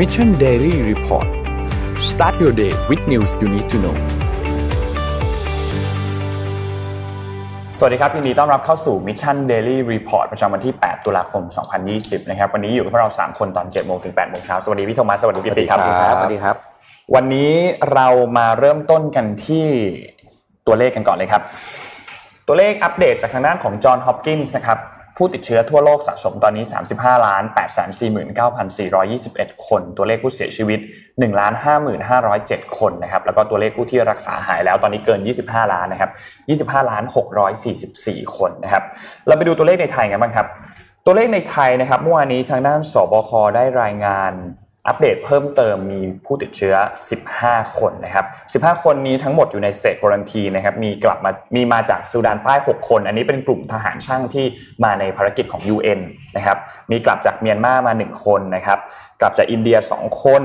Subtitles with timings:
[0.00, 1.28] Mission Daily Report
[2.10, 3.96] start your day with news you need to know
[7.78, 11.42] สวัสดีครับ ยินดีต้อนรับเข้าสู่ Mission Daily Report ประจำวันที่ 8 ตุลาคม
[11.86, 15.82] 2020 นะครับ วันนี้อยู่กับพวกเรา 3 คนตอน 7 โมงถึง 8 โมงเช้า สวัสดีพี่โทมัส สวัสดีพี่ปิ๊กครับ ส
[16.24, 16.56] วัสดีครับ
[17.14, 17.52] วันนี้
[17.92, 19.66] เรามาเริ่มต้นกันที่
[20.66, 21.42] ตัวเลขกันก่อนเลยครับ
[22.46, 24.78] ตัวเลขอัปเดตจากทางด้านของจอห์น ฮอปกินส์นะครับ
[25.16, 26.64] ผู้ติดเชื้อทั่วโลกสะสมตอนนี้
[26.94, 27.42] 35ล้าน
[28.70, 31.52] 849,421 คน ตัวเลขผู้เสียชีวิต1ล้าน
[32.16, 36.10] 5,507 คนนะครับแล้วก็ตัวเลขผู้ที่รักษาหายแล้วตอนนี้เกิน 25 ล้านนะครับ
[36.72, 37.02] 25ล้าน
[37.70, 38.84] 644 คนนะครับ
[39.26, 40.46] เราไปดูตัวเลขในไทยกันบ้างครับ
[41.06, 44.32] ตัวเลขในไทยนะครับเมื่อวานนี้ทางด้านสบคได้รายงาน
[44.88, 46.74] อัปเดตเพิ่มเติมมีผู้ติดเชื้อ
[47.26, 48.22] 15 คนนะครั
[48.58, 54.46] บ 15 คนนี้ทั้งหมดอยู่ในสเตจควอนตีนะครับ มีกลับมา มีมาจากซูดานใต้ 6 คน อันนี้เป็นกลุ่มทหารช่างที่
[54.84, 56.00] มาในภารกิจของ UN
[56.36, 56.58] นะครับ
[56.90, 58.78] มีกลับจากเมียนมามา 1 คนนะครับ
[59.20, 60.42] กลับจากอินเดีย 2 คน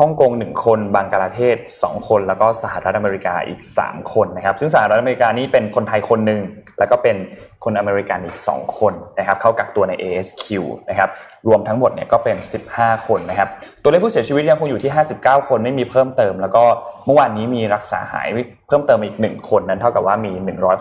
[0.02, 6.40] ่องกง 1 คนบังกลาเทศ 2 คน แล้วก็สหรัฐอเมริกาอีก 3 คนนะครับ ซึ่งสหรัฐอเมริกานี่เป็นคนไทยคนหนึ่ง
[6.78, 7.16] แล้วก็เป็น
[7.64, 10.46] คนอเมริกันอีก 2 คนนะครับ เข้ากักตัวใน ASQ
[10.88, 11.10] นะครับ
[11.48, 12.36] รวมทั้งหมดเนี่ยก็เป็น
[12.72, 13.48] 15 คนนะครับ
[13.82, 16.64] ตัวเลขผู้เสียชีวิตยังคงอยู่ที่ 59 คนไม่มีเพิ่มเติม แล้วก็
[17.04, 18.28] เมื่อวานนี้มีรักษาหาย
[18.68, 20.32] เพิ่มเติมอีก 1 คนนั้นเท่ากับว่ามี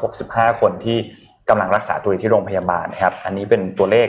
[0.05, 0.99] 165 คนที่
[1.49, 4.07] กำลังรักษาตัวอยู่ที่โรงพยาบาลนะครับ อันนี้เป็นตัวเลข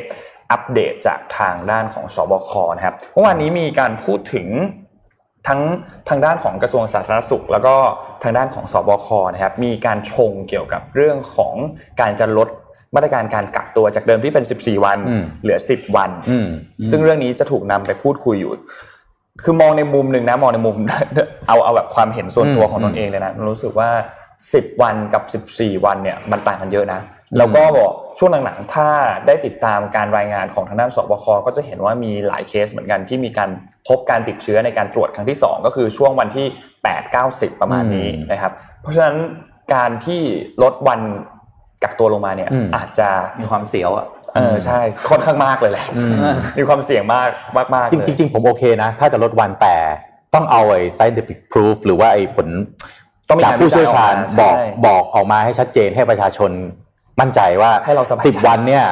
[0.53, 4.47] อัปเดตจากทางด้านของสบคนะครับเมื่อวานนี้มีการพูดถึง
[5.49, 5.61] ทั้ง
[6.09, 7.75] ทางด้านของกระทรวงสาธารณสุข แล้วก็
[8.23, 11.55] ทางด้านของสบคนะครับมีการชงเกี่ยวกับเรื่องของ
[12.01, 12.49] การจะลด
[12.95, 16.49] มาตรการการกักตัวจากเดิมที่เป็น 14 วันอืมเหลือ 10 วันอืม
[16.91, 18.53] ซึ่งเรื่องนี้จะถูกนำไปพูดคุยอยู่
[19.43, 20.77] คือมองในมุมหนึ่งนะมองในมุม
[21.49, 23.91] เอาเอาแบบความเห็นส่วนตัวอืมของตนเองเลยนะรู้สึกว่า
[24.37, 27.01] 10 วันกับ 14 วันเนี่ยมันต่างกันเยอะนะ
[27.39, 28.89] แล้วก็บอกช่วงหลังๆถ้า
[29.27, 33.51] ได้ติดตามการรายงานของทางด้านสบคก็จะเห็นว่ามีหลายเคสเหมือนกันที่มีการ
[33.89, 36.47] พบการติดเชื้อในการตรวจครั้งที่ 2 ก็คือช่วงวันที่
[36.85, 39.17] 8 9 0 ประมาณนี้อืมนะครับ เพราะฉะนั้น
[39.75, 40.21] การที่
[40.63, 41.01] ลดวัน
[41.83, 43.09] กักตัวลงมาเนี่ยอืมอาจจะ
[43.39, 46.13] มีความเสียวอะเออใช่ค่อนข้างมากเลยแหละอืม
[46.59, 49.77] มีความเสี่ยงมากมากมากๆจเลยริงๆจริงๆผมโอเคนะ ถ้าจะลดวันแต่
[50.35, 52.49] ต้องเอาไอ้ scientific proof หรือว่าไอ้ผล
[53.29, 56.51] ต้องมีจากการผู้เชี่ยวชาญวิจัยออกมาบอกใช่บอกออกมาให้ชัดเจนให้ประชาชน
[57.21, 58.85] มั่นใจว่าให้เราสบายใจสิบวันเนี่ย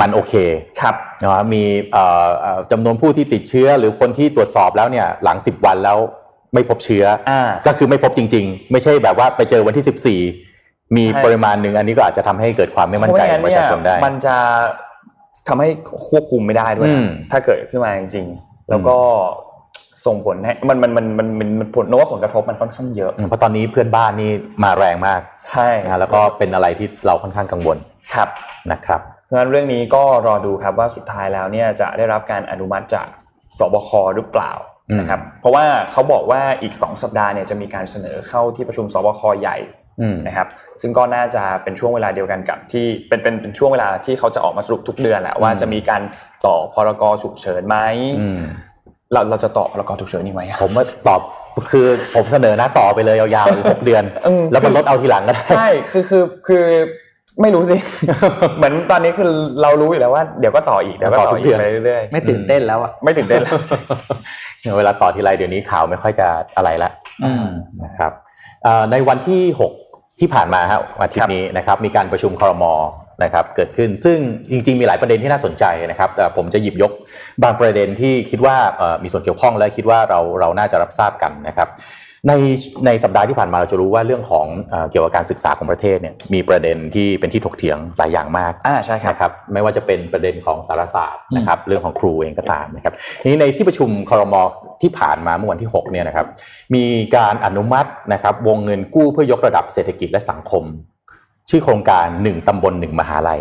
[0.00, 0.34] มันโอเค
[0.80, 5.98] ครับนะมีเอ่อเอ่อจำนวนผู้ที่ติดเชื้อ หรือคนที่ตรวจสอบแล้วเนี่ยหลัง10วันแล้ว
[6.54, 14.36] ไม่พบเชื้อออ่าก็คือไม่พบจริง ๆ ไม่ใช่แบบว่าไปเจอวันที่14มีใช่ปริมาณหนึ่งอันนี้ก็อาจจะทำให้เกิดความไม่มั่นใจเพขราะองไม่ประงั้ชาชนได้มันจะ
[15.48, 15.68] ทำให้
[16.08, 18.96] ควบคุมไม่ได้ด้วยอืนะมถ้าเกิดขึ้นมาจริงๆแล้วก็
[20.06, 24.30] ส่งผลให้มันมันมันมันมันมันผลโน้ตผลกระทบมันค่อนข้างเยอะอืมเพราะตอนนี้เพื่อนบ้านนี่
[24.64, 25.20] มาแรงมาก
[25.52, 27.76] ใช่นะแล้วก็เป็นอะไรที่เราค่อนข้างกังวล
[28.14, 28.28] ครับ
[28.72, 33.06] นะครับเพราะฉะนั้นเรื่องนี้ก็รอดูครับว่าสุดท้ายแล้วเนี่ยจะได้รับการอนุมัติจาก
[33.58, 34.52] สบคหรือเปล่า
[34.90, 39.56] อืมนะครับเพราะว่าเขาบอกว่าอีก 2 สัปดาห์เนี่ยจะมีการเสนอเข้าที่ประชุมสบคใหญ่
[40.00, 40.48] อืมนะครับ
[40.80, 46.02] ซึ่งก็น่าจะเป็นช่วงเวลาเดียวกันกับที่เป็นเป็นเป็นช่วงเวลาที่เขาจะออกมาสรุปทุกเดือนแหละว่าอืมจะมีการ
[46.46, 47.76] ต่อพรกฉุกเฉินไหม
[48.20, 48.40] อืม
[49.12, 51.20] เราเราจะต่อพรกฉุกเฉินนี่ไหมอะผมว่าตอบ
[51.70, 56.64] คือผมเสนอหน้าต่อไปเลยยาวๆหกเดือนอืมแล้วมันลดเอาทีหลังก็ได้ใช่คือคือคือ
[57.42, 57.76] ไม่รู้สิ
[58.56, 59.30] เหมือนตอนนี้คือ
[59.62, 63.54] เรารู้อยู่แล้วว่าเดี๋ยวก็ต่ออีกเดี๋ยวก็ต่ออีกไปเรื่อยไม่ตื่นเต้นแล้วอะๆไม่ตื่นเต้นแล้ว
[64.78, 66.90] เวลาต่อทีไรเดี๋ยวนี้ข่าวไม่ค่อยจะอะไรละ
[67.24, 67.46] อืม
[67.84, 68.12] นะครับ
[68.64, 69.42] เอ่อในวันที่
[69.82, 72.64] 6 ที่ผ่านมาฮะวันอาทิตย์นี้นะครับ มีการประชุมครม
[73.22, 74.18] นะครับเกิดขึ้นซึ่ง
[74.50, 76.92] จริง ๆ มีหลายประเด็นที่น่าสนใจนะครับแต่ผมจะหยิบยก
[77.42, 81.70] บางประเด็นที่คิดว่าเอ่อมีส่วนเกี่ยวข้องและคิดว่าเราเราน่าจะรับทราบกันนะครับ
[82.28, 82.34] ใน
[82.86, 94.34] ในสัปดาห์ที่ผ่านมาเราจะรู้ว่าเรื่องของเอ่อเกี่ยวกับการศึกษาของประเทศเนี่ยมีประเด็นที่เป็นที่ถกเถียงหลายอย่างมากอ่าใช่ครับนะครับไม่ว่าจะเป็นประเด็นของสารศาสตร์นะครับเรื่องของครูเองก็ตามนะครับทีนี้ในที่ประชุมครม
[94.82, 96.26] ที่ผ่านมาเมื่อวันที่6เนี่ยนะครับ
[96.74, 96.84] มี
[97.16, 100.64] การอนุมัตินะครับวงเงินกู้เพื่อยกระดับเศรษฐกิจและสังคม
[101.50, 103.40] ชื่อโครงการ1ตำบล1มหาลัย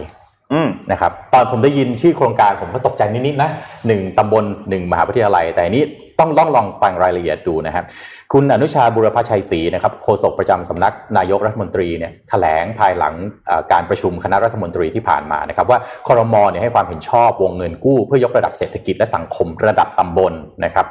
[0.53, 3.49] อืมนะครับ ตอนผมได้ยินชื่อโครงการผมก็ตกใจนิดๆนะ
[3.87, 5.83] หนึ่งตำบลหนึ่งมหาวิทยาลัย แต่อันนี้
[6.19, 7.85] ต้องลองลองฟังรายละเอียดดูนะครับ
[8.33, 13.13] คุณอนุชาบุรพชัยศรีนะครับโฆษกประจำสำนักนายกรัฐมนตรีเนี่ยแถลงภายหลัง
[13.45, 20.33] เอ่อการประชุมคณะรัฐมนตรีที่ผ่านมานะครับว่าคอรมอเนี่ยให้ความเห็นชอบวงเงินกู้เพื่อยกระดับเศรษฐกิจและสังคมระดับตำบล
[20.65, 20.87] นะครับ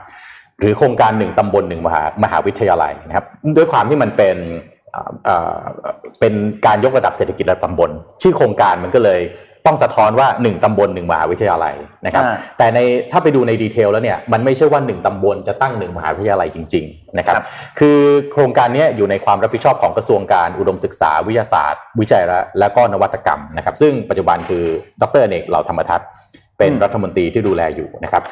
[0.60, 4.36] หรือโครงการหนึ่งตำบลหนึ่งมหามหาวิทยาลัยนะครับ ด้วยความที่มันเป็น
[4.94, 5.58] เอ่อเอ่อ
[6.20, 6.34] เป็น
[6.66, 7.90] การยกระดับเศรษฐกิจระดับตำบล
[8.22, 9.22] ชื่อโครงการมันก็เลย
[9.68, 11.74] ต้องสะท้อนว่า 1 ตำบล1มหาวิทยาลัย
[12.06, 12.78] นะครับอ่าแต่ใน
[13.10, 17.44] ถ้าไปดูในดีเทลแล้วเนี่ยมันไม่ใช่ว่า 1 ตำบลจะตั้ง 1 มหาวิทยาลัยจริงๆนะครับครับ
[17.78, 17.98] คือ
[18.32, 24.64] โครงการเนี้ยอยู่ในความรับผิดชอบของกระทรวงการอุดมศึกษาวิทยาศาสตร์ วิจัยและและก็นวัตกรรมนะครับซึ่งปัจจุบันคือ
[25.00, 26.08] ดรอเนกเหล่าธรรมทัศน์
[26.58, 28.22] เป็นรัฐมนตรีที่ดูแลอยู่นะครับ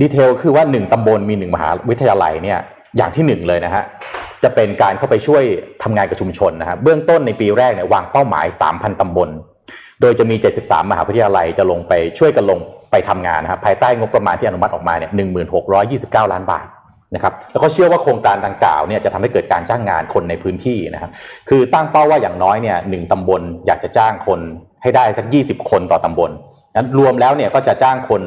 [0.00, 2.58] ดีเทลคือว่าหนึ่งตำบลมีหนึ่งมหาวิทยาลัยเนี่ย
[2.96, 3.84] อย่างที่หนึ่งเลยนะฮะ
[4.42, 5.42] จะเป็นการเข้าไปช่วย
[5.82, 9.28] ทำงานกับชุมชนนะครับเบื้องต้นในปีแรกเนี่ยวางเป้าหมาย 3,000ตำบล
[10.00, 12.58] โดยจะมี 73 มหาวิทยาลัยจะลงไปช่วยกันลง
[12.90, 15.10] ไปทำงานนะครับภายใต้งบประมาณที่อนุมัติออกมาเนี่ย
[15.72, 16.66] 1629 ล้านบาท
[17.14, 21.10] นะครับแล้วก็เชื่อว่าโครงการดังกล่าวเนี่ยจะทำให้เกิดการจ้างงานคนในพื้นที่นะครับ
[21.48, 24.40] คือตั้งเป้าว่าอย่างน้อยเนี่ยหนึ่งตำบลอยากจะจ้างคน
[24.82, 26.30] ให้ได้สัก 20 คนต่อตำบล
[26.74, 28.22] นั้นรวมแล้วเนี่ยก็จะจ้างคน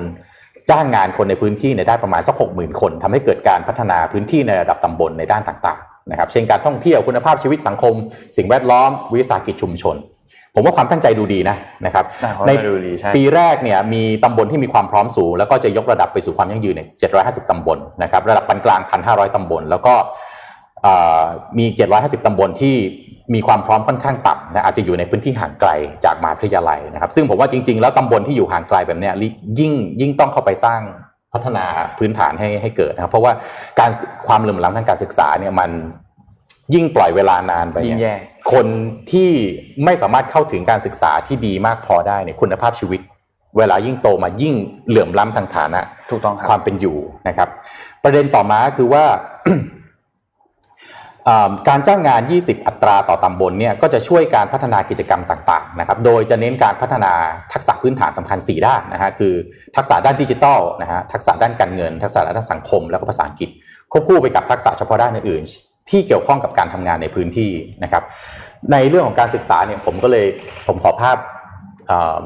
[0.69, 7.93] จ้างงานคนในพื้นที่เนี่ยได้ประมาณสักหกหมื่นคนทำให้เกิดการพัฒนาพื้นที่ในระดับตำบลในด้านต่างๆนะครับเช่นการท่องเที่ยวคุณภาพชีวิตสังคม
[8.37, 9.97] สิ่งแวดล้อม วิสาหกิจชุมชน
[10.55, 16.87] ผมว่าความตั้งใจดูดีนะนะครับอ่าความในตั้งใจดูดีใช่ปีแรกเนี่ยมีตำบลที่มีความพร้อมสูง แล้วก็จะยกระดับไปสู่ความยั่งยืนเนี่ย
[17.19, 19.93] 750 ตำบลนะครับระดับปานกลาง 1,500 ตำบล แล้วก็
[20.81, 21.23] เอ่อ
[21.57, 21.65] มี
[21.95, 22.75] 750 ตำบลที่
[23.33, 25.71] มีความพร้อมค่อนข้างต่ำนะอาจจะอยู่ในพื้นที่ห่างไกล
[26.05, 29.13] จากมหาวิทยาลัยนะครับ ซึ่งผมว่าจริง ๆ แล้วตำบลที่อยู่ห่างไกลแบบเนี้ย
[29.59, 30.81] ยิ่งยิ่งต้องเข้าไปสร้าง
[31.33, 31.65] พัฒนา
[31.97, 33.31] พื้นฐานให้ให้เกิดนะครับ เพราะว่า
[33.79, 33.91] การ
[34.27, 35.71] ความเหลื่อมล้ำทางการศึกษาเนี่ยมัน
[36.73, 38.15] ยิ่งปล่อยเวลานานไปยิ่งเนี่แย่
[38.53, 38.67] คน
[39.11, 39.29] ที่
[39.85, 43.01] ไม่สามารถเข้าถึงการศึกษาที่ดีมากพอได้เนี่ยคุณภาพชีวิต
[43.57, 44.55] เวลายิ่งโตมายิ่ง
[44.87, 45.81] เหลื่อมล้ำทางฐานะ
[46.11, 47.49] ถูกต้องครับความเป็นอยู่นะครับ
[48.03, 49.03] ประเด็นต่อมาคือว่า
[49.45, 49.59] อ่า
[51.69, 57.11] การจ้างงาน 20 อัตราต่อตำบลเนี่ยก็จะช่วยการพัฒนากิจกรรมต่างๆนะครับ โดยจะเน้นการพัฒนา
[57.53, 59.33] ทักษะพื้นฐานสำคัญ 4 ด้านนะฮะคือ
[59.75, 63.49] ทักษะด้านดิจิทัลนะฮะทักษะด้านการเงิน ทักษะด้านสังคม แล้วก็ภาษาอังกฤษ
[63.91, 67.51] ควบคู่ไปกับทักษะเฉพาะด้านอื่นๆที่เกี่ยวข้องกับการทำงานในพื้นที่
[67.83, 68.03] นะครับ
[68.71, 70.25] ในเรื่องของการศึกษาเนี่ยผมก็เลย
[70.67, 71.17] ผมขอภาพ
[71.87, 72.17] เอ่อ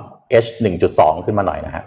[0.43, 0.49] H
[0.87, 1.83] 1.2 ขึ้นมาหน่อยนะฮะ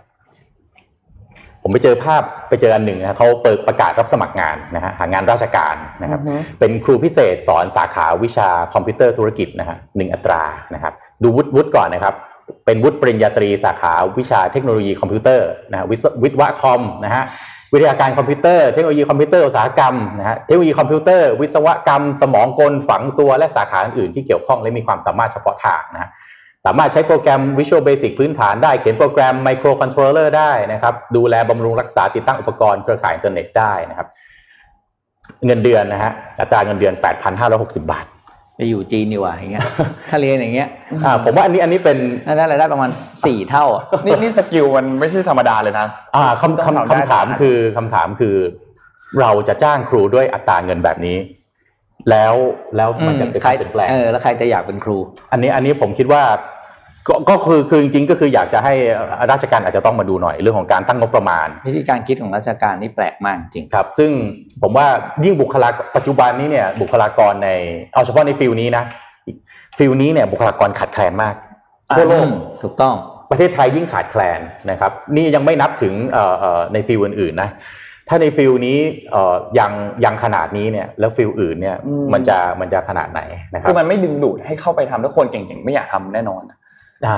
[1.63, 6.21] ผมไปเจอภาพไปเจออันหนึ่งนะเขาเปิดประกาศรับสมัครงานนะฮะหางานราชการนะครับ
[6.59, 10.43] เป็นครูพิเศษสอนสาขาวิชาคอมพิวเตอร์ธุรกิจนะฮะหนึ่งอัตรา
[10.75, 10.93] นะครับ
[11.23, 12.15] ดูวุฒิวุฒิก่อนนะครับ
[12.67, 17.25] เป็นวุฒิปริญญาตรีสาขาวิชาเทคโนโลยีคอมพิวเตอร์นะฮะวิศวิศวะคอมนะฮะ
[17.73, 26.11] วิทยาการคอมพิวเตอร์เทคโนโลยีคอมพิวเตอร์อุตสาหกรรมนะฮะเทคโนโลยีคอมพิวเตอร์วิศวกรรม สมองกลฝังตัวและสาขาอื่นๆที่เกี่ยวข้องและมีความสามารถเฉพาะทางนะฮะ
[26.67, 34.09] สามารถใช้โปรแกรม Visual Basic พื้นฐานได้ เขียนโปรแกรม Microcontroller ได้นะครับ ดูแลบำรุงรักษาติดตั้งอุปกรณ์เครือข่ายอินเทอร์เน็ตได้นะครับ
[35.47, 36.95] เงินเดือนนะฮะอัตราเงินเดือน
[37.39, 38.07] 8,560 บาท
[38.57, 39.65] ไปอยู่จีนดีกว่าอย่างเงี้ย
[40.11, 40.69] ถ้าเรียนอย่างเงี้ย
[41.05, 42.91] อ่าผมว่าอันนี้อันนี้เป็นน่าได้รายได้ประมาณ
[43.25, 45.87] สี่เท่าอะนี่นี่ skill มันไม่ใช่ธรรมดาเลยนะ
[46.17, 48.37] อ่าคำคำคำถามคือคำถามคือ
[49.21, 51.17] เราจะจ้างครูด้วยอัตราเงินแบบนี้
[52.11, 52.35] แล้ว
[52.77, 54.99] แล้วมันจะเกิดใครการเปลี่ยนแปลงเออแล้วใครจะอยากเป็นครู
[55.33, 56.23] อันนี้อันนี้ผมคิดว่า
[57.09, 58.75] ก็ก็คือคือจริงๆก็คืออยากจะให้
[59.31, 64.11] ราชการอาจจะต้องมาดูหน่อยเรื่องของการตั้งงบประมาณ วิธีการคิดของราชการนี่แปลกมากจริงครับ ซึ่ง
[64.63, 64.87] ผมว่า
[65.25, 67.49] ยิ่งบุคลากรปัจจุบันนี้เนี่ยบุคลากรใน
[67.95, 68.85] เอาเฉพาะใน field นี้นะ
[69.79, 71.35] field นี้เนี่ยบุคลากรขาดแคลนมาก
[71.97, 72.95] ทั่วโลกอืมถูกต้อง
[73.31, 74.41] ประเทศไทยยิ่งขาดแคลน
[74.71, 77.51] นะครับ นี่ยังไม่นับถึงเอ่อเอ่อใน field อื่นๆนะ
[78.13, 78.79] ถ้าใน field นี้
[79.11, 79.73] เอ่อยัง
[80.05, 83.21] ยังขนาดนี้เนี่ยแล้ว field อื่นเนี่ยอืมมันจะมันจะขนาดไหน
[83.53, 86.43] นะครับคือมันไม่ดึงดูดให้เข้าไปทำถ้าคนเก่งๆไม่อยากทำแน่นอน
[87.07, 87.17] อ่า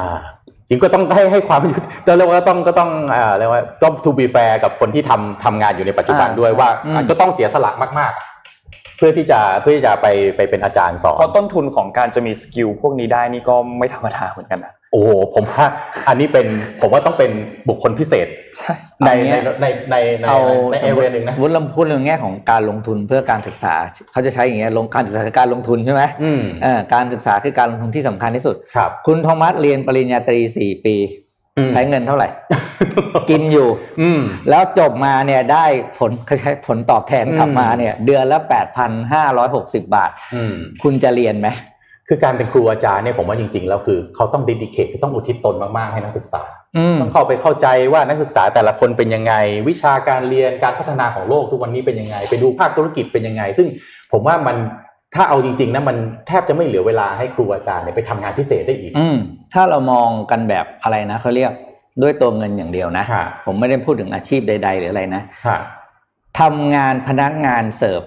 [0.69, 8.34] จริงก็ต้องให้ให้ความยุติก็เรียกว่าต้องก็ต้องอ่าเรียกว่าต้อง to be fair กับคนที่ทำทำงานอยู่ในปัจจุบันอ่าด้วยใช่ว่าอืมก็ต้องเสียสละมากๆ
[8.97, 15.65] เพื่อที่จะเพื่อที่จะไปไปเป็นอาจารย์สอนเพราะต้นทุนของการจะมี skill พวกนี้ได้นี่ก็ไม่ธรรมดาเหมือนกันนะโอ้โหผมว่า
[16.09, 16.47] อันนี้เป็น
[16.81, 17.31] ผมว่าต้องเป็น
[17.69, 18.27] บุคคลพิเศษ
[18.59, 20.39] ใช่ในเอาในเงี้ยในในในเอา
[20.71, 23.75] ในสเอมมเรีติยหนึ่งนะสมมติเราพูดเรื่องแง่ของการลงทุนเพื่อการศึกษา
[24.13, 31.24] เขาจะใช้อย่างเงี้ยลงการศึกษาคือการลงทุนใช่ไหมอืมเออการศึกษาคือการลงทุนที่สำคัญที่สุดครับคุณโทมัสเรียนปริญญาตรีสี่ปีอืม
[31.71, 32.29] ใช้เงินเท่าไหร่
[33.31, 33.69] กินอยู่
[34.01, 34.21] อืม
[34.51, 35.65] แล้วจบมาเนี่ยได้
[35.99, 41.49] ผลคล้ายๆผลตอบแทนกลับมาเนี่ย เดือนละแปดพันห้าร้อยหกสิบาทอืมคุณจะเรียนไหม
[42.09, 46.43] คือการเป็นครูอาจารย์เนี่ยผมว่าจริงๆแล้วคือเขาต้องดิดิเคทคือต้องอุทิศตนมากๆให้นักศึกษา
[46.77, 49.35] อืมต้องเข้าไปเข้าใจว่านักศึกษาแต่ละคนเป็นยังไง
[49.69, 53.69] วิชาการเรียนการพัฒนาของโลกทุกวันนี้เป็นยังไง ไปดูภาคธุรกิจเป็นยังไง ซึ่ง
[54.13, 54.57] ผมว่ามัน
[55.15, 55.97] ถ้าเอาจริงๆนะมัน
[56.29, 59.17] แทบจะไม่เหลือเวลาให้ครูอาจารย์เนี่ยไปทำงานพิเศษได้อีกอืม
[59.55, 61.53] ถ้าเรามองกันแบบอะไรนะเขาเรียก
[62.03, 65.57] ด้วยตัวเงินอย่างเดียวนะค่ะผมไม่ได้พูดถึงอาชีพใด ๆ หรืออะไรนะค่ะ
[66.41, 68.03] ทำงานพนักงานเสิร์ฟ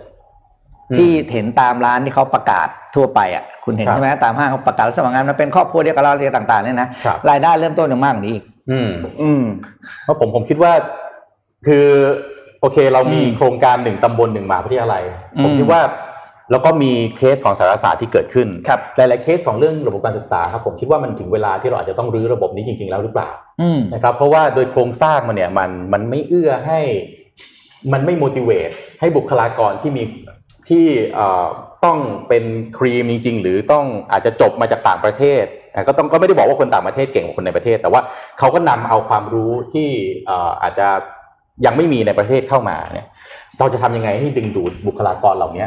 [0.90, 8.90] อืมที่เห็นตามร้านที่เขาประกาศทั่วไปอะคุณเห็นครับใช่ไหมตามห้างเขาประกาศรับสมัครงานมาเป็นครอบครัวเดียวกับเราอะไรต่างๆเนี่ยนะครับรายได้เริ่มต้นยังมากกว่านี้อีกอืม
[9.22, 9.44] อืม
[10.04, 10.72] เพราะผมผมคิดว่า
[11.68, 11.86] คือ
[12.62, 15.04] โอเค เรามีอืมโครงการหนึ่งตำบลหนึ่งมหาวิทยาลัย
[15.36, 15.82] อืมผมคิดว่า
[16.51, 23.30] แล้วก็มีเคสของสารศาสตร์ที่เกิดขึ้นครับหลาย ๆ เคสของเรื่องระบบการศึกษาครับผมคิดว่ามันถึงเวลาที่เราอาจจะต้องรื้อระบบนี้จริง ๆ แล้วหรือเปล่า
[23.62, 26.80] อืมนะครับเพราะว่าโดยโครงสร้างมันเนี่ยมันมันไม่เอื้อให้
[27.94, 30.04] มันไม่ motivate ให้บุคลากรที่มี
[30.70, 31.48] ที่เอ่อ
[31.86, 32.44] ต้องเป็น
[32.77, 38.01] ครีมจริง ๆ หรือต้องอาจจะจบมาจากต่างประเทศอะก็ต้องก็ไม่ได้บอกว่าคนต่างประเทศเก่งกว่าคนในประเทศ แต่ว่า
[38.39, 39.89] เขาก็นำเอาความรู้ที่
[40.25, 40.88] เอ่ออาจจะ
[41.66, 43.08] ยังไม่มีในประเทศเข้ามาเนี่ย
[43.60, 45.66] เราจะทำยังไงให้ดึงดูดบุคลากรเหล่านี้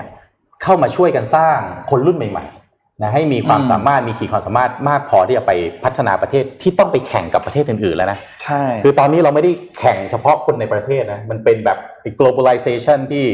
[0.63, 1.59] เข้ามาช่วยกันสร้าง
[1.91, 5.53] คนรุ่นใหม่ๆนะให้มีความสามารถมีขีดความสามารถมากพอที่จะไป
[5.85, 11.79] พัฒนาประเทศที่ต้องไปแข่งกับประเทศอื่นๆแล้วนะใช่คือตอนนี้เราไม่ได้แข่งเฉพาะคนในประเทศนะมันเป็นแบบ
[12.19, 13.27] globalization ที่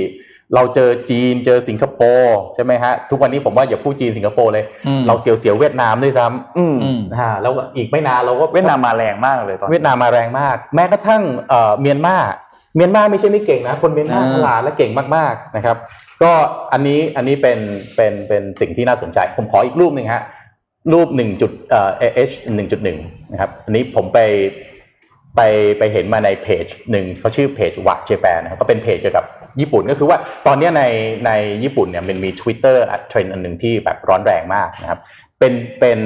[0.54, 6.26] เราเจอจีนเจอสิงคโปร์ใช่ไหมฮะทุกวันนี้ผมว่าอย่าพูดจีนสิงคโปร์เลยอืมเราเสียวเสียวๆเวียดนามด้วยซ้
[6.58, 12.16] อืมอืมำนะฮะแล้วอีกไม่นานเราก็เวียดนามมาแรงมากเลยตอนนี้เวียดนามมาแรงมาก แม้กระทั่งเอ่อเมียนมา
[12.76, 15.76] เมียนมาไม่ใช่ไม่เก่งนะ คนเมียนมาอ่าฉลาดและเก่งมากๆนะครับ
[16.22, 16.32] ก็
[16.72, 17.58] อันนี้อันนี้เป็น
[17.96, 20.22] เป็นเป็นสิ่งที่น่าสนใจ ผมขออีกรูปหนึ่งฮะ
[20.92, 21.90] รูปหนึ่งจุดเอ่อ
[22.30, 22.98] h หนึ่งจุดหนึ่ง
[23.32, 24.18] นะครับ อันนี้ผมไป
[25.36, 25.40] ไป
[25.78, 29.26] ไปเห็นมาในเพจหนึ่งเขาชื่อเพจวักเจแปนนะครับก็เป็นเพจเกี่ยวกับ
[29.60, 30.82] ญี่ปุ่นก็คือว่าตอนนี้ใน
[31.26, 31.30] ใน
[31.62, 32.76] ญี่ปุ่นเนี่ยมันมี Twitter
[33.08, 35.00] เทรนด์อันหนึ่งที่แบบร้อนแรงมากนะครับ
[35.38, 35.98] เป็นเป็น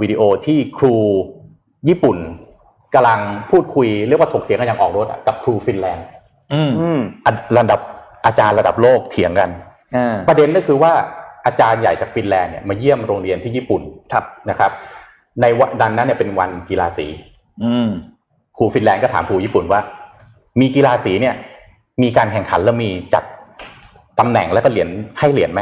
[0.00, 0.96] วิดีโอที่ครู
[1.88, 2.18] ญี่ปุ่น
[2.94, 3.20] กำลัง
[3.50, 6.06] พูดคุยเรียกว่าถกเถียงกันอย่างออกรถอะกับครูฟินแลนด์
[6.52, 7.80] อืมอืมอะระดับ
[8.26, 9.50] อาจารย์ระดับโลกเถียงกัน
[9.96, 10.92] อ่าประเด็นก็คือว่า
[11.46, 13.82] อาจารย์ใหญ่จากฟินแลนด์เนี่ยมาเยี่ยมโรงเรียนที่ญี่ปุ่น
[14.12, 14.70] ครับนะครับ
[15.40, 17.06] ในวันดันนั้นเนี่ยเป็นวันกีฬาสี
[17.64, 17.88] อืม
[18.56, 19.80] ครูฟินแลนด์ก็ถามครูญี่ปุ่นว่า
[20.60, 21.34] มีกีฬาสีเนี่ย
[22.02, 23.24] มีการแข่งขันแล้วมีจัด
[24.18, 25.60] ตำแหน่งและก็เหรียญให้เหรียญไหม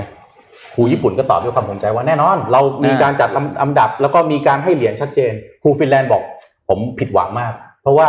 [0.74, 6.22] ครูญี่ปุ่นก็ตอบด้วยความภูมิใจว่าแน่นอน เรามีอ่าการจัดลำลำดับ แล้วก็มีการให้เหรียญชัดเจนครูฟินแลนด์บอก
[6.68, 7.52] ผมผิดหวังมาก
[7.82, 8.08] เพราะว่า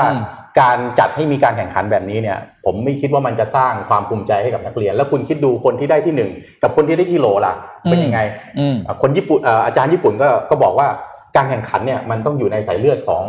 [0.59, 6.31] การจัดให้มีการแข่งขันแบบนี้เนี่ย ผมไม่คิดว่ามันจะสร้างความภูมิใจให้กับนักเรียน แล้วคุณคิดดูคนที่ได้ที่หนึ่ง
[6.63, 7.53] กับคนที่ได้ที่โหลล่ะ
[7.89, 8.19] เป็นยังไง
[8.59, 10.87] อืมอะคนญี่ปุ่นเอ่ออาจารย์ญี่ปุ่นก็ก็บอกว่า
[11.35, 13.23] การแข่งขันเนี่ยมันต้องอยู่ในสายเลือดของ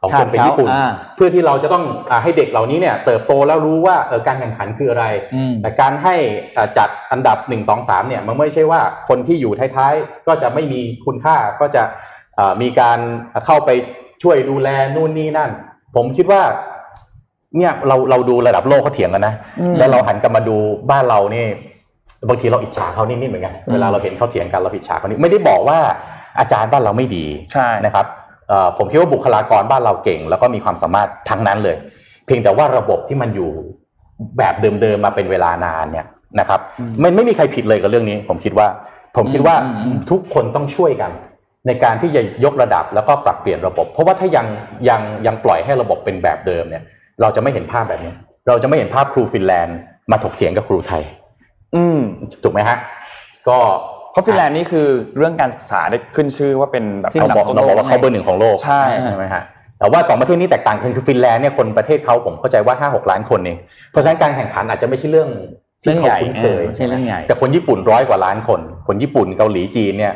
[0.00, 6.14] ของคนเป็นญี่ปุ่นอ่าเพื่อที่เราจะต้องอาให้เด็กเหล่านี้เนี่ย เติบโตแล้วรู้ว่าเออการแข่งขันคืออะไรอืมแต่การให้
[6.56, 11.82] อ่าจัดอันดับ1 2 3เนี่ยมันไม่ใช่ว่าคนที่อยู่ท้ายๆ ก็จะไม่มีคุณค่าก็จะ
[12.38, 12.98] อ่ามีการ
[13.46, 13.70] เข้าไป
[14.22, 15.50] ช่วยดูแลนู่นนี่นั่น
[15.96, 16.42] ผมคิดว่า
[17.56, 20.56] เนี่ยเราเราดูระดับโลกเขาเถียงกันนะอืมแล้วเราหันกลับมาดู
[20.90, 21.44] บ้านเรานี่
[22.28, 25.78] บางทีเราอิจฉาเขานิดๆเหมือนกันเวลาเราเห็นเขาเถียงกันเราอิจฉาเขานิดไม่ได้บอกว่า
[26.38, 28.06] อาจารย์บ้านเราไม่ดีใช่นะครับ
[28.48, 31.76] เอ่อผมคิดว่าบุคลากรบ้านเราเก่ง แล้วก็มีความสามารถทั้งนั้นเลย
[32.26, 33.50] เพียงแต่ว่าระบบที่มันอยู่
[34.38, 36.06] แบบเดิมๆมาเป็นเวลานานเนี่ย
[36.40, 36.60] นะครับ
[37.00, 38.66] ไม่ไม่มีใครผิดเลยกับเรื่องนี้ ผมคิดว่า
[39.16, 41.10] ผมคิดว่าอืมอืมทุกคนต้องช่วยกัน
[41.66, 44.46] ในการที่จะยกระดับแล้วก็ปรับเปลี่ยนระบบ เพราะว่าถ้ายัง
[44.88, 46.82] ยังยังปล่อยให้ระบบเป็นแบบเดิมเนี่ย
[47.20, 48.12] เราจะไม่เห็นภาพแบบนี้
[48.48, 49.78] เราจะไม่เห็นภาพครูฟินแลนด์
[50.10, 51.02] มาถกเถียงกับครูไทย
[51.74, 52.00] อืม
[52.42, 52.76] ถูกไหมฮะ
[53.48, 53.58] ก็
[54.12, 54.86] เพราะฟินแลนด์นี่คือ
[55.16, 59.42] เรื่องการศึกษาได้ขึ้นชื่อว่าเป็นแบบที่เราบอกอันดัอบต้นๆเราบอกว่าเขาเบอร์หนึ่งของโลกใช่ใช่ไหมฮะ
[59.78, 63.58] แต่ว่าสองประเทศนี้แตกต่างกันคือฟินแลนด์เนี่ยคนประเทศเขาผมเข้าใจว่าห้าหกล้านคนเอง
[63.90, 65.28] เพราะฉะนั้นการแข่งขันอาจจะไม่ใช่เรื่อง
[65.82, 70.14] ที่เขาคุ้นเคยเรื่องใหญ่เออใช่เรื่องใหญ่แต่คนญี่ปุ่นร้อยกว่าล้านคน คนญี่ปุ่นเกาหลีจีนเนี่ย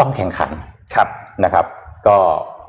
[0.00, 0.50] ต้องแข่งขัน
[0.94, 1.08] ครับ
[1.44, 1.64] นะครับ
[2.08, 2.16] ก็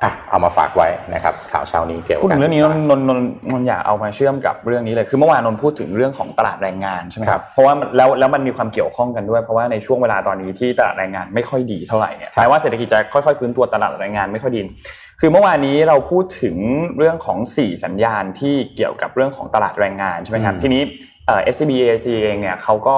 [0.04, 3.20] อะเอามาฝากไว้นะครับ ข่าวเช้านี้เกี่ยวกับพูดถึงเรื่องนี้นกานศึกษานนนน
[3.52, 14.62] นนอยากเอามาเชื่อมกับเรื่องนี้เลย คือเมื่อวานนนพูดถึงเรื่องของตลาดแรงงานใช่ไหมคครัรับบเพราะว่ามันแล้วแล้วมันมีความเกี่ยวข้องกันด้วยเพราะว่าในช่วงเวลาตอนนี้ที่ตลาดแรงงานไม่ค่อยดีเท่าไหร่เนี่ยแม้ว่าเศรษฐกิจจะค่อยๆฟื้นตัวตลาดแรงงานไม่ค่อยดี
[15.20, 16.56] คือเมื่อวานนี้เราพูดถึง
[16.98, 20.82] เรื่องของ 4 สัญญาณที่เกี่ยวกับเรื่องของตลาดแรงงานใช่ไหมครับอืมทีนี้
[21.30, 22.98] เอ่อ SCB AAC เองเนี่ยเขาก็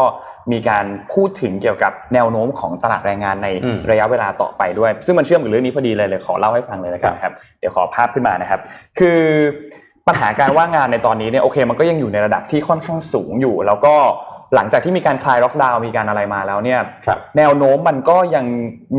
[0.52, 8.60] มีการพูดถึงเกี่ยวกับแนวโน้มของตลาดแรงงานในอืมระยะเวลาต่อไปด้วย ซึ่งมันเชื่อมกับเรื่องนี้พอดีเลยเลยขอเล่าให้ฟังเลยนะครับครับเดี๋ยวขอภาพขึ้นมานะครับ
[9.00, 9.20] คือ
[10.08, 13.96] ปัญหาการว่างงานในตอนนี้เนี่ยโอเค มันก็ยังอยู่ในระดับที่ค่อนข้างสูงอยู่ แล้วก็
[14.56, 18.46] หลังจากที่มีการคลายล็อกดาวน์มีการอะไรมาแล้วเนี่ยครับแนวโน้มมันก็ยัง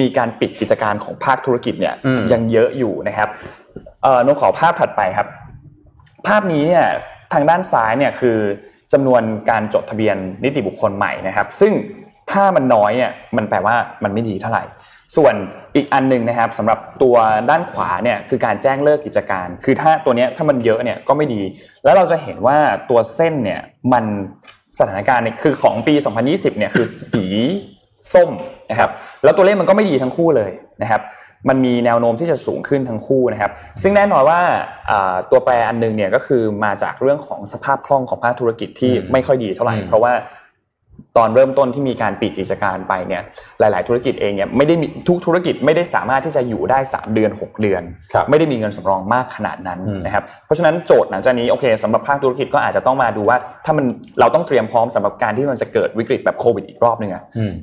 [0.00, 3.28] มีการปิดกิจการของภาคธุรกิจเนี่ยอืมยังเยอะอยู่นะครับ
[4.02, 5.26] เอ่อนงขอภาพถัดไปครับ
[6.26, 6.86] ภาพนี้เนี่ย
[7.32, 8.36] ทางด้านซ้ายเนี่ยคือ
[8.92, 11.72] จำนวนการจดทะเบียนนิติบุคคลใหม่นะครับ ซึ่ง
[12.30, 14.64] ถ้ามันน้อยเนี่ยมันแปลว่ามันไม่ดีเท่าไหร่
[15.16, 15.34] ส่วน
[15.76, 17.16] อีกอันหนึ่งนะครับสำหรับตัว
[17.50, 21.42] ด้านขวาเนี่ยคือการแจ้งเลิกกิจการ คือถ้าตัวเนี้ยถ้ามันเยอะเนี่ยก็ไม่ดี
[21.84, 22.56] แล้วเราจะเห็นว่า
[22.90, 23.60] ตัวเส้นเนี่ย
[23.92, 24.04] มัน
[24.78, 25.94] สถานการณ์เนี่ยคือของปี
[26.26, 27.24] 2020เนี่ยคือสี
[28.14, 28.30] ส้ม
[28.70, 28.90] นะครับ
[29.24, 30.50] แล้วตัวเลขมันก็ไม่ดีทั้งคู่เลย
[30.82, 31.00] นะครับ
[31.48, 34.40] มันมีแนวโน้มที่จะสูงขึ้นทั้งคู่นะครับ ซึ่งแน่นอนว่า
[34.90, 40.12] อ่าตัวแปรอันหนึงเนี่ยก็คือมาจากเรื่องของสภาพคล่องของภาคธุรกิจที่อืมไม่ค่อยดีเท่าไหร่อืมเพราะว่า
[41.16, 43.22] ตอนเริ่มต้นที่มีการปิดกิจการไปเนี่ย
[43.60, 47.82] หลาย ๆ ธุรกิจเองเนี่ยไม่ได้มีทุกธุรกิจไม่ได้สามารถที่จะอยู่ได้ 3 เดือน 6 เดือน
[48.12, 53.86] ครับไม่ได้มีเงินสำรองมากขนาดนั้นอืมนะครับเพราะฉะนั้นโจทย์หลังจากนี้โอเคสำหรับภาคธุรกิจก็อาจจะต้องมาดูว่า ถ้ามัน
[54.20, 57.54] เราต้องเตรียมพร้อมสำหรับการที่มันจะเกิดวิกฤตแบบโควิดอีกรอบหนึ่งอะอืม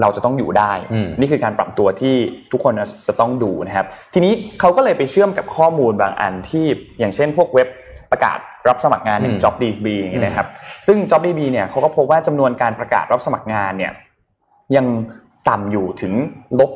[0.00, 2.14] เราจะต้องอยู่ได้อืมนี่คือการปรับตัวที่
[2.52, 2.74] ทุกคน
[3.08, 6.64] จะต้องดูนะครับ ทีนี้เขาก็เลยไปเชื่อมกับข้อมูลบางอันที่
[6.98, 7.68] อย่างเช่น พวกเว็บ
[8.10, 8.38] ประกาศ
[8.68, 10.46] รับสมัครงานอย่างอืม JobDB อย่างนี้นะครับ
[10.86, 13.92] ซึ่ง JobDB เนี่ยเขาก็พบว่าจำนวนการประกาศรับสมัครงานเนี่ย
[14.76, 14.86] ยัง
[15.48, 16.12] ต่ำอยู่ถึง
[16.60, 16.70] ลบ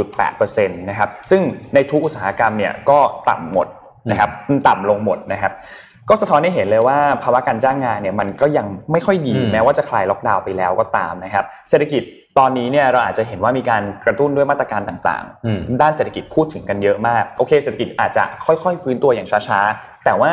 [0.00, 1.42] 20.8%นะครับ ซึ่ง
[1.74, 2.98] ในทุกอุตสาหกรรมเนี่ยก็
[3.28, 3.68] ต่ำหมด
[4.10, 4.30] นะครับ
[4.68, 5.52] ต่ำลงหมดนะครับ
[6.08, 12.02] ก็สะท้อนให้เห็นเลยว่าภาวะการจ้างงานเนี่ยมันก็ยังไม่ค่อยดีอืมแม้ว่าจะคลายล็อกดาวน์ไปแล้วก็ตามนะครับ เศรษฐกิจ
[12.38, 20.32] ตอนนี้เนี่ยเราอาจจะเห็นว่ามีการกระตุ้นด้วยมาตรการต่างอืมๆด้านเศรษฐกิจพูดถึงกันเยอะมาก โอเค เศรษฐกิจอาจจะค่อยๆ ฟื้นตัวอย่างช้าๆ แต่ว่า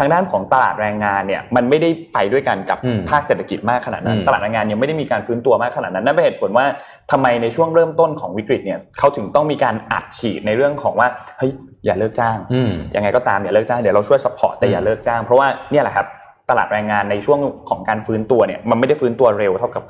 [0.00, 6.66] ทางด้านของตลาดแรงงานเนี่ยมันไม่ได้ไปด้วยกันกับอืมภาคเศรษฐกิจมากขนาดนั้นอืมตลาดแรงงานยังไม่ได้มีการฟื้นตัวมากขนาดนั้นนั่นเป็นเหตุผลว่า
[7.10, 11.52] ทำไมในช่วงเริ่มต้นของวิกฤตเนี่ยเขาถึงต้องมีการอัดฉีดในเรื่องของว่าเฮ้ย
[11.86, 16.06] อย่าเลิกจ้างอืมยังไงก็ตามอย่าเลิกจ้างเดี๋ยวเราช่วยสปอร์ตแต่อย่าอืมเลิกจ้างเพราะว่าเนี่ยแหละครับ
[16.50, 17.38] ตลาดแรงงานในช่วง
[17.68, 19.82] ของการฟื้นตัวเนี่ยมันไม่ได้ฟื้นตัวเร็วเท่ากับ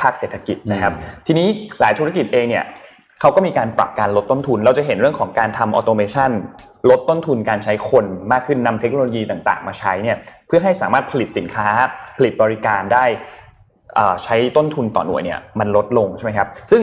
[0.00, 0.92] ภาคเศรษฐกิจนะครับ
[1.26, 1.46] ทีนี้
[1.80, 2.64] หลายธุรกิจเองเนี่ย
[3.20, 6.30] เขาก็มีการปรับการลดต้นทุน เราจะเห็นเรื่องของการทำออโตเมชัน
[6.90, 11.68] ลดต้นทุนการใช้คนมากขึ้นนำเทคโนโลยีต่างๆ มาใช้เนี่ยเพื่อให้สามารถผลิตสินค้า
[12.16, 13.04] ผลิตบริการได้
[13.98, 16.82] อ่าใช้ต้นทุนต่อหน่วยเนี่ยมันลดลงใช่ไหมครับ ซึ่ง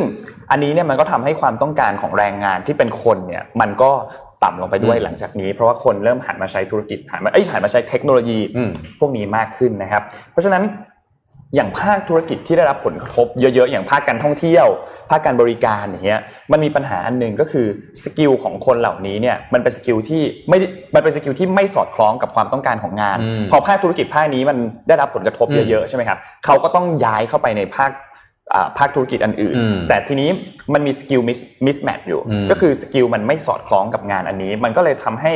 [0.52, 3.92] อันนี้เนี่ยมันก็ทำให้ความต้องการของแรงงานที่เป็นคนเนี่ยมันก็
[4.44, 10.64] ต่ำลงไปด้วยอืมหลังจากนี้ เพราะว่าคนเริ่มหันมาใช้ธุรกิจหันมาเอ้ยหันมาใช้เทคโนโลยีอืมพวกนี้มากขึ้นนะครับ เพราะฉะนั้น
[11.56, 14.68] อย่างภาคธุรกิจที่ได้รับผลกระทบเยอะๆ อย่างภาคการท่องเที่ยว
[15.10, 17.66] ภาคการบริการอย่างเงี้ยมันมีปัญหาอันหนึ่งก็คือ
[18.04, 28.11] skill ของคนเหล่านี้เนี่ยมันเป็น skill ที่ไม่ได้มันเป็น skill ที่ไม่สอดคล้องกับความต้องการของงานอืมพอภาคธุรกิจภาคนี้มันได้รับผลกระทบอืมเยอะๆใช่ไหมครับเขาก็ต้องย้ายเข้าไปในภาคอ่า
[28.78, 30.30] ภาคธุรกิจอันอื่นอืมแต่ทีนี้
[30.74, 31.22] มันมี skill
[31.66, 35.32] mismatch อยู่อืมก็คือ skill มันไม่สอดคล้องกับงานอันนี้ มันก็เลยทำให้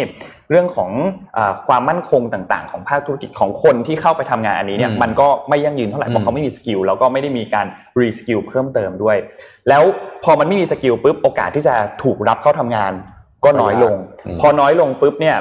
[0.50, 0.92] เรื่องของ
[1.38, 7.66] อาความมั่นคงต่างๆ ของภาคธุรกิจของคนที่เข้าไปทำงานอันนี้เนี่ยอืมมันก็ไม่ยั่งยืนเท่าไหร่อืมเพอืราะเขาไม่มี skill แล้วก็ไม่ได้มีการ
[8.00, 9.18] reskill เพิ่มเติมด้วย
[9.70, 9.84] แล้ว
[10.24, 12.94] พอมันไม่มี skill ปุ๊บโอกาสที่จะถูกรับเข้าทำงาน
[13.46, 13.96] ก็น้อยลง
[14.26, 15.38] อืมพอน้อยลงปุ๊บเนี่ย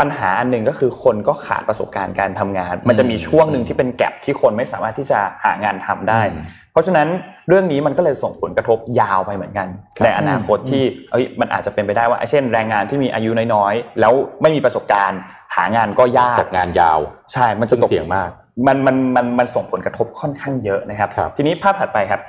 [0.00, 7.08] ปัญหาอันหนึ่งก็คือคนก็ขาดประสบการณ์การทำงาน มันจะมีช่วงหนึ่งที่เป็น gap ที่คนไม่สามารถที่จะหางานทำได้อืมเพราะฉะนั้น
[7.48, 15.20] เรื่องนี้มันก็เลยส่งผลกระทบยาวไปเหมือนกันครับในอนาคตที่เอ้ยมันอาจจะเป็นไปได้ว่า เช่น แรงงานที่มีอายุน้อยๆแล้วไม่มีประสบการณ์
[15.56, 16.98] หางานก็ยากตกงานยาว
[17.32, 18.30] ใช่ มันจะซึ่งตกเสี่ยงมาก
[18.66, 22.20] มันมันมันมันส่งผลกระทบค่อนข้างเยอะนะครับครับทีนี้ภาพถัดไปครับ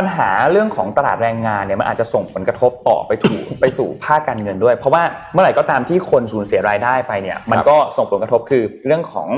[0.00, 9.28] ัญหาเรื่องของตลาดแรงงานเนี่ยมันอาจจะส่งผลกระทบต่อไปถูกไปสู่ภาคการเงินด้วย เพราะว่าเมื่อไหร่ก็ตามที่คนสูญเสียรายได้ไปเนี่ยมันก็ส่งผลกระทบคือเรื่องของ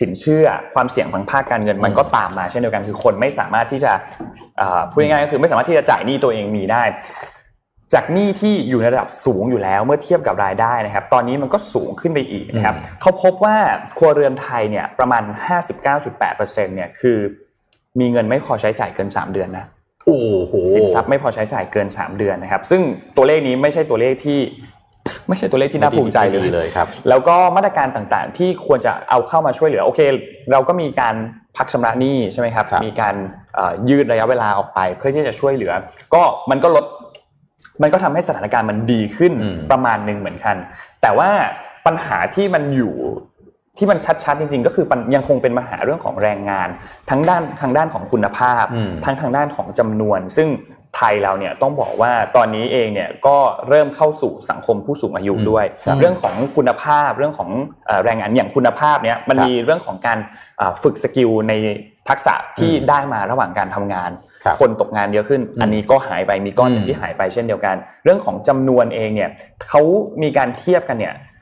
[0.00, 3.92] สินเชื่อความเสี่ยงทางภาคการเงินมันก็ตามมาเช่นเดียวกันคือคนไม่สามารถที่จะ
[4.90, 6.82] พูดง่ายๆก็คือไม่สามารถที่จะจ่ายหนี้ตัวเองมีได้
[7.94, 13.56] จากหนี้ที่อยู่ในระดับสูงอยู่แล้วเมื่อเทียบกับรายได้นะครับ ตอนนี้มันก็สูงขึ้นไปอีกนะครับเขาพบว่า
[13.98, 15.22] ครัวเรือนไทยเนี่ยประมาณ
[15.98, 17.18] 59.8%เนี่ยคือ
[18.00, 19.66] มีเงินไม่พอใช้จ่ายเกิน 3 เดือนนะ
[20.06, 22.82] โอ้โหสินทรัพย์ไม่พอใช้จ่ายเกิน 3 เดือนนะครับ ซึ่ง
[23.16, 24.40] ตัวเลขนี้ไม่ใช่ตัวเลขที่
[25.28, 30.00] ไม่ใช่ตัวเลขที่น่าภูมิใจเลไม่ดียเลยครับ แล้วก็มาตรการต่างๆ ที่ควรจะเอาเข้ามาช่วยเหลือโอเค
[30.52, 31.14] เราก็มีการ
[31.56, 33.14] พักชำระหนี้ใช่ไหมครับครับมีการ
[33.54, 35.72] เอ่อยืดระยะเวลาออกไป เพื่อที่จะช่วยเหลือ
[36.14, 36.84] ก็มันก็ลด
[37.82, 40.56] มันก็ทำให้สถานการณ์มันดีขึ้นอืมประมาณหนึ่งเหมือนกัน
[41.02, 41.30] แต่ว่า
[41.86, 42.94] ปัญหาที่มันอยู่
[43.78, 46.68] ที่มันชัดๆจริงๆ ก็คือปัญยังคงเป็นปัญหาเรื่องของแรงงาน
[47.10, 50.48] ทั้งด้านทางด้านของคุณภาพอืมทั้งทางด้านของจำนวน ซึ่ง
[50.96, 53.36] ไทยเราเนี่ยต้องบอกว่าตอนนี้เองเนี่ยก็
[53.68, 57.50] เริ่มเข้าสู่สังคมผู้สูงอายุอืมด้วยครับเรื่องของคุณภาพเรื่องของ
[57.86, 60.18] เอ่อแรงงานอย่างคุณภาพเนี่ยมันครับมีเรื่องของการ
[60.58, 61.52] เอ่อฝึก skill ใน
[62.08, 64.10] ทักษะที่อืมได้มาระหว่างการทำงาน
[64.44, 69.30] ครับคนตกงานเยอะขึ้นอืมอันนี้ก็หายไปมีก้อนหนึ่งอืมที่หายไปเช่นเดียวกัน เรื่องของจำนวนเองเนี่ย
[69.68, 69.82] เขา
[70.22, 71.32] มีการเทียบกันเนี่ยเอ่อ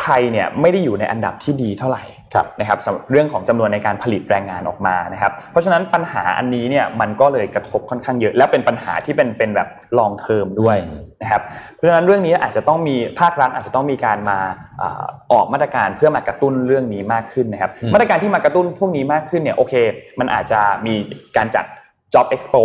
[0.00, 2.04] ไทยเนี่ยไม่ได้อยู่ในอันดับที่ดีเท่าไหร่
[2.34, 11.42] ครับนะครับสำหรับเรื่องของจำนวนในการผลิตแรงงานออกมานะครับ เพราะฉะนั้นปัญหาอันนี้เนี่ยมันก็เลยกระทบค่อนข้างเยอะ และเป็นปัญหาที่เป็นเป็นแบบ long term ด้วยอืมนะครับ
[11.74, 14.38] เพราะฉะนั้นเรื่องนี้อาจจะต้องมีภาครัฐอาจจะต้องมีการมา
[14.82, 19.74] อ่าออกมาตรการเพื่อมากระตุ้นเรื่องนี้มากขึ้นนะครับอืมมาตรการที่มากระตุ้นพวกนี้มากขึ้นเนี่ยโอเค
[20.20, 20.94] มันอาจจะมี
[21.36, 21.64] การจัด
[22.14, 22.62] job expo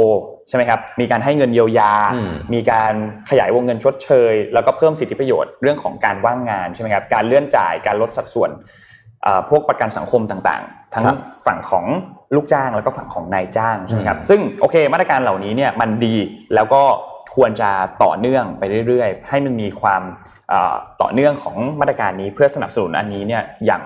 [0.47, 2.93] ใช่ไหมครับ มีการให้เงินเยียวยาอืมมีการ
[3.29, 8.51] ขยายวงเงินชดเชย แล้วก็เพิ่มสิทธิประโยชน์เรื่องของการว่างงานใช่ไหมครับ การเลื่อนจ่าย การลดสัดส่วน
[9.25, 11.85] อ่าพวกประกันสังคมต่างๆ ทั้งครับฝั่งของ
[12.35, 16.15] ลูกจ้างแล้วก็ฝั่งของนายจ้างใช่ไหมครับอืมซึ่งโอเคมาตรการเหล่านี้เนี่ยมันดี
[16.55, 16.81] แล้วก็
[17.35, 17.69] ควรจะ
[18.03, 20.01] ต่อเนื่องไปเรื่อยๆ ให้มันมีความ
[20.51, 23.83] อ่าต่อเนื่องของมาตรการนี้เพื่อสนับสนุนอันนี้เนี่ยอย่าง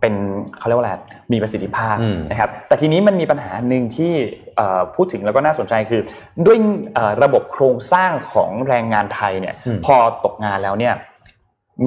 [0.00, 0.14] เป็น
[0.58, 0.92] เขาเรียกว่าอะไร
[1.32, 4.12] มีประสิทธิภาพอืมนะครับ แต่ทีนี้มันมีปัญหาหนึ่งที่
[4.56, 6.02] เอ่อพูดถึงแล้วก็น่าสนใจคือ
[6.46, 6.58] ด้วย
[6.94, 10.94] เอ่อระบบโครงสร้างของแรงงานไทยเนี่ยอืมพอตกงานแล้วเนี่ย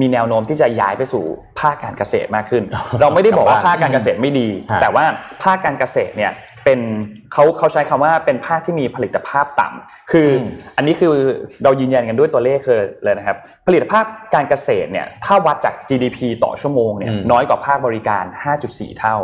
[0.00, 1.24] มีแนวโน้มที่จะย้ายไปสู่
[1.60, 2.64] ภาคการเกษตรมากขึ้น
[3.00, 5.04] เราไม่ได้บอกว่าภาคการเกษตรไม่ดีฮะแต่ว่า
[5.42, 6.32] ภาคการเกษตรเนี่ย
[6.64, 6.80] เป็น
[7.32, 11.12] เขาเขาใช้คำว่าเป็นภาคที่มีผลิตภาพต่ำคืออมอันนี้คือ
[11.64, 14.04] เรายืนยันกันด้วยตัวเลขคือเลยนะครับ ผลิตภาพ
[14.34, 18.24] การเกษตรเนี่ยถ้าวัดจาก GDP ต่อชั่วโมงเนี่ยอืมน้อยกว่าภาคบริการ
[18.62, 19.16] 5.4 เท่า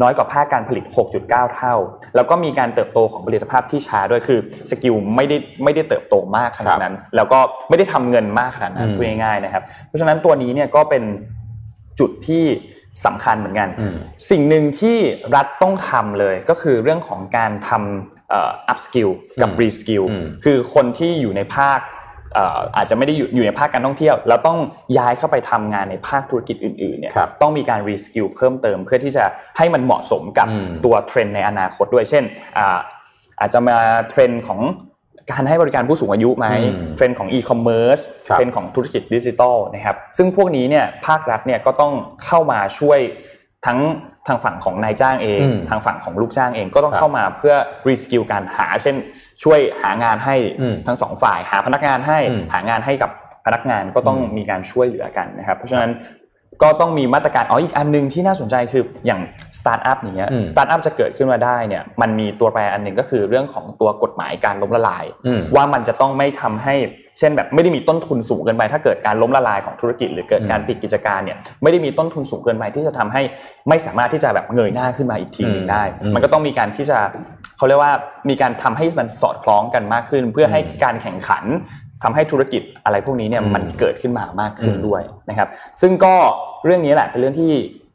[0.00, 0.84] น้อยกว่าภาคการผลิต
[1.20, 1.74] 6.9 เท่า
[2.16, 4.38] แล้วก็มีการเติบโตของผลิตภาพที่ช้าด้วยคือ
[4.70, 11.02] สกิลไม่ได้ไม่ได้เติบโตมากขนาดนั้น แล้วก็ไม่ได้ทำเงินมากขนาดนั้นอืมพูดง่ายๆนะครับ เพราะฉะนั้นตัวนี้เนี่ยก็เป็น
[12.00, 12.44] จุดที่
[13.06, 13.96] สำคัญเหมือนกันอืม
[14.30, 14.96] สิ่งหนึ่งที่
[15.34, 19.10] รัฐต้องทำเลยก็คือเรื่องของการทำเอ่อ up skill
[19.42, 24.58] กับอืม re skill อืมคือคนที่อยู่ในภาคเอ่ออาจจะไม่ได้อยู่อยู่ในภาคการท่องเที่ยว แล้วต้อง
[24.98, 29.24] ย้ายเข้าไปทำงานในภาคธุรกิจอื่นๆเนี่ยครับต้องมีการ re skill เพิ่มเติมเพื่อที่จะ
[29.58, 32.24] ให้มันเหมาะสมกับอืมตัวเทรนด์ในอนาคตด้วย เช่น
[32.58, 32.78] อ่า
[33.40, 33.76] อาจจะมา
[34.10, 34.60] เทรนด์ของ
[35.30, 41.92] การให้บริการผู้สูงอายุไหมอืมเทรนด์ของ e-commerce ครับเทรนด์ของธุรกิจดิจิทัลนะครับซึ่งพวกนี้เนี่ยภาครัฐเนี่ยก็ต้อง
[42.24, 42.98] เข้ามาช่วย
[43.66, 43.78] ทั้ง
[44.28, 47.54] ทางฝั่งของนายจ้างเองอืมทางฝั่งของลูกจ้างเองก็ต้องครับเข้ามาเพื่อ
[47.88, 48.96] reskill การหา เช่น
[49.42, 53.10] ช่วยหางานให้อืมทั้งสองฝ่าย หาพนักงานให้อืมหางานให้กับ
[53.46, 55.90] พนักงานก็ต้องอืมมีการช่วยเหลือกันนะครับ เพราะฉะนั้น
[56.62, 59.20] ก็ต้องมีมาตรการอ๋ออีกอันหนึ่งที่น่าสนใจคืออย่าง
[59.58, 66.74] สตาร์ทอัพอย่างเงี้ยอืมสตาร์ทอัพจะเกิดขึ้นมาได้เนี่ยมันมีตัวแปรอันหนึ่งก็คือเรื่องของตัวกฎหมายการล้มละลายอืมว่ามันจะต้องไม่ทำให้
[67.18, 73.22] เช่นแบบไม่ได้มีต้นทุนสูงเกินไป ถ้าเกิดการล้มละลายของธุรกิจ หรือเกิดการอืมปิดกิจการเนี่ยไม่ได้มีต้นทุนสูงเกินไปที่จะทำให้
[73.68, 76.98] ไม่สามารถที่จะแบบเงยหน้าขึ้นมาอีกทีหนึ่งได้อืมมันก็ต้องมีการที่จะ
[77.56, 77.94] เขาเรียกว่า
[78.28, 81.44] มีการทำให้มันสอดคล้องกันมากขึ้น เพื่อให้อืมการแข่งขัน
[82.02, 85.48] ทำให้ธุรกิจอะไรพวกนี้เนี่ยอืมมันเกิดขึ้นมามากขึ้นอืมด้วยนะครับ
[85.80, 86.14] ซึ่งก็
[86.64, 87.52] เรื่องนี้แหละเป็นเรื่องที่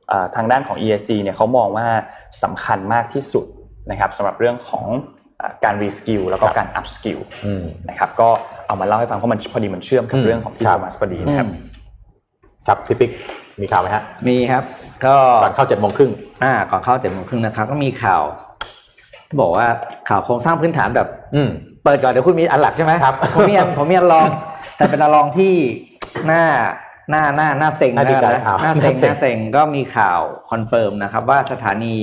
[0.10, 1.88] เอ่อทางด้านของ ESC เนี่ยเขามองว่า
[2.44, 3.46] สำคัญมากที่สุด
[3.92, 4.86] นะครับสำหรับเรื่องของ
[5.38, 8.30] เอ่อการรีสกิลแล้วก็การ up skill อืมนะครับก็
[8.68, 11.48] เอามาเล่าให้ฟังเพราะมันพอดีมันเชื่อมกับอืมเรื่องของพี่ครัโทบมัสพอดีนะครับ
[12.68, 13.12] ครับพี่ปิ๊ก
[13.62, 14.64] มีข่าวไหมฮะมีครับ
[15.06, 16.12] ก็ก่อนเข้าเจ็ดโมงครึ่ง
[16.44, 18.24] อ่าก่อนเข้าเจ็ดโมงครึ่งนะครับ ก็มีข่าว
[19.28, 19.68] ที่บอกว่า
[20.10, 21.50] ข่าวโครงสร้างพื้นฐานแบบ อืม
[21.88, 24.28] เปิดก่อนเดี๋ยวคุณมีอันหลักใช่ไหมครับผมมีอันผมมีอันรอง
[24.78, 25.54] แต่เป็นอันรองที่
[26.28, 26.44] หน้า
[27.10, 30.20] หน้าหน้าหน้าเซ็งน่าดีใจนะอ้าวหน้าเซ็งหน้าเซ็งหน้าเซ็งก็มีข่าว
[30.50, 31.96] confirm นะครับ ว่าสถานี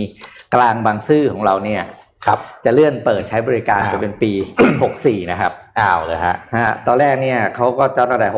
[0.55, 1.83] กลางบางซื่อของเราเนี่ย
[2.27, 4.33] ครับจะเลื่อนเปิดใช้บริการอ้าวไปเป็นปี
[4.81, 8.29] 64 นะครับ อ้าวเลยฮะฮะตอนแรกเนี่ยเขาก็จะตั้งแต่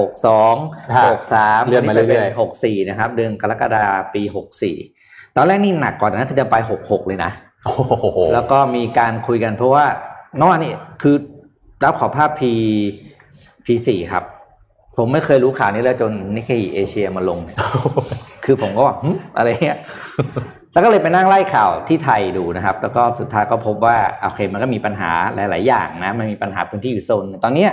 [0.43, 4.23] 62ฮะ63 เลื่อนมาเรื่อยๆปี 64 นะครับ เดือนกรกฎาคมปี
[4.79, 7.31] 64 ตอนแรกนี่หนักกว่านั้นคือจะไป 66 เลยนะ
[7.65, 7.73] โอ้
[8.13, 9.85] โหแล้วก็มีการคุยกันเพราะว่า
[10.39, 11.17] เมื่อวานนี่คือ
[11.85, 12.43] รับขอภาพ P
[13.65, 14.25] P4 ครับ
[14.97, 17.39] ผมไม่เคยรู้ข่าวนี้แล้วจนนิเคอีเอเชียมาลง
[18.45, 19.79] คือผมก็ว่าหึอะไรเงี้ย
[20.73, 27.71] แล้วก็เลยไปนั่งไล่ข่าวที่ไทยดูนะครับ แล้วก็สุดท้ายก็พบว่าโอเคมันก็มีปัญหาหลาย ๆ อย่างนะ มันมีปัญหาพื้นที่อยู่โซนหนึ่งตอนเนี้ย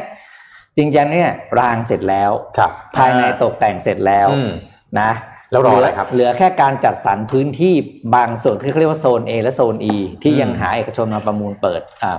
[0.77, 4.51] จริงๆเนี่ยรางเสร็จแล้วครับภายในตกแต่งเสร็จแล้วอืม
[4.99, 5.11] นะ
[5.51, 7.73] แล้วรออะไรครับเหลือแค่การจัดสรรพื้นที่
[8.15, 12.13] บางส่วนที่เขาเรียกว่าโซน A และโซน E ที่อืมยังหาเอกชนมาประมูลเปิดอ่า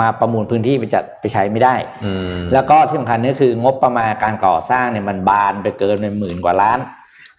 [0.00, 6.78] มาประมูลพื้นที่ไปจัดไปใช้ไม่ได้อืมแล้วก็ที่สำคัญก็คืองบประมาณการก่อสร้างเนี่ยมันบานไปเกินเป็นหมื่นกว่าล้าน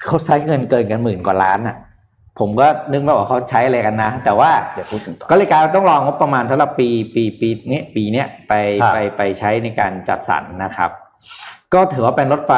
[0.03, 1.77] เขาใช้เงินเกินกันหมื่นกว่าล้านอะ
[2.39, 10.91] ผมก็นึกไม่ออกเขาใช้อะไรกันนะ แต่ว่าเดี๋ยวพูดถึงต่อก็เลยกลายเป็นต้องรองงบประมาณสำหรับปีปีปีนี้ปีเนี้ยไปครับไปไปใช้ในการจัดสรรนะครับ
[11.73, 12.53] ก็ถือว่าเป็นรถไฟ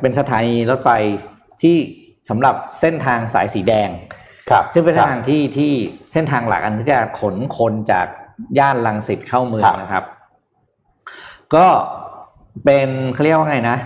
[0.00, 0.90] เป็นสถานีรถไฟ
[1.62, 1.76] ที่
[2.30, 3.88] สำหรับเส้นทางสายสีแดง
[4.50, 5.72] ครับซึ่งเป็นเส้นคทารับงที่ที่
[6.12, 8.06] เส้นทางหลักอันที่จะขนคนจาก
[8.58, 10.04] ย่านลังสิตเข้าเมือครังบนะครับ
[11.54, 11.66] ก็
[12.64, 13.78] เป็นเขาเรียกว่าไงนะ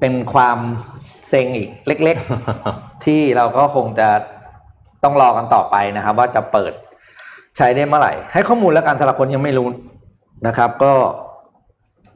[0.00, 0.58] เป็นความ
[1.28, 2.16] เซ็งอีกเล็ก
[2.60, 4.08] ๆ ที่เราก็คงจะ
[5.04, 6.72] ต้องรอกันต่อไปนะครับ ว่าจะเปิด
[7.56, 9.68] ใช้ได้เมื่อไหร่ ให้ข้อมูลแล้วกันสำหรับคนยังไม่รู้
[10.46, 10.92] นะครับ ก็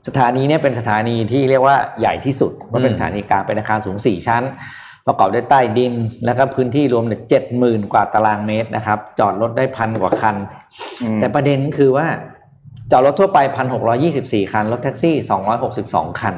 [0.08, 4.42] สถานีเนี่ยเป็นสถานีที่เรียกว่าใหญ่ที่สุดเพราะเป็นสถานีกลางเป็นอาคารสูงสี่ชั้น
[5.06, 10.36] ประกอบด้วยใต้ดินแล้วก็พื้นที่รวมเนี่ยเจ็ดหมื่นกว่าตารางเมตรนะครับ จอดรถได้พันกว่าคัน
[11.02, 12.06] อืมแต่ประเด็นคือว่า
[12.90, 16.34] จอดรถทั่วไปพันหกร้อยี่สิบสี่คัน รถแท็กซี่สองร้อยหกสิบสองคัน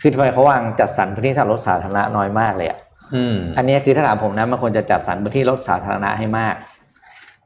[0.00, 2.78] คือทำไมเขาวางจัดสรรพื้นที่สำหรับรถสาธารณะน้อยมากเลยอะ
[3.14, 6.54] อืมอันนี้คือถ้าถามผมนะมันควรจะจัดสรรพื้นที่รถสาธารณะให้มาก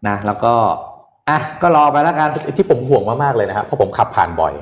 [0.09, 0.53] นะ แล้วก็
[1.29, 4.53] อะก็รอไปแล้วกันที่ผมห่วงมากๆเลยนะครับเพราะผมขับผ่านบ่อย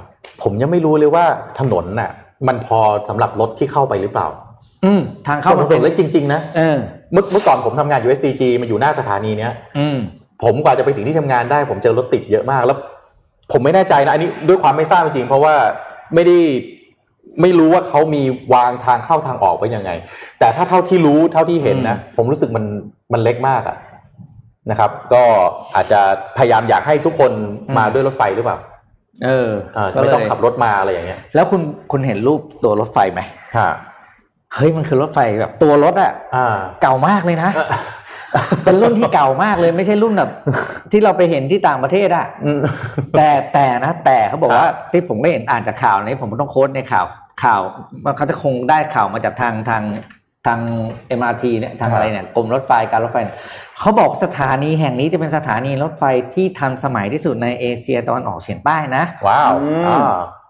[0.42, 1.24] ผมยังไม่รู้เลยว่า
[1.58, 2.10] ถนนน่ะ
[2.48, 4.28] มันพอสำหรับรถที่เข้าไปหรือเปล่า
[4.84, 6.78] อืมทางเข้ามัมันนเป็เป็นนเล็กจริง ๆ นะเออ
[7.12, 9.98] เมื่อเมื่อก่อนผมทำงานอยู่ SCG มาอยู่หน้าสถานีเนี้ยอืม
[10.42, 12.76] ผมกว่าจะไปถึงที่ทำงานได้ ผมเจอรถติดเยอะมากแล้ว
[13.52, 15.54] ผมไม่แน่ใจนะอันนี้ด้วยความไม่ทราบจริงๆเพราะว่า
[16.14, 16.38] ไม่ได้
[17.42, 18.22] ไม่รู้ว่าเขามี
[18.54, 19.90] วางทางเข้าทางออกไว้ยังไง
[20.38, 22.64] แต่ถ้าเท่าที่รู้เท่าที่เห็นนะผมรู้สึกมัน
[23.12, 23.76] มันเล็กมากอะ
[24.70, 25.22] นะครับ ก็
[25.74, 26.00] อาจจะ
[26.38, 27.32] พยายามอยากให้ทุกคน
[27.78, 28.58] มาด้วยรถไฟหรือเปล่า
[29.24, 31.60] เอออ่าก็ไม่เลยต้องขับรถมาอะไรอย่างเงี้ย แล้วคุณ
[31.92, 33.20] คุณเห็นรูปตัวรถไฟไหม
[33.56, 33.70] ฮะ
[34.54, 37.50] เฮ้ยมันคือรถไฟแบบตัวรถอะอ่าเก่ามากเลยนะ
[38.64, 40.30] เป็นรุ่นที่เก่ามากเลยไม่ใช่รุ่นแบบ
[40.92, 42.60] ที่เราไปเห็นที่ต่างประเทศอะอืม
[43.16, 47.06] แต่แต่นะแต่เขาบอกว่าครับที่ผมก็เห็นอ่านจากข่าวนี้ผมก็ต้องโค้ดในข่าว
[47.44, 47.60] ข่าว
[48.04, 49.82] มันเขาจะคงได้ข่าวมาจากทางทาง
[50.46, 50.60] ทาง
[51.18, 53.36] MRT เนี่ยทางอะไรเนี่ยกรมรถไฟการรถไฟเนี่ย
[53.78, 59.98] เขาบอกสถานีแห่งนี้จะเป็นสถานีรถไฟที่ทันสมัยที่สุดในเอเชียตะวันออกเฉียงใต้นะว้าวอืมอ่า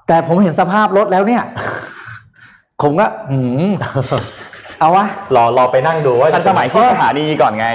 [0.09, 1.43] แต่ผมเห็นสภาพรถแล้วเนี่ย
[2.83, 3.37] ผมก็อื
[3.69, 3.73] ม
[4.81, 7.69] เอาวะรอรอไปนั่งดูว่าทันสมัยที่สถานีก่อนไง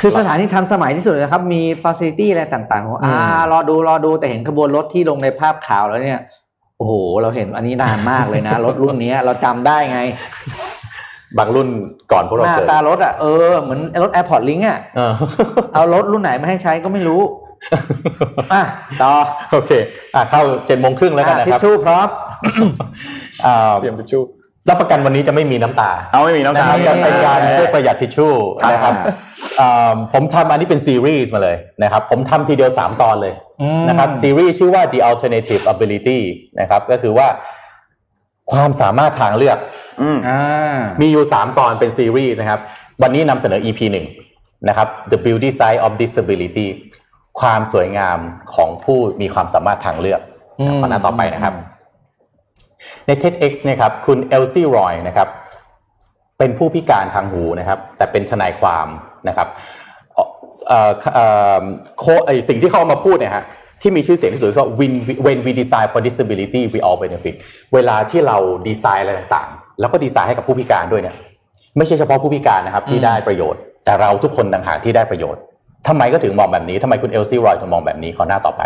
[0.00, 3.14] คือสถานีทันสมัยที่สุดเลยนะครับ มีฟ a ซิลิตี้อะไรต่างๆผมอ่า
[3.52, 6.20] รอดูรอดูแต่เห็นขบวนรถที่ลงในภาพข่าวแล้วเนี่ย
[6.78, 10.00] โอ้โห เราเห็นอันนี้นานมากเลยนะ รถรุ่นเนี้ยเราจำได้ไง
[11.38, 11.68] บางรุ่น
[12.12, 15.12] ก่อนพวกหเราน้าเกิดตารถอะเออเหมือนรถ AirPort Link อะเออ
[15.74, 17.20] เอารถรุ่นไหนมาให้ใช้ก็ไม่รู้
[18.52, 18.62] อะ
[19.00, 19.12] ต่อ
[19.52, 19.70] โอเค
[20.14, 22.08] อะเข้าเจ็ดโมงครึ่งแล้วกันอะนะทิคชรับชู่พร้อม
[23.46, 24.22] อ่าเตรียมทิชชู่
[24.68, 28.94] รับประกันวันนี้จะไม่มีน้ำตา เอาไม่มีน้ำนะตาครับจะเป็นการช่วยประหยัดทิชชู่ครับนะครับ
[29.60, 36.18] อ่าผมทำอันนี้เป็นซีรีส์มาเลยนะครับผมทำทีเดียว 3 ตอนเลยอืมนะครับซีรีส์ชื่อว่า the alternative ability
[36.60, 37.28] นะครับก็คือว่า
[38.52, 39.58] ความสามารถทางเลือก
[40.02, 42.60] อืมอ่ามีอยู่ 3 ตอนเป็นซีรีส์นะครับ
[43.02, 43.80] วันนี้นำเสนอ EP
[44.22, 46.66] 1นะครับ The Beauty Side of Disability
[47.40, 48.18] ความสวยงาม
[48.54, 50.20] ของผู้มีความสามารถทางเลือก
[50.60, 51.54] อืมขอหน้าต่อไปนะครับ
[53.06, 55.28] ใน TEDx เนะครับคุณเอลซี่รอยนะครับ
[56.38, 58.86] เป็นผู้พิการทางหูนะครับ แต่เป็นทนายความ
[59.28, 59.48] นะครับ
[60.14, 60.28] เอ่อ
[60.68, 61.26] เอ่อเอ่
[61.60, 61.62] อ
[61.98, 63.44] โคไอสิ่งที่เขาเอามาพูดเนี่ยฮะ
[63.82, 64.92] ที่มีชื่อเสียงที่สุดก็ when
[65.26, 67.34] when we design for disability we all benefit
[67.74, 68.36] เวลาที่เรา
[68.68, 71.14] ดีไซน์อะไรต่างๆ แล้วก็ดีไซน์ให้กับผู้พิการด้วยเนี่ย
[71.76, 75.42] ไม่ใช่เฉพาะผู้พิการนะครับที่ได้ประโยชน์ แต่เราทุกคนต่างหากที่ได้ประโยชน์
[75.88, 78.62] ทำไมก็ถึงมองแบบนี้ทำไมคุณเอลซี่รอยถึงมองแบบนี้ขอหน้าต่อไป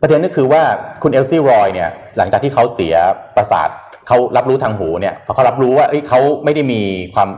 [0.00, 0.62] ประเด็นก็คือว่า
[1.02, 2.94] คุณเอลซี่รอยเนี่ยหลังจากที่เขาเสีย
[3.36, 3.68] ประสาท
[4.06, 6.80] เขารับรู้ทางหูเนี่ยพอเขารับรู้ว่าเอ้ยเขาไม่ได้มี
[7.14, 7.28] ความ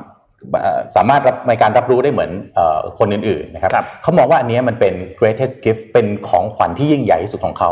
[0.62, 7.70] เอ่อสามารถรับในการรับรู้ได้เหมือนเออคนอื่นๆนะครับครับเขามองว่าอันเนี้ยมันเป็น greatest gift เป็นของขวัญที่ยิ่งใหญ่ที่สุดของเขา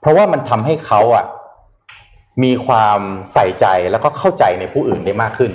[0.00, 1.24] เพราะว่ามันทำให้เขาอะ
[2.44, 3.00] มีความ
[3.32, 5.52] ใส่ใจแล้วก็เข้าใจในผู้อื่นได้มากขึ้น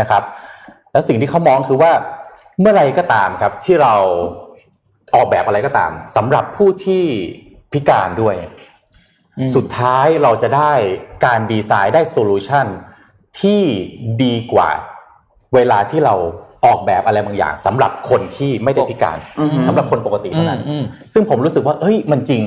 [0.00, 0.22] นะครับ
[0.92, 1.92] แล้วสิ่งที่เขามองคือว่า
[2.60, 3.94] เมื่อไรก็ตามครับที่เรา
[5.14, 7.04] ออกแบบอะไรก็ตามสำหรับผู้ที่
[7.72, 8.34] พิการด้วย
[9.38, 10.72] อืมสุดท้ายเราจะได้
[11.24, 12.66] การดีไซน์ได้ solution
[13.40, 13.62] ที่
[14.22, 14.70] ดีกว่า
[15.54, 16.14] เวลาที่เรา
[16.64, 22.42] ออกแบบอะไรบางอย่างสำหรับคนที่ไม่ได้พิการอือฮึสำหรับคนปกติเท่านั้นอืมซึ่งผมรู้สึกว่าเฮ้ย มันจริง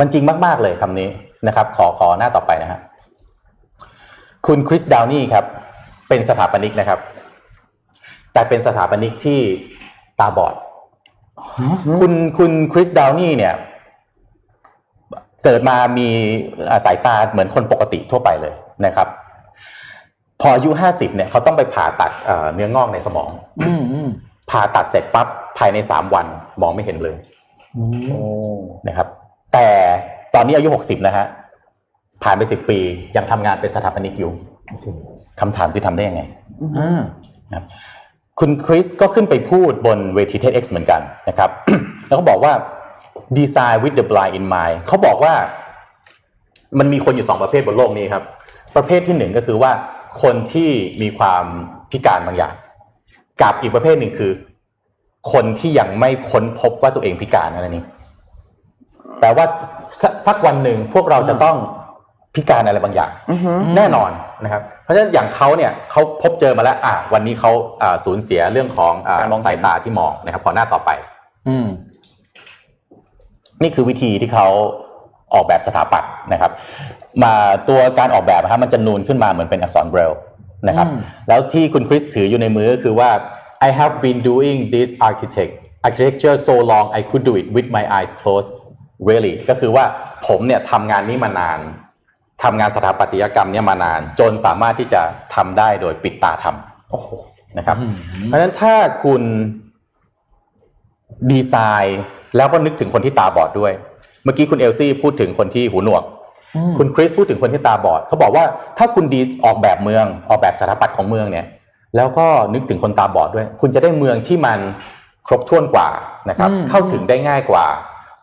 [0.00, 1.08] มันจริงมาก ๆ เลยคำนี้
[1.46, 2.80] นะครับ ขอขอหน้าต่อไปนะฮะ
[4.46, 5.44] คุณคริสดาวนี่ครับ
[6.08, 7.00] เป็นสถาปนิกนะครับ
[8.32, 9.40] แต่เป็นสถาปนิกที่
[10.20, 10.54] ตาบอด
[12.00, 13.54] คุณคุณคริสดาวนี่เนี่ย
[15.46, 16.08] เกิดมามี
[16.70, 18.54] อ่าสายตาเหมือนคนปกติทั่วไปเลย
[18.86, 19.08] นะครับ
[20.40, 23.30] พออายุห้าสิบเนี่ยเขาต้องไปผ่าตัดเอ่อเนื้องอกในสมอง
[23.60, 24.08] อืมอืม
[24.50, 25.26] ผ่าตัดเสร็จปั๊บ
[25.58, 26.26] ภายในสามวัน
[26.62, 27.16] มองไม่เห็นเลย
[27.76, 28.20] อืมโอ้
[28.88, 29.08] นะครับ
[29.52, 29.68] แต่
[30.34, 31.26] ตอนนี้อายุหกสิบนะฮะ
[32.22, 32.78] ผ่านไปสิบปี
[33.16, 34.32] ยังทำงานเป็นสถาปนิกอยู่
[35.40, 36.22] คำถามคือทำได้ยังไง
[36.78, 37.00] อ่า
[37.50, 37.64] นะครับ
[38.40, 41.50] คุณคริสก็ขึ้นไปพูดบนเวที TEDx เหมือนกันนะครับ
[42.06, 42.52] แล้วก็บอกว่า
[43.38, 45.34] design with the blind in mind เขาบอกว่า
[46.78, 48.24] มันมีคนอยู่สองประเภทบนโลกนี้ครับ
[48.76, 49.72] ประเภทที่หนึ่งก็คือว่า
[50.22, 50.70] คนที่
[51.02, 51.44] มีความ
[51.90, 52.54] พิการบางอย่าง
[53.42, 54.32] กับอีกประเภทหนึ่งคือ
[55.32, 57.86] คนที่ยังไม่ค้นพบว่าตัวเองพิการนั่นเอง
[59.20, 59.46] แปลว่า
[60.02, 61.56] สักสักวันหนึ่งพวกเราจะต้อง
[62.34, 64.10] พิการอะไรบางอย่างอือฮึแน่นอน
[64.44, 67.52] นะครับ เพราะฉะนั้นอย่างเขาเนี่ยเขาพบเจอมาแล้ว อะวันนี้เขา
[67.82, 70.90] อ่าสูญเสียเรื่องของอ่าการมองเห็นสายตาที่มองนะครับ พอหน้าต่อไป
[71.48, 71.66] อืม
[73.62, 74.48] นี่คือวิธีที่เขา
[75.34, 76.52] ออกแบบสถาปัตย์นะครับ
[77.24, 77.34] มา
[77.68, 80.12] ตัวการออกแบบนะครับมันจะนูนขึ้นมาเหมือนเป็นอักษรเบรล
[80.68, 83.10] นะครับอืมแล้วที่คุณคริสถืออยู่ในมือก็คือว่า
[83.66, 85.52] I have been doing this architect
[85.86, 88.50] architecture so long I could do it with my eyes closed
[89.08, 89.84] really ก็คือว่า
[90.26, 91.60] ผมเนี่ยทำงานนี้มานาน
[92.42, 95.02] ทำงานสถาปัตยกรรมเนี่ยมานาน จนสามารถที่จะ
[95.34, 97.08] ทำได้โดยปิดตาทำโอ้โห
[97.58, 99.22] นะครับอืมเพราะฉะนั้นถ้าคุณ
[101.30, 102.02] ดีไซน์
[102.36, 103.72] แล้วก็นึกถึงคนที่ตาบอดด้วย
[104.24, 106.02] เมื่อกี้คุณเอลซี่พูดถึงคนที่หูหนวก
[106.56, 108.44] อืมคุณคริสพูดถึงคนที่ตาบอด เขาบอกว่า
[108.78, 111.46] ถ้าคุณดีออกแบบเมือง ออกแบบสถาปัตย์ของเมืองเนี่ย
[111.96, 114.58] แล้วก็นึกถึงคนตาบอดด้วย คุณจะได้เมืองที่มัน
[115.26, 115.88] ครบถ้วนกว่า
[116.30, 117.64] นะครับอืมเข้าถึงได้ง่ายกว่า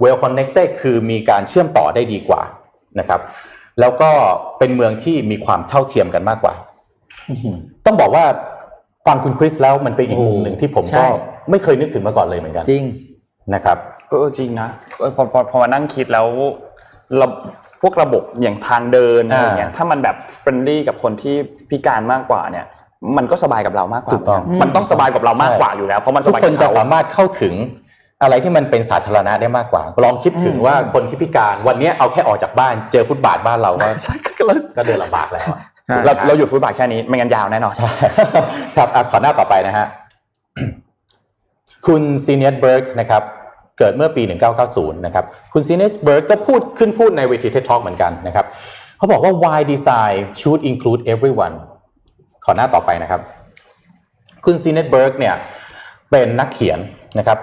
[0.04, 2.42] well connected คือมีการเชื่อมต่อได้ดีกว่า
[3.00, 3.22] นะครับ
[3.80, 4.12] แล้วก็
[4.60, 6.54] เป็นเมืองที่มีความเท่าเทียมกันมากกว่า
[7.30, 8.26] อื้อหือต้องบอกว่า
[9.08, 11.06] ฟังคุณคริสแล้วมันเป็นอีกมุมหนึ่งที่ผมใช่ก็
[11.50, 12.86] ไม่เคยนึกถึงมาก่อนเลยเหมือนกันจริง
[13.56, 16.28] นะครับเออจริงนะเออพอพอพอมานั่งคิดแล้ว
[17.22, 17.28] ระ
[17.82, 21.36] พวกระบบอย่างทางเดินอะไรเงี้ยอ่าถ้ามันแบบ friendly กับคนที่
[21.70, 22.66] พิการมากกว่าเนี่ย
[23.18, 27.54] มันก็สบายกับเรามากกว่าถูกต้องมันต้องสบายกับเรามากกว่าอยู่แล้วเพราะมันสบายกับทุกคนจะเขาสามารถเข้าถึง
[28.22, 37.90] อะไรที่มันเป็นสาธารณะได้มากกว่า ลองคิดถึงอืมว่าคนที่พิการวันนี้เอาแค่ออกจากบ้านเจอฟุตบาทบ้านเราก็ใช่ก็เลยก็เดินลำบากแล้วอะใช่เราเราหยุดฟุตบาทแค่นี้ไม่งั้นยาวแน่นอนใช่
[38.76, 39.86] ครับอะขอหน้าต่อไปนะฮะ
[41.88, 43.24] คุณซีเนียร์เบิร์กนะครับ
[43.78, 44.24] เกิดเมื่อปี
[44.64, 48.46] 1990 นะครับ คุณซีเนดเบิร์กก็พูดขึ้นพูดในเวที TED Talk เหมือนกันนะครับ
[48.98, 51.56] เขาบอกว่า why design should include everyone
[52.46, 53.22] ขอหน้าต่อไปนะครับ
[54.46, 55.36] คุณซีเนดเบิร์กเนี่ย
[56.12, 56.80] เป็นนักเขียน
[57.20, 57.38] นะครับ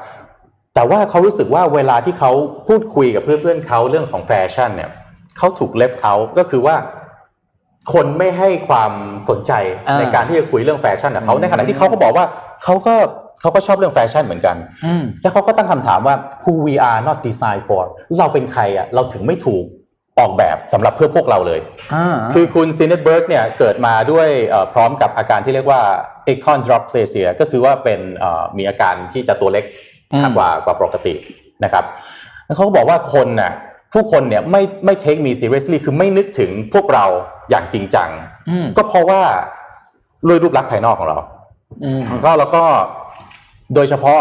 [0.75, 2.33] แต่ว่าเขารู้สึกว่าเวลาที่เขา
[2.69, 4.91] พูดคุยกับเพื่อนๆเขาเรื่องของแฟชั่นเนี่ย
[5.39, 6.77] เขาถูก left out ก็คือว่า
[7.93, 8.93] คนไม่ให้ความ
[9.29, 9.53] สนใจ
[9.99, 12.27] ในการที่จะคุยเรื่องแฟชั่นกับเขาในขณะที่เขาก็บอกว่า
[12.65, 12.95] เขาก็
[13.41, 17.83] เขาก็ชอบเรื่องแฟชั่นเหมือนกันอืมแล้วเขาก็ตั้งคำถามว่า who we are not designed for
[18.19, 19.65] เราเป็นใครอะ เราถึงไม่ถูก
[20.19, 21.61] ออกแบบสำหรับเพื่อพวกเราเลย
[21.95, 25.81] อ่าคือคุณซีเนดเบิร์กเนี่ยเกิดมาด้วยเอ่อพร้อมกับอาการที่เรียกว่า
[26.33, 29.65] achondroplasia ก็คือว่าเป็นเอ่อมีอาการที่จะตัวเล็ก
[30.13, 31.15] อืมกว่ากว่าปกติ
[31.65, 31.85] นะครับ
[32.47, 33.53] แล้วเขาก็บอกว่าคนน่ะ
[33.93, 37.07] ผู้คนเนี่ยไม่ไม่ take me seriously คือไม่นึกถึงพวกเรา
[37.51, 38.11] อย่างจริงจัง
[38.51, 39.23] อืมก็เพราะว่า
[40.29, 41.19] ด้วยรูปลักษณ์ภายนอกของเรา
[41.85, 42.63] อืมก็แล้วก็
[43.75, 44.21] โดยเฉพาะ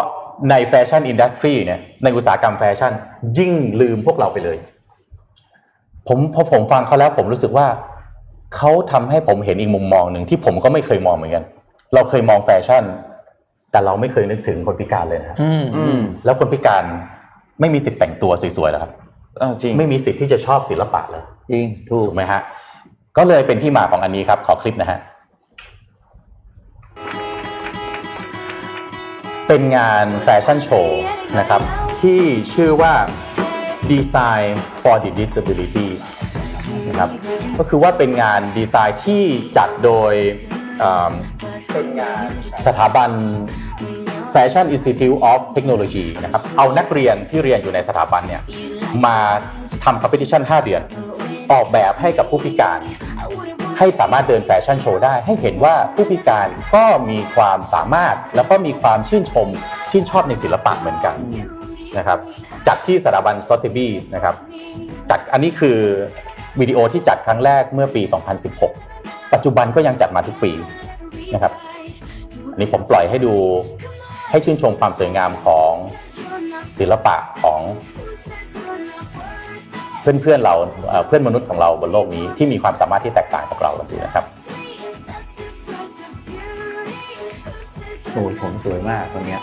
[0.49, 2.91] ใน fashion industry เนี่ยในอุตสาหกรรมแฟชั่น
[3.38, 4.57] ยิ่งลืมพวกเราไปเลย
[6.07, 7.67] ผมพอผมฟังเขาแล้วผมรู้สึกว่า
[8.55, 11.43] เขาทำให้ผมเห็นอีกมุมมองหนึ่งที่ผมก็ไม่เคยมองเหมือนกัน
[11.93, 12.83] เราเคยมองแฟชั่น
[13.71, 16.83] แต่เราไม่เคยนึกถึงคนพิการเลยนะครับอืมอืมแล้วคนพิการ
[17.59, 18.91] ไม่มีสิทธิ์แต่งตัวสวยๆแล้วครับ
[19.39, 22.41] เออจริงไม่มีสิทธิ์ที่จะชอบศิลปะเลยจริงถูกถูกไหมฮะ
[23.17, 24.99] ก็เลยเป็นที่มาของอันนี้ครับ ขอคลิปนะฮะ
[29.49, 31.03] เป็นงานแฟชั่นโชว์
[31.39, 31.62] นะครับ
[32.01, 32.21] ที่
[32.53, 32.93] ชื่อว่า
[33.91, 34.49] Design
[34.81, 35.89] for the Disability
[36.88, 37.09] นะครับ
[37.57, 39.23] ก็คือว่าเป็นงานดีไซน์ที่
[39.57, 40.13] จัดโดย
[41.73, 42.25] เป็นงาน
[42.67, 43.09] สถาบัน
[44.33, 48.41] Fashion Institute of Technology นะครับเอานักเรียนที่เรียนอยู่ในสถาบันเนี่ย
[49.05, 49.17] มา
[49.83, 50.81] ทำ competition 5เดือน
[51.51, 52.79] ออกแบบให้กับผู้พิการ
[53.80, 59.48] ให้สามารถเดินแฟชั่นโชว์ได้ ให้เห็นว่าผู้พิการก็มีความสามารถแล้วก็มีความชื่นชม
[59.92, 61.15] ชื่นชอบในศิลปะเหมือนกัน
[61.98, 62.20] นะครับ
[62.68, 64.36] จัดที่สถาบันซอตเทบีสนะครับ
[65.10, 65.78] จัดอันนี้คือ
[66.60, 68.02] วิดีโอที่จัดครั้งแรกเมื่อปี
[68.68, 70.52] 2016 ปัจจุบันก็ยังจัดมาทุกปี
[71.34, 71.54] นะครับ
[72.52, 73.34] อันนี้ผมปล่อยให้ดู
[74.30, 75.74] ให้ชื่นชมความสวยงามของ
[76.78, 77.60] ศิลปะของ
[80.01, 80.55] เพื่อนๆเรา
[80.89, 84.25] เอ่อเพื่อนมนุษย์ของเราบนโลกนี้ที่มีความสามารถที่แตกต่างจากเรากันดูนะครับ
[88.12, 89.41] โอ้ยผมสวยมากคนเนี้ย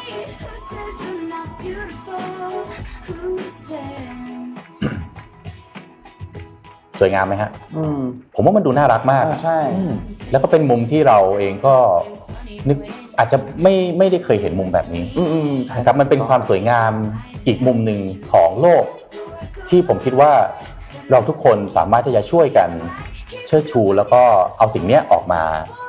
[7.00, 8.00] สวยงามไหมฮะอืม
[8.34, 9.58] ผมว่ามันดูน่ารักมากอ่าใช่
[10.30, 11.74] แล้วก็เป็นมุมที่เราเองก็
[12.68, 12.78] นึก
[13.18, 16.92] อาจจะไม่ไม่ได้เคยเห็นมุมแบบนี้อืมอืมนะครับมันเป็นความสวยงาม
[17.46, 18.00] อีกมุมหนึ่ง
[18.32, 18.84] ของโลก
[19.68, 20.32] ที่ผมคิดว่า
[21.10, 22.70] เราทุกคนสามารถที่จะช่วยกัน
[23.46, 24.22] เชิดชู แล้วก็
[24.58, 25.42] เอาสิ่งเนี้ยออกมา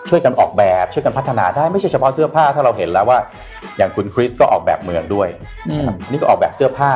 [0.10, 3.20] ช่วยกันออกแบบช่วยกันพัฒนาได้ไม่ใช่เฉพาะเสื้อผ้าถ้าเราเห็นแล้วว่า
[3.78, 5.28] อย่างคุณคริสก็ออกแบบเมืองด้วย
[5.70, 6.92] อืมนี่ก็ออกแบบเสื้อผ้า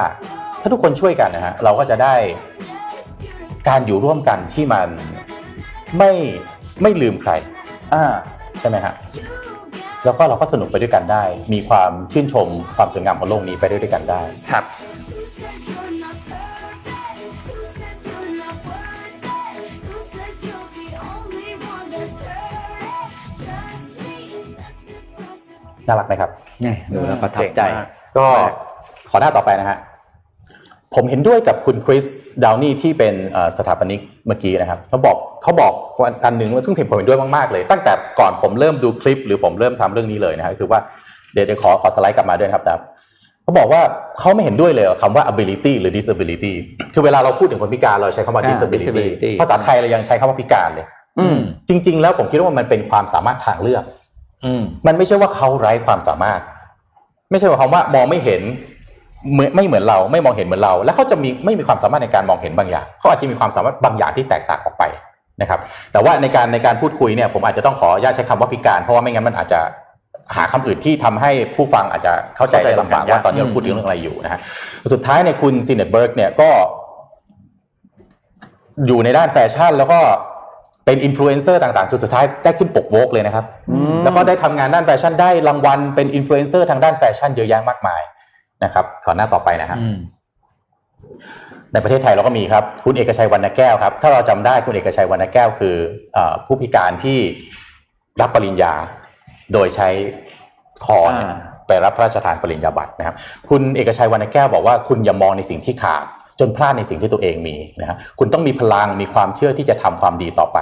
[0.62, 2.16] ถ้าทุกคนช่วยกันนะฮะเราก็จะได้
[3.70, 4.90] การอยู่ร่วมกันที่มัน
[5.98, 6.12] ไม่
[6.82, 7.32] ไม่ลืมใคร
[7.94, 8.04] อ่า
[8.60, 8.94] ใช่ไหมฮะ
[10.06, 14.64] แล้วก็เราก็สนุกไปด้วยกันได้ มีความชื่นชมความสวยงามของโลกนี้ไปด้วยด้วยกันได้ครับ
[25.88, 26.30] น่ารักไหมครับ
[26.62, 28.26] เนี่ยดูแล้วประทับใจเจ๋งมากก็
[29.10, 29.78] ขอหน้าต่อไปนะฮะ
[30.96, 32.06] ผมเห็นด้วยกับคุณคริส
[32.44, 35.74] ดาวนี่ที่เป็นเอ่อสถาปนิกเมื่อกี้นะครับเขาบอกเขาบอก
[36.26, 40.80] อันหนึ่งว่าซึ่งผมเห็นด้วยมากๆเลย ตั้งแต่ก่อนผมเริ่มดูคลิป หรือผมเริ่มทำเรื่องนี้เลยนะฮะคือว่า
[41.34, 42.74] เดี๋ยวเดี๋ยวขอขอสไลด์กลับมาด้วยนะครับแต่
[43.44, 43.82] เขาบอกว่า
[44.20, 46.54] เขาไม่เห็นด้วยเลยกับคำว่า ability หรือ disability
[46.94, 50.86] คือเวลาเราพูดถึงคนพิการเราใช้คำว่าอ่า disability disability ภาษาไทยเรายังใช้คำว่าพิการเลย
[51.20, 51.38] อืม
[51.70, 53.94] จริง ๆ แล้วผมคิดว่ามันเป็นความสามารถทางเลือกอื
[54.60, 56.42] มมันไม่ใช่ว่าเขาไร้ความสามารถ
[57.32, 58.42] ไม่ใช่ว่าคำว่ามองไม่เห็น
[59.34, 64.84] เหมือนไม่เหมือนเราไม่มองเห็นเหมือนเรา แล้วเขาจะมีไม่มีความสามารถในการมองเห็นบางอย่างเขาอาจจะมีความสามารถบางอย่างที่แตกต่างออกไป
[65.42, 65.60] นะครับ
[65.92, 69.60] แต่ว่าในการในการพูดคุยเนี่ยผมอาจจะต้องขออนุญาตใช้คำว่าพิการ เพราะว่าไม่งั้นมันอาจจะ
[70.36, 74.40] หาคำอื่นที่ทำให้ผู้ฟังอาจจะเข้าใจได้ลำบากว่าตอนนี้เราพูดถึงเรื่องอะไรอยู่นะฮะ
[74.92, 76.50] สุดท้ายเนี่ยคุณซีเนดเบิร์กเนี่ยก็
[78.88, 80.00] อยู่ในด้านแฟชั่นแล้วก็
[80.86, 83.46] เป็นอินฟลูเอนเซอร์ต่างๆจนสุดท้ายได้ขึ้นปก Vogue เลยนะครับ
[84.04, 88.02] แล้วก็ได้ทำงานด้านแฟชั่นได้รางวัลเป็นอินฟลูเอนเซอร์ทางด้านแฟชั่นเยอะแยะมากมาย
[88.64, 89.98] นะครับ ขอหน้าต่อไปนะฮะอืม
[91.74, 95.76] ในประเทศไทยเราก็มีครับ คุณเอกชัยวรรณแก้วครับ ถ้าเราจำได้คุณเอกชัยวรรณแก้วคือ
[96.14, 97.18] เออผู้พิการที่
[98.22, 98.74] รับปริญญา
[99.54, 99.90] โดยใช้
[100.86, 103.16] คอเนี่ยอ่าไปรับพระราชทานปริญญาบัตรนะครับ
[103.50, 106.06] คุณเอกชัยวรรณแก้วบอกว่าคุณอย่ามองในสิ่งที่ขาด
[106.40, 110.58] จนพลาดในสิ่งที่ตัวเองมีนะครับคุณต้องมีพลังมีความเชื่อที่จะทำความดีต่อไป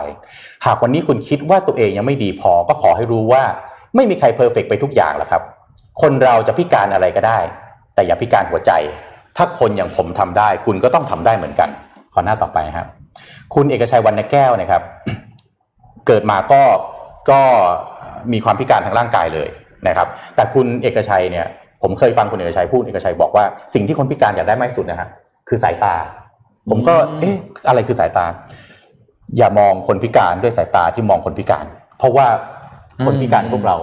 [0.65, 3.43] หากวันนี้คุณคิดว่าตัวเองยังไม่ดีพอก็ขอให้รู้ว่า
[3.95, 5.43] ไม่มีใครเพอร์เฟกไปทุกอย่างหรอกครับ
[6.01, 7.39] คนเราจะพิการอะไรก็ได้
[7.95, 8.72] แต่อย่าพิการหัวใจ
[9.38, 11.70] ถ้าคนอย่างผมทำได้ คุณก็ต้องทำได้เหมือนกัน
[12.13, 12.88] ขอหน้าต่อไปครับ
[13.55, 14.84] คุณเอกชัยวรรณแก้วนะครับ
[16.07, 16.61] เกิดมาก็
[17.30, 17.41] ก็
[18.34, 19.49] มีความพิการทางร่างกายเลย
[19.88, 21.47] นะครับ แต่คุณเอกชัยเนี่ย
[21.82, 25.07] ผมเคยฟังคุณเอกชัยพูดเอกชัยบอกว่าสิ่งที่คนพิการอยากได้มากที่สุดนะฮะ
[25.50, 25.95] คือสายตา
[26.70, 27.36] ผมก็ เอ๊ะ
[27.68, 28.26] อะไรคือสายตา
[29.38, 31.66] อย่ามองคนพิการด้วยสายตาที่มองคนพิการ
[31.97, 32.28] เพราะว่า
[33.06, 33.78] คนพิการพวกเรา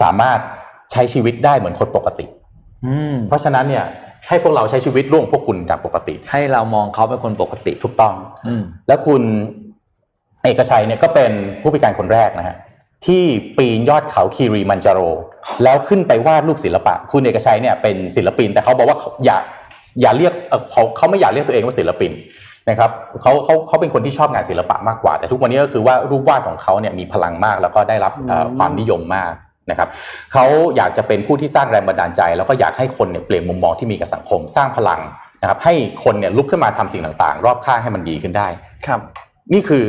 [0.00, 0.38] สามารถ
[0.92, 2.26] ใช้ชีวิตได้เหมือนคนปกติ
[2.86, 3.84] อืมเพราะฉะนั้นเนี่ย
[4.28, 8.14] ให้พวกเราใช้ชีวิตร่วมพวกคุณอย่างปกติ ให้เรามองเขาเป็นคนปกติถูกต้อง
[8.46, 9.22] อืมแล้วคุณ
[10.44, 11.32] เอกชัยเนี่ยก็เป็น
[11.62, 12.56] ผู้พิการคนแรกนะฮะ
[13.06, 13.24] ที่
[13.58, 15.00] ปีนยอดเขาคีรีมันจาโร
[15.62, 19.36] แล้วขึ้นไปวาดรูปศิลปะ คุณเอกชัยเนี่ยเป็นศิลปิน แต่เขาบอกว่าอย่า
[20.00, 22.12] อย่าเรียกเอ่อเขาเขาไม่อยากเรียกตัวเองว่าศิลปิน
[22.70, 22.90] นะครับ
[23.22, 29.32] เขาเขาเขาเป็นคนที่ชอบงานศิลปะมากกว่า แต่ทุกวันนี้ก็คือว่ารูปวาดของเขาเนี่ยมีพลังมากแล้วก็ได้รับเอ่อความนิยมมาก
[29.70, 29.88] นะครับ
[30.32, 30.44] เขา
[30.76, 35.00] อยากจะเป็นผู้ที่สร้างแรงบันดาลใจ แล้วก็อยากให้คนเนี่ยเปลี่ยนมุมมองที่มีกับสังคม สร้างพลัง
[35.42, 35.74] นะครับ ให้
[36.04, 38.48] คนเนี่ยลุกขึ้นมาทำสิ่งต่างๆ รอบข้างให้มันดีขึ้นได้
[38.86, 39.00] ครับ
[39.52, 39.84] นี่คือ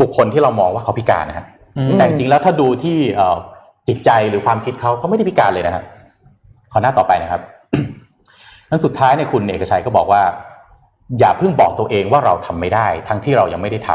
[0.00, 1.46] บุคคลที่เรามองว่าเขาพิการนะฮะ
[1.76, 3.36] อืมแต่จริงๆแล้วถ้าดูที่เอ่อ
[3.88, 5.84] จิตใจหรือความคิดเขาเขาไม่ได้พิการเลยนะครับ
[6.72, 7.40] ขอหน้าต่อไปนะครับ
[8.70, 10.22] นั้นสุดท้ายเนี่ยคุณเอกชัยก็บอกว่า
[11.18, 13.90] อย่าเพิ่งบอกตัวเองว่าเราทำไม่ได้ ทั้งที่เรายังไม่ได้ท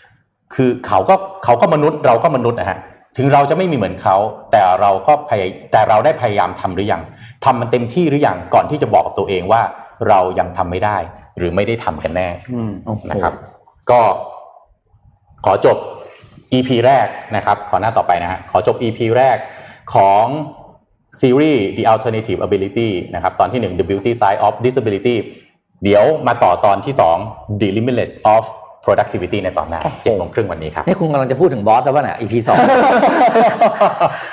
[0.00, 1.14] ำคือเขาก็
[1.44, 2.78] เขาก็มนุษย์เราก็มนุษย์นะฮะ
[3.16, 4.16] ถึงเราจะไม่มีเหมือนเขา
[4.52, 7.02] แต่เราก็พยายแต่เราได้พยายามทำหรือยัง
[7.44, 9.62] ทำมันเต็มที่หรือยังก่อนที่จะบอกกับตัวเองว่า
[10.08, 10.96] เรายังทำไม่ได้
[11.38, 12.72] หรือไม่ได้ทำกันแน่อืม
[13.10, 13.32] นะครับ
[13.90, 14.00] ก็
[15.44, 15.76] ขอจบ
[16.52, 17.06] EP แรก
[17.36, 19.36] นะครับ ขอหน้าต่อไปนะฮะขอจบ EP แรก
[19.94, 20.26] ของ
[21.20, 25.16] ซีรีส์ The Alternative Ability นะครับตอนที่ 1 The Beauty Side of Disability
[25.84, 26.94] เดี๋ยวมาต่อตอนที่
[27.26, 28.44] 2 The Limitless of
[28.84, 32.58] Productivity ในตอนหน้าเจ็ดโมงครึ่งวันนี้ครับนี่คุณกำลังจะพูดถึงบอสแล้วป่ะเนี่ย EP สอง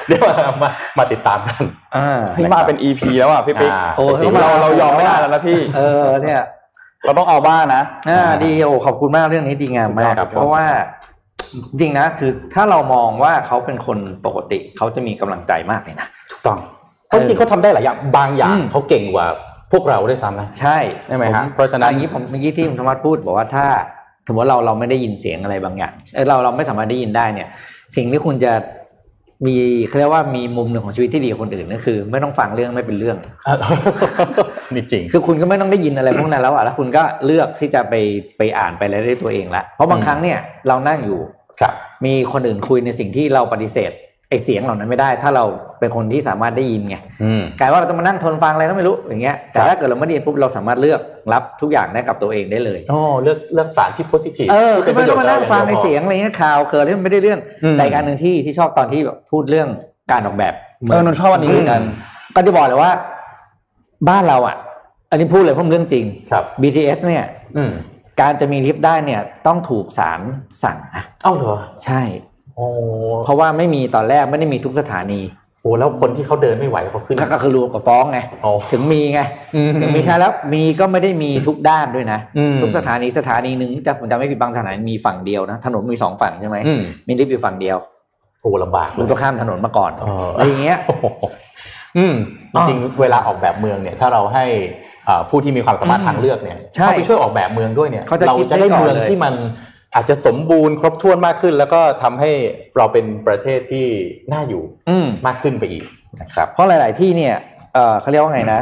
[0.08, 1.64] เดี๋ยวมามามาติดตามกัน
[1.96, 6.42] อ่าพี่มาเป็น EP แล้วอะพี่ปิ๊กอ่าโอ้เป็นซีรีส์ต้องมาเราเรายอมไม่ได้แล้วนะพี่ เออเนี่ย
[7.06, 10.66] เราต้องเอาบ้างนะอ่าดีโอ้ขอบคุณมากเรื่องนี้ดีงามมากครับเพราะว่า
[11.80, 16.60] จริงนะคือถ้าเรามองว่าเขาเป็นคนปกติเขาจะมีกำลังใจมากเลยนะถูกต้อง
[17.08, 19.28] เพราะจริงๆเขาทำได้หลายอย่างบางอย่างอืมเขาเก่งกว่า
[19.72, 20.78] พวกเราด้วยซ้ำนะใช่
[21.08, 23.66] ใช่ไหมฮะผเพราะฉะนั้นอย่างนี้ผมเมื่อกี้ที่คุณธรรมะพูดบอกว่าถ้า
[24.28, 27.48] สมมติเราเราไม่ได้ยินเสียงอะไรบางอย่างเออเราเราไม่สามารถได้ยินได้เนี่ย
[27.96, 28.54] สิ่งที่คุณจะ
[29.48, 33.18] มีเขาเรียกว่ามีมุมหนึ่งของชีวิตที่ดีกว่าคนอื่นก็คือ ไม่ต้องฟังเรื่องไม่เป็นเรื่อง
[34.74, 37.94] นี่จริง คือคุณก็ไม่ต้องได้ยินอะไรพวกนั้นแล้วอะแล้วคุณก็เลือกที่จะไป
[38.38, 41.20] ไปอ่านไปอะไรได้ตัวเองละเพราะบางอืมครั้งเนี่ยเรานั่งอยู่
[41.62, 41.74] ครับ
[42.06, 43.92] มีคนอื่นคุยในสิ่งที่เราปฏิเสธ
[44.30, 45.46] ไอเสียงเหล่านั้นไม่ได้ ถ้าเรา
[45.80, 51.02] เป็นคนที่สามารถได้ยินไงอืมกลายว่าเราต้องมานั่งทนฟังอะไรก็ไม่รู้อย่างเงี้ยแต่ครับถ้าเกิดเราไม่ได้ยินปุ๊บเราสามารถเลือก
[51.34, 59.68] รับทุกอย่างได้กับตัวเองได้เลยอ๋อเลือกเลือกสารที่ positive เออที่คือไม่ต้องมานั่งฟังไอพเสียงอะไรเงี้ยข่าวเคิร์ที่มันไม่ได้เรื่องอืมแต่อีกอันหนึ่งที่ที่ชอบตอนที่แบบพูดเรื่อง
[60.12, 60.54] การออกแบบ
[60.90, 61.82] เออนนท์ชอบอันนี้เหมือนกัน
[62.36, 62.92] ก็จะบอกเลยว่า
[64.10, 64.56] บ้านเราอะ
[65.12, 67.26] อันนี้พูดเลยเพราะมันเรื่องจริงครับ BTS เนี่ย
[67.58, 67.72] อืม
[68.22, 70.22] การจะมีลิฟต์ได้เนี่ยต้องถูกศาล
[70.64, 72.02] สั่งนะเอ้าเหรอใช่
[72.56, 72.68] โอ้
[73.26, 75.22] เพราะว่าไม่มีตอนแรกไม่ได้มีทุกสถานี
[75.62, 79.22] โหแล้วคนที่เขาเดินไม่ไหวเขาขึ้นก็คือรวมกับฟ้องไงโอ้ถึงมีไง
[79.82, 87.78] ถึงมีใช่แล้วมีก็ไม่ได้มีทุกด้านด้วยนะอืมทุกสถานีสถานีหนึ่งจะผมจำไม่ผิดบางสถานีมีฝั่งเดียวนะถนนมีสองฝั่งใช่ไหมอืมมีลิฟต์อยู่ฝั่งเดียว
[88.42, 91.06] โหลำบากคุณต้องข้ามถนนมาก่อนเอออะไรอย่างเงี้ยโอ้โห
[91.98, 92.16] อืม
[92.54, 94.46] จริงๆเวลาออกแบบเมืองเนี่ยถ้าเราให้
[95.08, 99.34] อ่าผู้ที่มีความสามารถทางเลือกเนี่ยใช่เข้าไปช่วยออกแบบเมืองด้วยเนี่ยเขาจะเราคิดจะได้ได้ก่อนเมืองเลยที่มัน
[99.96, 102.32] อาจจะสมบูรณ์ครบถ้วนมากขึ้น แล้วก็ทำให้
[102.78, 103.88] เราเป็นประเทศที่
[104.34, 105.84] น่าอยู่อืมมากขึ้นไปอีก
[106.22, 107.36] นะครับเพราะหลาย ๆ ที่เนี่ย
[107.74, 108.62] เออเขาเรียกว่าไงนะ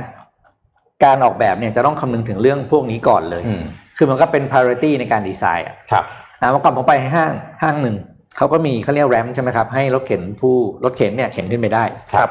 [1.06, 3.64] การออกแบบเนี่ยจะต้องคำนึงถึงเรื่องพวกนี้ก่อนเลยอืม
[3.98, 6.04] คือมันก็เป็น priority ในการดีไซน์อะครับ
[6.42, 7.32] นะเมื่อก่อนผมไปห้าง
[7.62, 7.96] ห้างหนึ่ง
[8.38, 11.84] เขาก็มีเขาเรียกแรมใช่ไหมครับให้รถเข็นผู้รถเข็นเนี่ยเข็นขึ้นไปได้
[12.14, 12.30] ครับ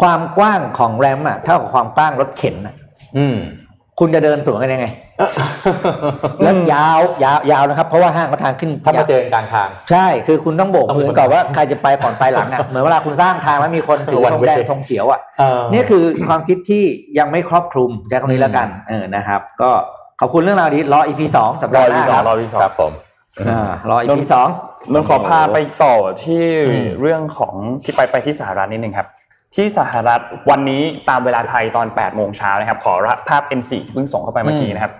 [0.00, 2.74] ความกว้างของแรมอะเท่ากับความกว้างรถเข็นอะ
[3.18, 3.38] อืม
[4.00, 4.86] คุณจะเดินสวนกันยังไง
[6.42, 16.84] แล้วยาวยาวยาวนะครับ เพราะว่าห้างเขาทางขึ้นถ้ามาเจอกันกลางทาง ใช่คือคุณต้องโบกต้องมือก่อนว่าใครจะไปก่อนไปหลังอะเหมือนเวลาคุณสร้างทางแล้วมีคนถือวันธงแดงเว้ยธงเขียวอะเออนี่คือความคิดที่
[17.18, 19.70] ยังไม่ครอบคลุมใช้คำนี้แล้วกัน เออนะครับ ก็
[20.20, 22.92] ขอบคุณเรื่องราวนี้รอ EP สองสัปดาห์หวีน้าสอคงรับรอ EP สองครับผม
[23.48, 24.48] อ่ารอ EP สอง
[24.92, 29.06] นนท์ขอพาไปต่อที่อืมเรื่องของที่ไปไปที่สหรัฐนิดนึงครับ
[29.56, 32.94] ที่สหรัฐวันนี้ตามเวลาไทยตอน 8 โมงเช้านะครับ ขอ
[33.28, 34.92] ภาพ N4 ที่เพิ่งส่งเข้าไปเมื่อกี้นะครับ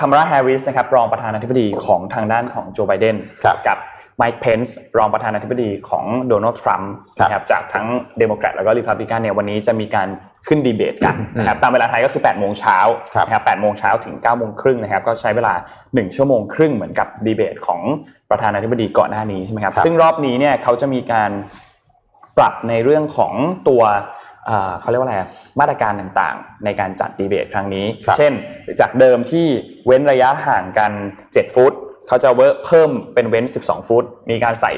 [0.00, 3.78] คามาลาแฮร์ริสนะครับรองประธานาธิบดีของทางด้านของโจไบเดนครับกับ
[4.16, 7.86] ไมค์เพนซ์รองประธานาธิบดีของโดนัลด์ทรัมป์ครับนะครับจากทั้ง
[8.18, 10.08] เดโมแครตแล้วก็ริพับลิกันเนี่ยวันนี้จะมีการ
[10.48, 12.78] ขึ้นดีเบตกันนะครับตามเวลาไทยก็คือ8โมงเช้า
[13.14, 17.80] ครับนะครับ8โมงเช้าถึง9โมงครึ่งนะครับก็ใช้เวลา 1 ชั่วโมงครึ่งเหมือนกับดีเบตของ
[18.30, 21.30] ประธานาธิบดีก่อนหน้านี้ใช่ไหมครับครับซึ่งรอบนี้เนี่ยเขาจะมีการ
[22.38, 23.32] ปรับในเรื่องของ
[23.68, 23.82] ตัว
[24.46, 25.28] เอ่อเขาเรียกว่าอะไรอะ
[25.60, 28.32] มาตรการต่างๆ ในการจัดดีเบตครั้งนี้ครับเช่น
[28.80, 29.46] จากเดิมที่
[29.86, 30.92] เว้นระยะห่างกัน
[31.24, 31.72] 7 ฟุต
[32.08, 34.72] เขาจะเว้นเพิ่มเป็นเว้น 12 ฟุต มีการใส่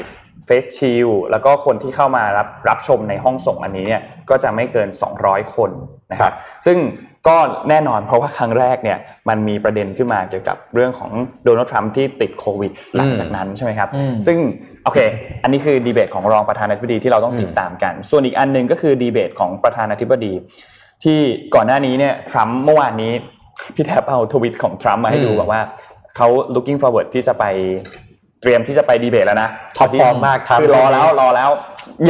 [0.46, 4.88] เฟสชิลแล้วก็คนที่เข้ามารับรับชมในห้องส่งอันนี้เนี่ยก็จะไม่เกิน
[5.22, 5.70] 200 คน
[6.11, 6.34] นะครับ
[6.66, 6.78] ซึ่ง
[7.26, 7.36] ก็
[7.68, 8.98] แน่นอนเพราะว่าครั้งแรกเนี่ย
[9.28, 11.10] มันมีประเด็นขึ้นมาเกี่ยวกับเรื่องของ
[11.44, 14.38] โดนัลด์ทรัมป์ที่ติดโควิดหลังจากนั้นใช่ไหมครับอืมซึ่ง
[14.84, 14.98] โอเค
[15.42, 20.32] อันนี้คือดีเบตของรองประธานาธิบดีที่เราต้องติดตามกัน ส่วนอีกอันหนึ่งก็คือดีเบตของประธานาธิบดี
[21.04, 21.18] ที่
[21.54, 23.12] ก่อนหน้านี้เนี่ยทรัมป์เมื่อวานนี้
[23.74, 25.62] พี่แทบเอาทวิตของทรัมป์มาให้ดูอืมบอกว่า
[26.16, 27.44] เขา looking forward ที่จะไป
[28.41, 31.51] เตรียมที่จะไปดีเบตแล้วนะ top form มากครับคือรอแล้วรอแล้ว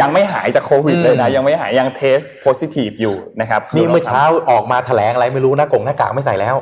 [0.01, 6.57] ยังไม่หายจากโควิดอืมเลยนะ ยังไม่หายยัง test positive อยู่นะครับนี่เมื่อเช้าออกมาแถลงอะไรไม่รู้หน้ากงหน้ากากไม่ใส่แล้ว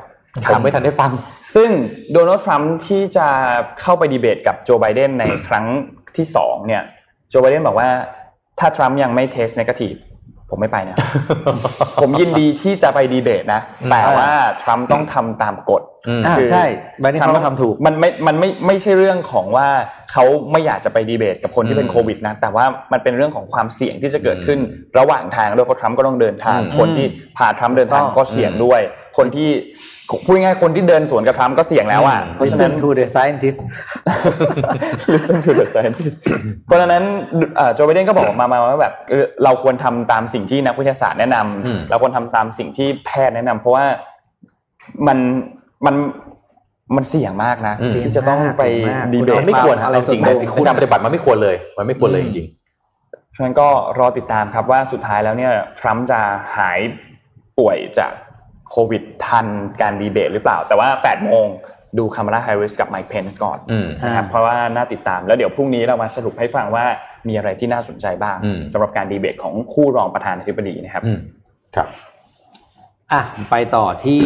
[0.47, 1.11] ครับผมไม่ทันได้ฟัง
[1.57, 1.71] ซึ่ง
[2.13, 3.29] โดนัลด์ทรัมป์ที่จะ
[3.81, 5.67] เข้าไปดีเบตกับโจไบเดนในครั้ง
[6.17, 6.83] ที่สองเนี่ย
[7.29, 7.89] โจไบเดนบอกว่า
[8.59, 9.95] ถ้าทรัมป์ยังไม่ test negative
[10.51, 10.97] ผมไม่ไปนะ
[12.03, 13.61] ผมยินดีที่จะไปดีเบตนะ
[13.91, 14.31] แต่ว่า
[14.63, 16.65] ทรัมป์ต้องทำตามกฎ อืมอ่าคือใช่
[17.01, 19.69] ใบนี้เขาก็ทำถูกมันไม่มันไม่ไม่ใช่เรื่องของว่า
[20.13, 24.59] เขาไม่อยากจะไปดีเบตกับคนที่เป็นอืมโควิดนะแต่ว่ามันเป็นเรื่องของความเสี่ยงที่จะเกิดขึ้น
[24.99, 28.81] ระหว่างทางด้วยเพราะทรัมป์ก็ต้องเดินทางอืมคนที่พาทรัมป์เดินทางต้องก็เสี่ยงด้วย
[29.19, 29.51] คนที่
[30.25, 33.61] พูดง่ายๆคนที่เดินสวนกับทรัมป์ก็เสี่ยงแล้วอะอืมเพราะฉะนั้น Listen to the scientist
[35.15, 36.19] listen to the scientist
[36.67, 37.05] เพราะฉะนั้น
[37.57, 43.85] เอ่อโจไบเดนก็บอกมามาว่าแบบเออเราควรทำตามสิ่งที่นักวิทยาศาสตร์แนะนำอืมเราควรทำตามสิ่งที่แพทย์แนะนำเพราะว่า
[45.07, 45.19] มัน
[45.87, 45.95] มัน
[46.97, 52.49] มันเสี่ยงมากนะอืมที่จะต้องไปเสี่ยงมากดีเบตมันไม่ควรอะไรเอาจริงส่นะวนตัวในการปฏิบัติมันไม่ควรเลย มันไม่ควรเลยจริง
[53.35, 53.69] ฉะนั้นก็
[53.99, 56.21] รอติดตามครับว่าสุดท้ายแล้วเนี่ยทรัมป์จะ
[56.57, 56.79] หาย
[57.59, 58.13] ป่วยจาก
[58.71, 59.47] โควิดทัน
[59.81, 61.47] การดีเบตหรือเปล่า แต่ว่า8โมง
[61.99, 66.85] ดูคามาลาแฮร์ริสกับไมค์เพนส์ก่อนอืมนะครับอ่าเพราะว่าน่าติดตามแล้วเดี๋ยวพรุ่งนี้เรามาสรุปให้ฟังว่า
[67.29, 71.19] มีอะไรที่น่าสนใจบ้างอืมสำหรับการดีเบตของคู่รองประธานาธิบดีนะครับอืม
[71.77, 71.89] ครับ
[73.13, 74.23] อะไปต่อที่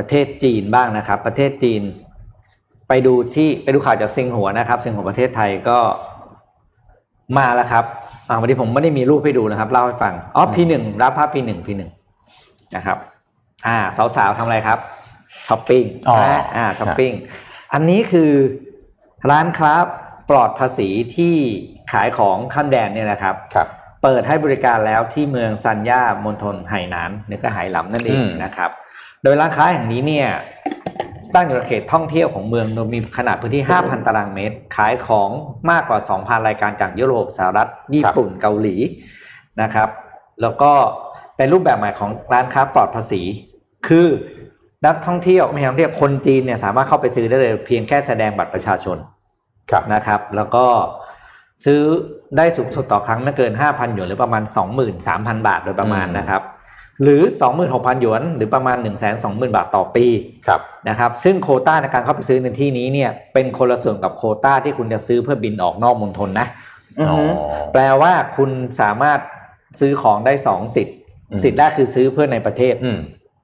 [0.00, 1.82] ประเทศจีนบ้างนะครับ ประเทศจีน
[2.88, 5.78] ไปดูที่ไปดูข่าวจากซิงหัวนะครับซิงหัวประเทศไทยก็
[7.38, 7.84] มาแล้วครับ
[8.28, 11.90] อ่าวันนี้ผมไม่ได้มีรูปให้ดูนะครับ เล่าให้ฟังอ๋อ P หนึ่งครับภาพ P หนึ่ง P หนึ่ง
[12.76, 12.98] นะครับ
[13.66, 13.76] อ่า
[14.16, 14.78] สาวๆทำอะไรครับ
[15.48, 17.12] ช้อปปิ้งอ๋อนะอ่าช้อปปิ้ง
[17.72, 18.30] อันนี้คือ
[19.30, 19.72] ร้านค้า
[20.30, 21.34] ปลอดภาษีที่
[21.92, 23.68] ขายของข้ามแดนเนี่ยนะครับครับ
[24.02, 28.70] เปิดให้บริการแล้วที่เมืองซันย่ามณฑลไหหนานนี่ก็ไหหลำนั่นเองอืมนะครับ
[29.22, 30.28] โดยร้านค้าแห่งนี้เนี่ย
[31.34, 35.30] ตั้งอยู่ในเขตท่องเที่ยวของเมืองโดยมีขนาดพื้นที่ 5,000 ตารางเมตร ขายของ
[35.70, 38.76] มากกว่า 2,000 รายการจากยุโรปสหรัฐ ญี่ปุ่นเกาหลี
[39.62, 39.88] นะครับ
[40.42, 40.72] แล้วก็
[41.36, 43.22] เป็นรูปแบบใหม่ของร้านค้าปลอดภาษี
[43.88, 44.06] คือ
[44.86, 48.98] นักท่องเที่ยวไม่ใช่นักท่องเที่ยวคนจีนเนี่ยสามารถเข้าไปซื้อได้เลยเพียงแค่แสดงบัตรประชาชน
[49.70, 50.64] ครับนะครับ แล้วก็
[51.64, 51.80] ซื้อ
[52.36, 54.42] ได้สูงสุดต่อครั้งไม่เกิน 5,000หยวนหรือประมาณ
[54.94, 56.42] 23,000 บาทโดยประมาณอืมนะครับ
[57.02, 57.22] หรือ
[57.60, 58.76] 26,000 หยวน หรือประมาณ
[59.16, 60.06] 120,000 บาทต่อปี
[60.46, 66.46] ครับนะครับซึ่งโควต้าในการเข้าไปซื้อในที่นี้เนี่ยเป็นคนละส่วนกับโควต้าที่คุณจะซื้อเพื่อบินออกนอกมณฑลนะ
[66.98, 67.26] อืออ๋อฮึ
[67.72, 69.18] แปลว่าคุณสามารถ
[69.80, 70.96] ซื้อของได้สองสิทธิ์
[71.30, 72.98] อืมสิทธิ์แรกคือซื้อเพื่อในประเทศอืม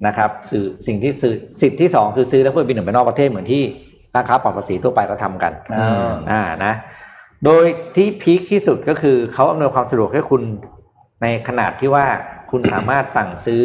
[0.06, 3.62] นะครับซื้อสิ่งที่ซื้อสิทธิ์ที่สองคือซื้อแล้วเพื่อบินออกไปนอกประเทศเหมือนที่
[4.14, 6.74] ร้านค้าปลอดภาษีทั่วไปก็ทำกันอ่าอ่านะ
[7.44, 7.64] โดย
[7.96, 10.42] ที่ peak ที่สุดก็คือเขาอำนวยความสะดวกให้คุณ
[11.22, 12.06] ในขนาดที่ว่า
[12.50, 13.64] คุณสามารถสั่งซื้อ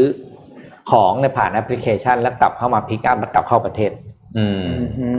[0.91, 3.91] ของในผ่านแอปพลิเคชัน แล้วกลับเข้ามา pick up แล้วกลับเข้าประเทศ
[4.37, 5.09] อืมอือฮึ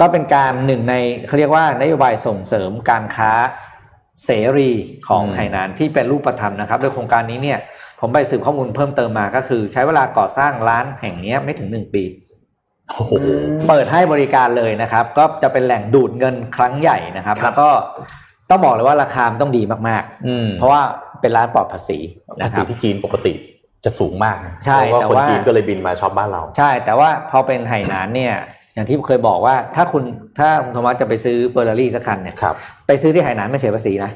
[0.00, 0.94] ก็เป็นการหนึ่งใน
[1.26, 3.32] เขาเรียกว่านโยบายส่งเสริมการค้า
[4.24, 4.70] เสรี
[5.08, 7.58] ของอืมไหหนานที่เป็นรูปธรรมนะครับ โดยโครงการนี้เนี่ย
[8.00, 12.04] ผมไปสืบข้อมูลเพิ่มเติมมาก็คือ ใช้เวลาก่อสร้างร้านแห่งเนี้ยไม่ถึงหนึ่งปี
[12.90, 13.12] โอ้โห
[13.68, 17.68] เปิดให้บริการเลยนะครับ ก็จะเป็นแหล่งดูดเงินครั้งใหญ่นะครับครับแล้วก็
[18.50, 20.82] ต้องบอกเลยว่าราคามันต้องดีมากอืมๆเพราะว่า
[21.20, 23.32] เป็นร้านปลอดภาษีนะคษีรับภาษีที่จีนปกติ
[23.84, 28.34] จะสูงมากนะใช่เพราะว่าแต่คนว่าจีนก็เลยบินมาช็อปบ้านเรา ใช่ แต่ว่าพอเป็นไหหนานเนี่ย
[28.74, 30.02] อย่างที่เคยบอกว่าถ้าคุณ
[30.38, 32.54] ถ้าคุณโทมัสจะไปซื้อเฟอร์รารี่สักคันเนี่ยครับ
[32.86, 34.10] ไปซื้อที่ไหหนานไม่เสียภาษีนะ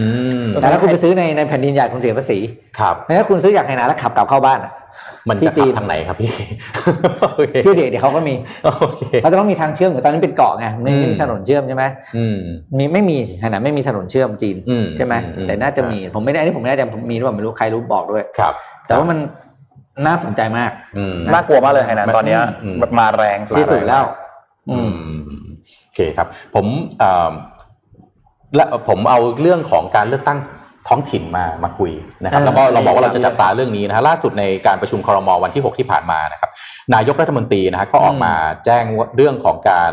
[0.00, 0.06] อื
[0.42, 2.38] มแต่ถ้าคุณไปซื้อในในแผ่นดินใหญ่คุณเสียภาษี
[2.78, 4.72] ครับแต่ถ้าคุณซื้อจากไหหนานแล้วขับกลับเข้าบ้านอะ
[5.28, 6.30] มันที่จะจีขับนทางไหนครับพี่
[7.22, 8.34] โอเคที่เด็กเดี๋ยวเขาก็มี
[8.64, 11.84] โอเคเขาจะต้องมีทางเชื่อมอยู่ตอนนั้นเป็นเกาะไงไม่ไม่มีอืมถนนเชื่อมใช่ไหม
[12.16, 12.36] อืม
[12.78, 18.52] มีไม่มีไหหนานไม่มีถนนเชื่อมจีนอืมใช่ไหมอืมแต่น่าจะมีผมไม่ได้อันนี้ผมไม่แน่ใจผมมีหรือเปล่าไม่รู้ใครรู้บอกด้วยครับ
[18.86, 19.18] แต่ว่ามัน
[20.06, 24.04] น่าสนใจมากอืมน่ากลัวมากเลยไฮนันตอนเนี้ยอืมแบบมาแรงสุดที่สุดแล้ว
[24.70, 24.92] อืม
[25.84, 26.66] โอเคครับ ผม
[26.98, 27.32] เอ่อ
[28.56, 30.38] และผมเอาเรื่องของการเลือกตั้ง
[30.88, 36.50] ท้องถิ่นมามาคุยนะครับเออแล้วก็เราบอกว่าเราจะดีจับตาเรื่องนี้นะฮะล่าสุดในการประชุมครมวันที่ 6 ที่ผ่านมานะครับ
[36.94, 38.32] นายกรัฐมนตรีนะฮะก็ออกมา
[38.64, 39.92] แจ้งว่าเรื่องของการ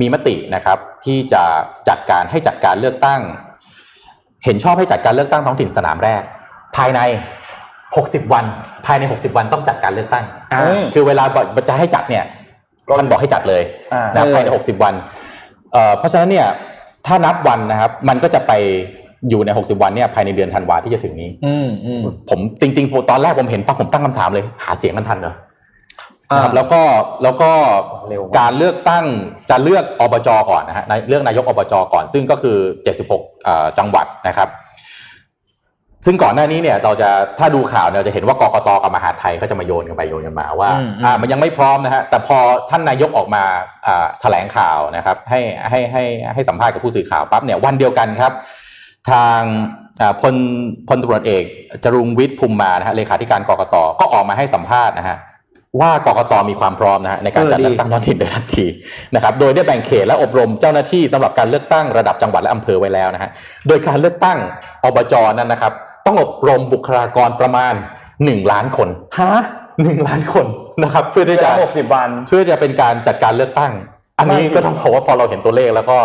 [0.00, 1.42] มีมตินะครับที่จะ
[1.88, 3.20] จัดการให้จัดการเลือกตั้ง
[4.44, 6.22] เห็นชอบให้จัดการเลือกตั้งท้องถิ่นสนามแรก
[6.76, 7.00] ภายใน
[7.66, 8.44] 60 วัน
[8.86, 12.24] ภายใน 60 วันต้องจัดการเลือกตั้งอ่าอืมคือเวลาบอกจะให้จัดเนี่ย
[12.98, 13.62] ท่านบอกให้จัดเลย
[13.92, 14.94] อ่านะเออภายใน 60 วัน
[15.72, 16.48] เอ่อเพราะฉะนั้นเนี่ย
[17.06, 18.52] ถ้านับวันนะครับ มันก็จะไป
[19.30, 22.00] อยู่ใน 60 วันเนี่ยภายในเดือนธันวาที่จะถึงนี้ อืมอืม
[22.30, 25.34] ผมจริงๆตอนแรกผมเห็นปั๊บผมตั้งคำถามเลย หาเสียงกันทันเหรอ
[26.32, 26.80] อ่านะครับแล้วก็
[27.22, 27.50] แล้วก็
[28.08, 29.04] เร็วมากการเลือกตั้ง
[29.50, 32.56] จะเลือกอบจก่อนนะฮะในเลือกนายกอบจก่อน ซึ่งก็คือ
[33.02, 34.50] 76เอ่อจังหวัดนะครับ
[36.08, 42.38] ซึ่งก่อนหน้านี้เนี่ยเราจะถ้าดูข่าวเนี่ยเราจะเห็นว่ากกตกับมหาดไทยเขาจะมาโยนกันไปโยนกันมาว่าอืมอืมอ่ามันยังไม่พร้อมนะฮะแต่พอ
[42.70, 43.44] ท่านนายกออกมา
[43.86, 45.40] อ่าแถลงข่าวนะครับ ให้
[45.70, 46.04] ให้ให้
[46.34, 48.32] ให้สัมภาษณ์กับผู้สื่อข่าวปั๊บเนี่ยวันเดียวกันครับ
[49.10, 49.40] ทาง
[50.00, 50.34] อ่าพล
[50.88, 51.44] พลตำรวจเอก
[51.84, 55.18] จรุงวิทย์ภูมิมานะฮะเลขาธิการกกตก็ออกมาให้สัมภาษณ์นะฮะ
[55.80, 58.66] ว่ากกตมีความพร้อมนะฮะในการจัดเออดีเลือกตั้งท้องถิ่นโดยทันที
[59.14, 63.30] นะครับโดยได้แบ่งเขตและอบรมเจ้าหน้าที่สำหรับการเลือกตั้งระดับจังหวัดและอำเภอไว้แล้วนะฮะ
[63.68, 64.38] โดยการเลือกตั้ง
[64.84, 65.72] อบจนั้นนะครับ
[66.06, 67.74] ต้องอบรมบุคลากรประมาณ
[68.16, 68.88] 1ล้านคน
[69.20, 69.34] ฮะ
[69.74, 70.46] 1ล้านคน
[70.82, 73.72] นะครับ เพื่อที่จะหกสิบวันเพื่อจะเป็นการจัดการเลือกตั้ง
[74.18, 75.98] อันนี้ก็ต้องบอกว่าพอเราเห็นตัวเลขแล้วก็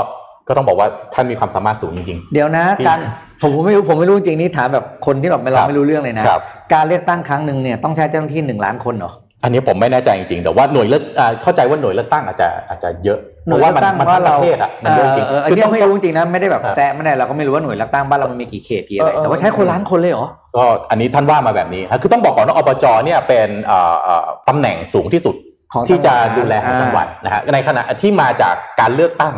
[0.52, 2.99] ก็ต้องบอกว่าท่านมีความสามารถสูงจริงเดี๋ยวนะที่การ
[3.41, 6.41] ผมผมไม่รู้ผมไม่รู้จริงนี่ถามแบบคนที่แบบไม่คเรารับไม่รู้เรื่องเลยนะครับ
[6.74, 9.12] การเลือกตั้งครั้งหนึ่งเนี่ยต้องใช้เจ้าหน้าที่หนึ่งล้านคนเหรอ
[9.43, 25.36] อันนี้ผมไม่แน่ใจจริงๆ แต่ว่าหน่วยเลือกอ่าเข้าใจว่าหน่วยเลือกตั้งอาจจะอาจจะเยอะหน่วยเลือกตั้งมันว่าทั้งปเราระเทศอะมันเยอะจริงเออเอออันคือนี้ต้องไม่รู้จริงนะไม่ได้แบบครับแซะไม่ได้เราก็ไม่รู้ว่าหน่วยเลือกตั้งบ้านเรามันมีกี่เขตกี่อะไรเออเออแต่ว่าใช้คนล้านคนเลยเหรอก็อันนี้ท่านว่ามาแบบนี้คือต้องบอกก่อนว่าอบจเนี่ยเป็นเอ่อเอ่อตำแหน่งสูงที่สุด
[25.74, 29.36] ของที่จะจังหวัดดูแลของอ่าจังหวัดนะฮะในขณะที่มาจากการเลือกตั้ง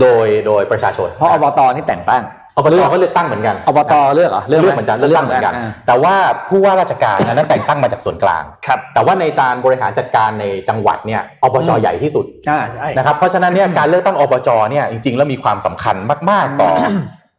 [0.00, 2.24] โดยโดยประชาชนเพราะอบตนี่แต่งตั้ง
[2.58, 6.14] อบจก็เลือกตั้งเหมือนกันอบตเลือกเหรอเลือกเหมือนกันเลือกตั้งเหมือนกันาแต่ว่า
[6.48, 15.96] ผู้ว่าราชการอันนั้นแต่งตั้งมาจากส่วนกลางครับแต่ว่าในการบริหารจัดการในจังหวัดเนี่ยอบจอืมใหญ่ที่สุดอ่าใช่นะครับเพราะฉะนั้นเนี่ยการเลือกตั้งอบจเนี่ยจริงๆ แล้วมีความสำคัญ
[16.30, 16.70] มากๆต่อ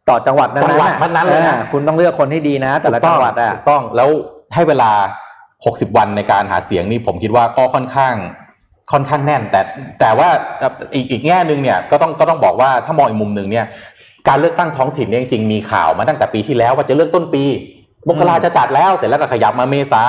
[0.08, 4.08] ต่อจังหวัดนั้นจังหวัดนั้นๆเลยนะอ่าคุณต้องเลือกคนให้ดีนะ แต่ละจังหวัดอะถูกต้องแล้ว
[4.54, 4.90] ให้เวลา
[5.46, 8.14] 60 วันในการหาเสียงนี่ผมคิดว่าก็ค่อนข้าง
[8.92, 9.60] ค่อนข้างแน่น แต่
[10.00, 10.28] แต่ว่า
[10.94, 13.66] อีกอีกแง่หนึ่งเนี่ยก็ต้องก็ต้องบอกว่าถ้ามองอีกมุมหนึ่งเนี่ย
[14.28, 17.44] การเลือกตั้งท้องถิ่นเนี่ยจริงๆมีข่าวมาตั้งแต่ปีที่แล้วว่าจะเลือกต้นปี
[18.08, 20.02] มกราจะจัดแล้วเสร็จแล้วก็ขยับมาเมษา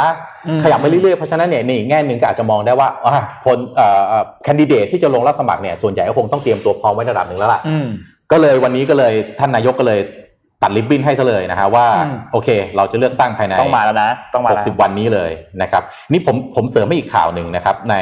[0.48, 3.16] อืมขยับมาเรื่อยๆเพราะฉะนั้นเนี่ยในอีกแง่หนึ่งก็อาจจะมองได้ว่าอ่า
[3.46, 7.88] คนเอ่อแคนดิเดตที่จะลงรับสมัครเนี่ยส่วนใหญ่ก็คงต้องเตรียมตัวพร้อมไว้ระดับหนึ่งแล้วล่ะอืม
[8.32, 10.00] ก็เลยวันนี้ก็เลยท่านนายกก็เลย
[10.64, 15.32] ตัดริบบิ้นให้ซะเลยนะฮะว่าอืมโอเค เราจะเลือกตั้งภายในต้องมาแล้วนะต้องมาแล้ว60 วันนี้เลย
[15.62, 17.96] นะครับ นี่ผมผมเสริมให้อีกข่าวหนึ่งนะครับใน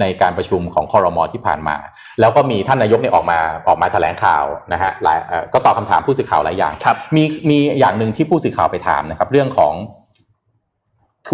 [0.00, 1.76] ในการประชุมของคอรมอที่ผ่านมา
[2.20, 3.38] แล้วก็มีท่านนายกเนี่ยออกมา
[3.68, 9.72] ออกมาแถลงข่าวนะฮะหลายเอ่อก็ตอบคำถามผู้สื่อข่าวหลายอย่างครับมีมีอย่างหนึ่งที่ผู้สื่อข่าวไปถามนะครับ เรื่องของ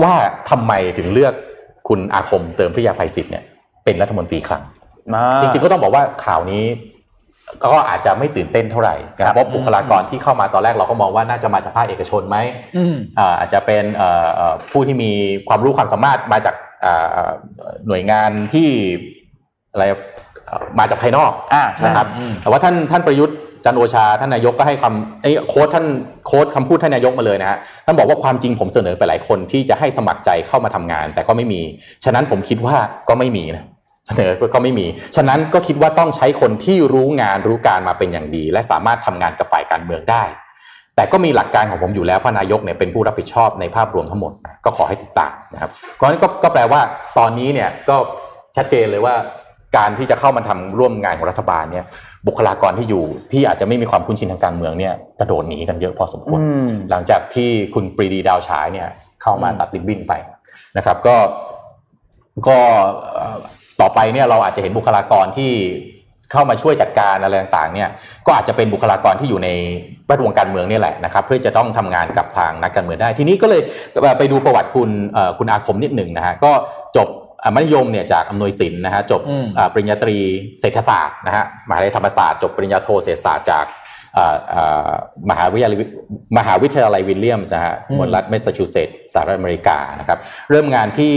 [0.03, 0.15] ว่า
[0.51, 1.35] ทำไมถึงเลือก
[1.89, 3.45] คุณอาคมเติมพิยาภัยศิษย์เนี่ย
[3.85, 4.63] เป็นรัฐมนตรีคลัง
[5.15, 6.65] มาจริงๆก็ต้องบอกว่าข่าวนี้
[7.65, 12.37] ก็อาจจะไม่ตื่นเต้นเท่าไหร่นะคครัรับบเพราะบุคลากรที่เข้ามาตอนแรกเราก็มองว่าน่าจะมาจากภาคเอกชนไหม
[12.77, 15.13] อืมอ่าอาจจะเป็นเอ่อเอ่อผู้ที่มี
[15.49, 17.33] ความรู้ความสามารถมาจากอ่าอ่า
[17.87, 18.69] หน่วยงานที่
[19.73, 19.85] อะไร
[20.47, 25.87] เอ่อมาจากภายนอกอ่าใช่นะครับอืมแต่ว่าท่านท่านประยุทธ์จันทร์โอชาท่านนายกก็ให้คำไอ้โค้ดท่าน
[26.27, 31.61] โค้ดคำพูดท่านนายกมาเลยนะฮะท่านบอกว่าความจริงผมเสนอไปหลายคนที่จะให้สมัครใจเข้ามาทำงาน แต่ก็ไม่มี
[32.05, 32.77] ฉะนั้นผมคิดว่า
[33.09, 33.65] ก็ไม่มีนะ
[34.17, 34.87] เสนอก็ไม่มี
[35.17, 40.25] ฉะนั้นก็คิดว่าต้องใช้คนที่รู้งานรู้การมาเป็นอย่างดี และสามารถทำงานกับฝ่ายการเมืองได้
[40.97, 44.33] แต่ก็มีหลักการของผมอยู่แล้วพราะนายกเนี่ยเป็นผู้รับผิดชอบในภาพรวมทั้งหมด
[44.65, 46.81] ก็ขอให้ติดตามนะครับเพราะฉะนั้นก็แปลว่า
[47.19, 47.97] ตอนนี้เนี่ยก็
[48.57, 49.15] ชัดเจนเลยว่า
[49.77, 51.85] การที่จะเข้ามาทำร่วมงานของรัฐบาลเนี่ย
[52.27, 56.41] บุคลากรที่อยู่ที่อาจจะไม่มีความคุ้นชินทางการเมืองเนี่ยกระโดดหนีกันเยอะพอสมควร
[56.91, 58.89] หลังจากที่คุณปรีดีดาวฉายเนี่ย
[59.23, 60.13] เข้ามาตัดริบบิ้นไป
[60.77, 61.17] นะครับ ก็
[62.49, 62.59] ก็
[63.81, 65.53] ต่อไปเนี่ยเราอาจจะเห็นบุคลากรที่
[66.33, 67.89] เข้ามาช่วยจัดการอะไรต่างๆเนี่ย
[68.27, 69.49] ก็อาจจะเป็นบุคลากรที่อยู่ใน
[70.07, 73.63] แวดวงการเมืองเนี่ยแหละนะครับเพื่อจะต้องทำงานกับทางนักการเมืองได้ ทีนี้ก็เลย
[74.19, 76.53] ไปดูประวัติคุณเอ่อคุณอาคมนิดหนึ่งนะฮะก็
[76.97, 77.09] จบ
[77.43, 80.17] อ่ามัธยมเนี่ยจากอำนวยศิลป์นะฮะจบอืมอ่าปริญญาตรี
[80.61, 83.80] เศรษฐศาสตร์นะฮะมหาวิทยาลัยธรรมศาสตร์จบปริญญาโทเศรษฐศาสตร์จากอ่าอ่า
[85.31, 85.79] มหาวิทยาลัย
[86.39, 90.19] มหาวิทยาลัยวิลเลียมส์นะฮะอืมมลรัฐแมสซาชูเซตส์สหรัฐอเมริกานะครับ
[90.51, 91.15] เริ่มงานที่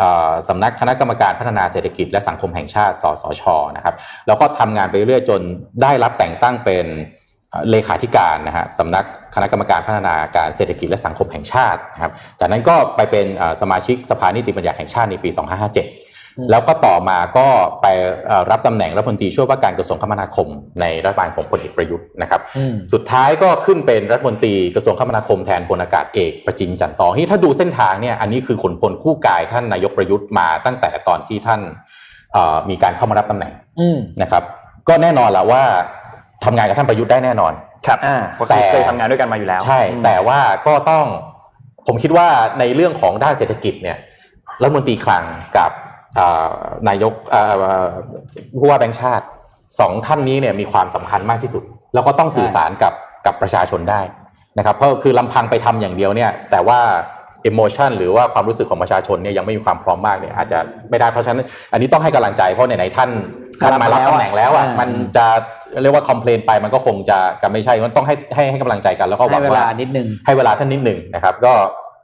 [0.00, 3.44] อ่าสำนักคณะกรรมการพัฒนาเศรษฐกิจและสังคมแห่งชาติสสช
[3.76, 3.94] นะครับ
[4.26, 5.40] แล้วก็ทำงานไปเรื่อยจน
[5.82, 6.86] ได้รับแต่งตั้งเป็น
[7.52, 16.05] อ่าเลขาธิการนะฮะสำนักคณะกรรมการพัฒนาการเศรษฐกิจและสังคมแห่งชาตินะครับจากนั้นก็ไปเป็นอ่าสมาชิกสภานิติบัญญัติแห่งชาติในปี 2557
[16.50, 17.46] แล้วก็ต่อมาก็
[17.82, 17.86] ไป
[18.26, 20.48] เอ่อรับตำแหน่งรัฐมนตรีช่วยว่าการกระทรวงคมนาคม
[20.80, 31.60] ในรัฐบาลของพลเอกประยุทธ์นะครับอืมสุดท้ายก็ขึ้นเป็นรัฐมนตรีกระทรวงคมนาคมแทนพลอากาศเอกประจินจันทร์ทองที่ถ้าดูเส้นทางเนี่ยอันนี้คือขนพลคู่กายท่านนายกประยุทธ์มาตั้งแต่ตอนที่ท่าน
[32.32, 34.42] เอ่อมีการเข้ามารับตำแหน่งอืมนะครับ
[34.88, 35.62] ก็แน่นอนละว่า
[36.44, 37.52] ทำงานกับท่านประยุทธ์ได้แน่นอน
[37.86, 41.04] ครับอ่าก็แต่คือเคยทำงานด้วยกันมาอยู่แล้ว ใช่อืมแต่ว่าก็ต้อง
[41.86, 42.28] ผมคิดว่า
[42.58, 43.96] ในเรื่องของด้านเศรษฐกิจเนี่ย
[44.62, 45.24] รัฐมนตรีคลัง
[45.58, 45.85] กับอ่า
[46.88, 47.86] นายกอ่า
[48.58, 49.24] ผู้ว่าแบงค์ชาติ
[49.80, 51.62] สองท่านนี้เนี่ยมีความสำคัญมากที่สุด
[51.94, 52.92] แล้วก็ต้องสื่อสารกับ
[53.26, 54.00] กับประชาชนได้
[54.58, 56.80] นะครับเพราะคือลำพังไปทำอย่างเดียวเนี่ยแต่ว่า
[57.50, 60.58] emotion หรือว่าความรู้สึกของประชาชนเนี่ยยังไม่มีความพร้อมมากเนี่ยอาจจะ
[60.90, 63.10] ไม่ได้เพราะฉะนั้น อันนี้ต้องให้กำลังใจเพราะไหนๆท่าน
[63.60, 65.26] ท่านมารับตำแหน่งแล้วอะมันจะ
[65.82, 71.52] เรียกว่าคอมเพลนไปมันก็คงจะกันไม่ใช่มันต้องให้ให้ให้กำลังใจกันแล้วก็หวัให้งเวว่าลานิดนึงให้เวลาท่านนิดหนึ่งนะครับ ก็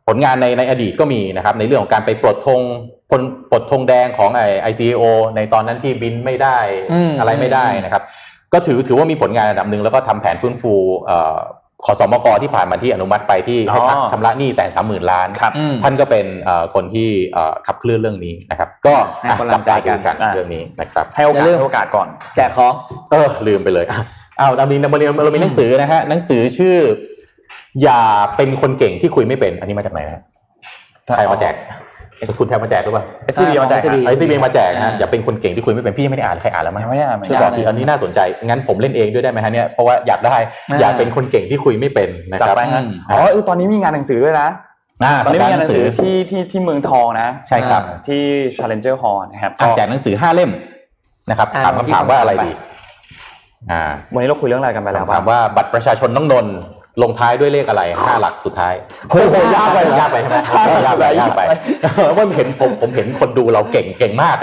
[0.09, 2.61] ผลงานในในอดีตก็มีนะครับในเรื่องของการไปปลดธง
[3.13, 5.03] พลปลดธงแดงของไอไอซีโอ
[5.37, 6.59] ในตอนนั้นที่บินไม่ได้
[6.93, 8.03] อืมอะไรไม่ได้นะครับ
[8.53, 10.75] ก็ถือถือว่ามีผลงานระดับหนึ่งแล้วก็ทำแผนฟื้นฟู
[11.07, 11.39] เอ่อ
[11.87, 22.73] ขอสมกที่ผ่านมาที่อนุมัติไปที่ให้พักอ๋อชำระหนี้แสนสามหมื่นล้านครับอืมท่านก็เป็นเอ่อคนที่เอ่อขับเคลื่อนเรื่องนี้นะครับ ก็ให้กำลังใจกันจับตาดูกันอะเรื่องนี้นะครับให้โอกาสอย่าลืมให้โอกาสก่อนแจกของ
[23.11, 23.97] เออลืมไปเลยอะ
[24.41, 26.77] อ้าวเรามีเรามีเรามีหนังสือนะฮะหนังสือชื่อ
[27.83, 28.01] อย่า
[28.37, 30.23] เป็นคนเก่งที่คุยไม่เป็น อันนี้มาจากไหนนะ
[31.07, 31.55] ใครเอามาแจก
[32.41, 40.37] คุณแทนมาแจกหรือเปล่า SCB มาแจก SCB ไอซีบีมาแจกนะอ่าอย่าเป็นคนเก่งที่คุยไม่เป็นพี่ยังไม่ได้อ่านใครอ่านแล้วไหมยังไม่ได้อ่านช่วยบอกทีอันนี้น่าสนใจงั้นผมเล่นเองด้วยได้ไหมฮะเนี่ยเพราะว่าอยากได้
[40.71, 44.49] อ่าอย่าเป็นคนเก่งที่คุยไม่เป็นนะจัดครับไปฮะอืมอ๋อเออตอนนี้มีงานหนังสือด้วยนะ
[45.05, 48.23] อ่าตอนนี้มีงานหนังสือสัปดาห์ที่ที่ที่เมืองทองนะ ใช่ครับที่
[48.57, 50.51] Challenger Hall นะครับอะแจกหนังสือห้าเล่ม
[51.31, 52.51] นะครับอ่าถามคำถามว่าอะไรดี
[53.71, 56.55] อ่าวันนี้เราคุยเรื่องอะไรกันไปแล้วถามว่าบัตรประชาชนน้องนนท์
[57.03, 58.75] ลงท้ายด้วยเลขอะไรห้าหลักสุดท้าย
[59.09, 60.37] โอ้โหยากไปยากไปใช่ไหม
[60.87, 61.43] ยากไปยากไป
[61.93, 64.37] เพราะผมเห็นผมผมเห็นคนดูเราเก่งเก่งมาก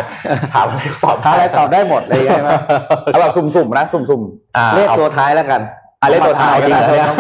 [0.54, 2.50] ถามอะไรตอบอะไรตอบได้หมดเลยใช่ไหม
[3.06, 4.22] เอาแบบสุ่มๆนะสุ่ม
[4.58, 5.64] อ่าเลขตัวท้ายแล้วกัน
[6.02, 7.12] อะเลขตัวท้ายบัตรจริงเหร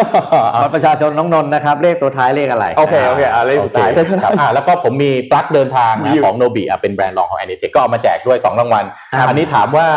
[0.65, 8.85] อประชาชนน้องนนท์นะครับ เลขตัวท้ายเลขอะไร โอเคโอเคอะเลขสุดท้ายโอเคครับอ่าแล้วก็ผมมีปลั๊กเดินทางมีนะอยู่ของโนบิอะเป็นแบรนด์รองของ a n i t e c ก็เอามาแจกด้วย 2 รางวัล
[9.19, 9.87] ครับอันนี้ถามว่า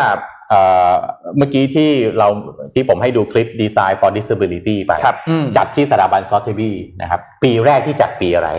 [0.49, 0.93] เอ่อ
[1.37, 2.27] เมื่อกี้ที่เรา
[2.73, 6.71] ที่ผมให้ดูคลิป Design for Disability ไปครับอืมจัดที่สถาบันซอฟต์ทีวี
[7.01, 8.49] นะครับ ปีแรกที่จัดปีอะไร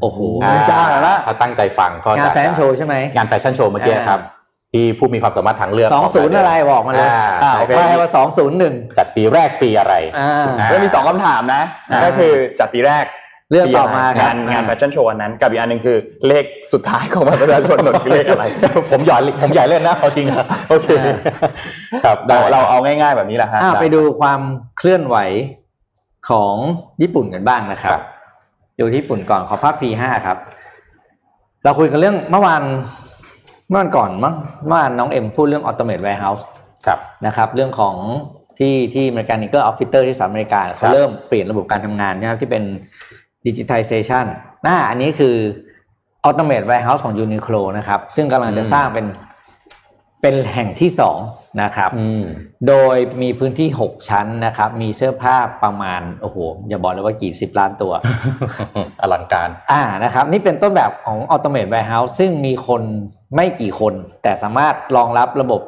[0.00, 4.20] โอ้โหอ่าจ้างแล้วนะถ้าตั้งใจฟังก็งานจะแฟนโชว์ใช่ไหมงานแฟชั่นโชว์เมื่อกี้ครับ
[4.72, 10.30] ที่ผู้มีความสามารถทางเลือกสองศูนย์อะไรบอกมาเลยอ่าอ่าโอเคว่าให้ว่าสองศูนย์หนึ่งจัดปีแรกปีอะไรอ่า
[10.60, 13.04] อ่าแล้วมีสองคำถามนะอ่าก็คือจัดปีแรก
[13.50, 15.96] เรื่องต่อมาครังาบนงานแฟชั่นโชว์อันนั้น กับอีกอันหนึ่งคือ
[16.28, 18.44] เลขสุดท้ายของบัตรประชาชนหนนคือเลขอะไร
[18.92, 20.88] ผมหยอดผมใหญ่เล่นนะเอาจริงอะโอเค
[22.04, 24.40] ครับได้เราเราเอาง่าย ๆแบบนี้แหละฮะอ่าไปดูความ
[24.78, 25.16] เคลื่อนไหว
[26.30, 26.54] ของ
[27.02, 28.02] ญี่ปุ่นกันบ้างนะครับครับ
[28.78, 30.38] ดูที่ญี่ปุ่นก่อนขอภาพ P5 ครับ
[31.64, 32.62] เราคุยกันเรื่องเมื่อวาน
[33.70, 34.34] เมื่อวันก่อนมั้ง
[34.66, 36.44] เมื่อวานน้องเอ็มพูดเรื่อง Automate Warehouse
[36.86, 37.94] ครับนะครับ เรื่องของ
[38.58, 42.64] ที่ที่ Mechanical Officer ที่สหรัฐอเมริกาครัเขาบเริ่มเปลี่ยนระบบการทำงานนะครับที่เป็น
[43.46, 44.26] Digitization
[44.62, 45.36] หน้าอันนี้คือ
[46.26, 49.06] Automate Warehouse ของ Uniqlo นะครับ ซึ่งกำลังจะสร้างเป็น
[50.22, 51.18] เป็นแห่งที่สอง
[51.62, 52.24] นะครับอืม
[52.68, 56.36] โดยมีพื้นที่6ชั้นนะครับ มีเสื้อผ้าประมาณโอ้โห
[56.68, 57.92] อย่าบอกเลยว่ากี่สิบล้านตัว
[59.00, 62.82] อลังการ อ่านะครับ นี่เป็นต้นแบบของ Automate Warehouse ซึ่งมีคน
[63.34, 65.60] ไม่กี่คน แต่สามารถรองรับระบบ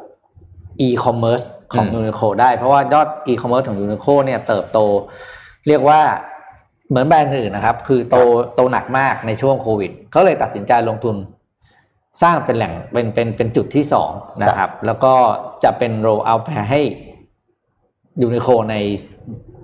[0.87, 4.79] e-commerce ของอืม Uniqlo ได้ เพราะว่ายอด e-commerce ของ Uniqlo เนี่ยเติบโต
[5.67, 6.01] เรียกว่า
[6.91, 8.15] เหมือนแบรนด์อื่นนะครับ คือโต
[8.55, 11.15] โตหนักมากในช่วงโควิดเขาเลยตัดสินใจลงทุน
[12.21, 14.11] สร้างเป็นแหล่งเป็นเป็นเป็นจุดที่สอง
[14.43, 15.13] นะครับ แล้วก็
[15.63, 16.81] จะเป็น roll out ไปให้
[18.21, 18.75] Uniqlo ใน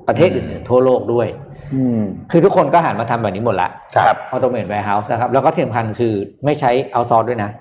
[0.07, 1.27] ประเทศอื่นๆทั่วโลกด้วย
[1.75, 2.01] อืม
[2.31, 6.13] คือทุกคนก็หันมาทำแบบนี้หมดละครับ automate warehouse นะครับ แล้วก็ที่สำคัญคือ
[6.45, 7.51] ไม่ใช้ outsource ด้วยนะ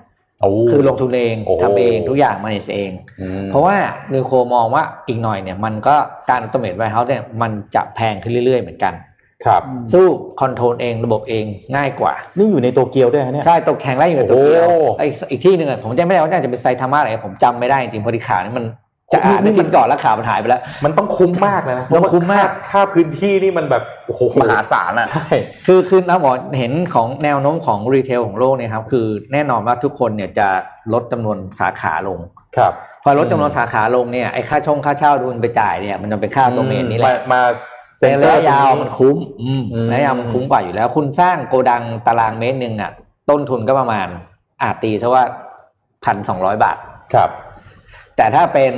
[0.41, 2.91] โอ้คือลงทุนเองโอ้ทำเองทุกอย่าง manage เอง
[3.21, 3.75] อืมเพราะว่า
[4.13, 5.95] นิโคมองว่าอีกหน่อยเนี่ย มันก็
[6.29, 8.93] การ automate warehouse เนี่ยมันจะแพงขึ้นเรื่อยๆเหมือนกัน
[9.45, 9.61] ครับ
[9.93, 10.05] สู้
[10.39, 18.65] control เองระบบเองง่ายกว่า นี่อยู่ในโตเกียวด้วยฮะเนี่ยใช่ตึกแห่งแรกอยู่ในโตเกียวโอ้ไอ้อีกที่หนึ่งอะผมจำไม่ได้ว่าน่าจะเป็นไซทาม่าอะไรผมจำไม่ได้จริงๆพอดีข่าวนี้มัน
[19.13, 25.27] จะโอ้อ่านนี่ได้มันกินก่อนแล้วข่าวมันหายไปแล้ว มันต้องคุ้มมากเลยนะต้องคุ้มมากค่ค่าพื้นที่นี่มันแบบโอ้โหมหาศาลอะใช่
[25.67, 30.47] คือคือเราบอกเห็นของแนวโน้มของ retail ของโลกเนี่ยครับคือแน่นอนว่าทุกคนเนี่ยจะ
[30.93, 32.19] ลดจำนวนสาขาลง
[32.57, 32.73] ครับ
[33.03, 37.41] พอลดจำนวนสาขาลงเนี่ยไอ้ค่าช่องค่าเช่าดูมันไปจ่ายเนี่ยมันจะเป็นค่าโดเมนนี่แหละมา
[38.01, 42.91] มาในระยะยาวมันคุ้มอืมระยะยาวมันคุ้มกว่าอยู่แล้ว คุณสร้างโกดังตารางเมตรหนึ่งอะ
[43.29, 44.07] ต้นทุนก็ประมาณ
[44.61, 45.23] อาจตีซะว่า
[46.05, 46.77] พันสองร้อยบาท
[47.13, 47.29] ครับ
[48.15, 48.73] แต่ถ้าเป็น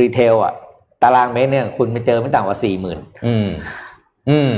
[0.00, 0.54] รีเทลอะ
[1.02, 3.48] ตารางเมตรเนี่ยคุณไปเจอไม่ต่ำกว่าสี่หมื่นอืม
[4.30, 4.54] อืม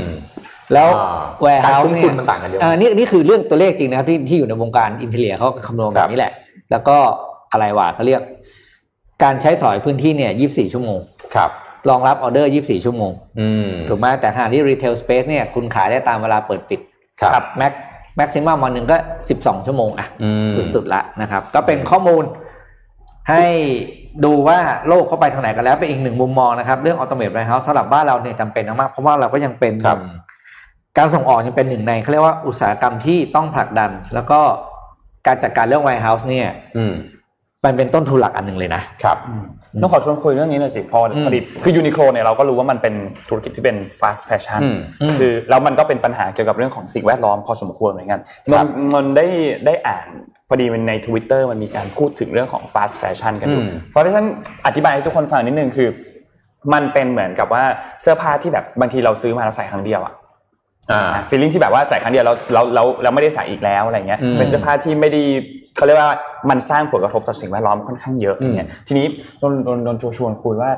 [0.73, 6.33] แล้วอ่า warehouse เนี่ยการคุ้มทุนมันต่างกันเยอะอ่านี่นี่คือเรื่องตัวเลขจริงนะครับที่ที่อยู่ในวงการ interior เขาคำนวณแบบนี้ครับแหละ
[6.71, 6.97] แล้วก็
[7.53, 8.23] อะไรวะเขาเรียก
[9.23, 10.99] การใช้สอยพื้นที่เนี่ยยี่สิบสี่ชั่วโมง
[11.35, 11.51] ครับ
[11.89, 16.81] รองรับออเดอร์ยี่สิบสี่ชั่วโมงอืมถูกไหมแต่ขณะที่ retail space เนี่ยคุณขายได้ตามเวลาเปิดปิด
[17.21, 17.73] ครับ max
[18.17, 18.97] maximum วันหนึ่งก็
[19.29, 22.25] สิบสองชั่วโมงอะอืมสุดๆละนะครับ ก็เป็นข้อมูล
[23.31, 23.45] ให้
[24.25, 24.59] ดูว่า
[24.89, 30.19] โลกเข้าไปทางไหนกันแล้วเป็นอีกหนึ่งมุมมองนะครับ เรื่อง automate warehouse สำหรับบ้านเราเนี่ยจำเป็นมากๆเพราะว่าเราก็ยังเป็นครับหนึ่ง
[30.99, 34.41] การส่งออกยังเป็นหนึ่งในเขาเรียกว่าอุตสาหกรรมที่ต้องผลักดัน แล้วก็
[35.27, 36.93] การจัดการเรื่อง warehouse เนี่ยอืม
[37.65, 39.19] มันเป็นต้นทุนหลักอันหนึ่งเลยนะครับ
[39.83, 42.95] ต้องขอชวนคุยเรื่องนี้หน่อยสิพอพอดีคือ Uniqlo เนี่ยเราก็รู้ว่ามันเป็น
[43.29, 48.21] ธุรกิจที่เป็น fast fashion อืมคือแล้วมันก็เป็นปัญหาเกี่ยวกับเรื่องของสิ่งแวดล้อมพอสมควรเหมือนกัน
[48.53, 49.27] ครับนนท์ได้
[49.67, 50.07] ได้อ่าน
[50.49, 54.27] พอดีมันใน Twitter มันมีการพูดถึงเรื่องของ fast fashion กันอยู่อืม fast fashion
[54.67, 55.89] อธิบายให้ทุกคนฟังนิดนึงคือ
[56.73, 57.65] มันเป็นเหมือนกับว่า
[58.03, 60.20] เสื้อผ้าที่แบบบางทีเราซื้อมาเราใส่ครั้งเดียวอะอ่า
[61.31, 65.23] ฟีลลิ่งที่แบบว่าใส่ครั้งเดียวเราเราเราเราไม่ได้ใส่อีกแล้วอะไรเงี้ยอืมเป็นเสื้อผ้าที่ไม่ได้
[65.77, 66.13] เขาเรียกว่า
[66.51, 69.07] มันสร้างผลกระทบต่อสิ่งแวดล้อมค่อนข้างเยอะอืมเนี่ยทีนี้
[69.39, 70.71] โดนโดนโดนชวนคุยว่า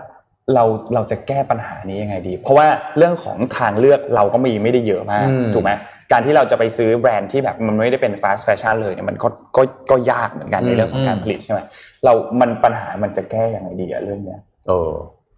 [0.54, 2.66] เราเราจะแก้ปัญหานี้ยังไงดี เพราะว่า
[2.98, 5.70] เรื่องของทางเลือกเราก็มีไม่ได้เยอะมากอืมถูกไหม
[6.12, 11.60] การที่เราจะไปซื้อแบรนด์ที่แบบมันไม่ได้เป็น fast fashion เลยเนี่ยมันก็ก็ก็ยากเหมือนกันในเรื่องของการผลิตใช่ไหม
[12.04, 14.92] เรามันปัญหามันจะแก้ยังไงดีอะเรื่องเนี้ยเออ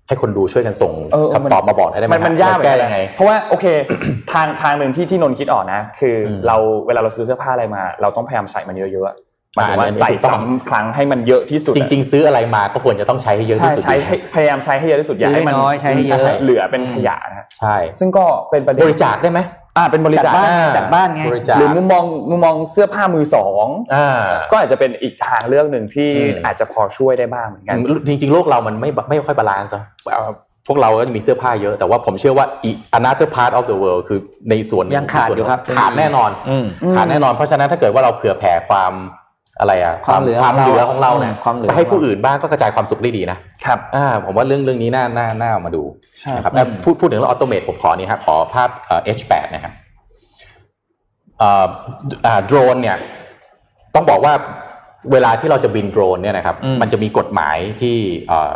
[0.09, 3.67] ให้คนดูช่วยกันส่งเออเออมันคำตอบมาบอกได้ไหมมันมันฮะยากแก้ยังไง เพราะว่าโอเค
[4.33, 19.41] ทางทางหนึ่งที่ที่นนท์คิดออกนะ คืออมเราเวลาเราซื้อเสื้อผ้าอะไรมา เราต้องพยายามใส่มันเยอะๆหมายถึงว่าอันนี้ใส่ถูกต้องซ้ำครั้งให้มันเยอะที่สุด จริง ๆ ซื้ออะไรมาก็ควรจะต้องใช้ให้เยอะใช่ที่สุดใช้ให้พยายามใช้ให้เยอะที่สุดอย่าให้มันซื้อน้อยใช้ให้เยอะเหลือเป็นขยะนะใช่ ซึ่งก็เป็นประเด็บนริจาคได้ไหม
[19.77, 30.33] อ่าเป็นบริจาคจัดบ้านอ่จัดบ้านไงบริจาคหรือมุมมองมุมมองเสื้อผ้ามือสองอ่าก็อาจจะเป็นอีกทางเลือกหนึ่งที่อืมอาจจะพอช่วยได้บ้างเหมือนกันจริง ๆ โลกเรามันไม่ไม่ค่อย balance อะเอ่อ
[30.69, 34.19] พวกเราก็จะมีเสื้อผ้าเยอะ แต่ว่าผมเชื่อว่าอีก another part of the world คือ
[34.51, 36.65] ในส่วนยังขาดอยู่ครับขาดแน่นอนอืม
[36.97, 38.95] ขาดแน่นอนเพราะฉะนั้นถ้าเกิดว่าเราเผื่อแผ่ความ
[39.61, 45.83] อะไรอะความเหลือความเหลือของเราเนี่ยความเหลือไปให้ผู้อื่นบ้างก็กระจายความสุขได้ดีนะครับอ่าผมว่าเรื่องเรื่องนี้น่าน่าน่าเอามาดู
[46.21, 49.64] ใช่นะครับเอ่อพูดพูดถึงเรื่อง automate ผมขอนี้ครับขอภาพเอ่อ H8 นะครับเอ่ออ่า
[52.47, 52.97] โดรนเนี่ย
[53.95, 54.35] ต้องบอกว่า
[55.13, 57.97] เวลาที่เราจะบินโดรนเนี่ยนะครับอืมมันจะมีกฎหมายที่
[58.29, 58.55] เอ่อ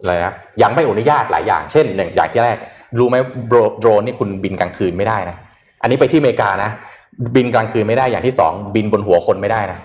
[0.00, 2.58] อะไรนะยังไม่อนุญาตหลายอย่าง เช่นหนึ่งอย่างที่แรก
[2.98, 3.16] รู้ไหม
[3.48, 5.36] โดรโดรนนี่คุณบินกลางคืนไม่ได้นะ
[5.82, 6.70] อันนี้ไปที่อเมริกานะ
[7.36, 9.84] บินกลางคืนไม่ได้อย่างที่สองบินบนหัวคนไม่ได้นะฮะ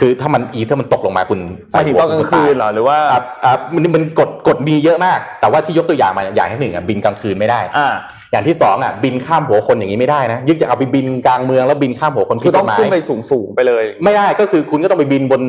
[0.00, 1.40] คือถ้ามันอีถ้ามันตกลงมาคุณ
[1.72, 7.88] หมายถึงตอนกลางคืนเหรอหรือว่าอะอะมันมันกฎกฎมีเยอะมาก แต่ว่าที่ยกตัวอย่างมาอย่างที่หนึ่งอะบินกลางคืนไม่ได้อ่า
[8.32, 15.42] อย่างที่สองอะบินข้ามหัวคนอย่างนี้ไม่ได้นะยึกจะเอาไปบินกลางเมืองแล้วบินข้ามหัวคนคือต้องผิดกฎหมายขึ้นไปสูงสูงๆไปเลย ไม่ได้ก็คือคุณก็ต้องไปบินบน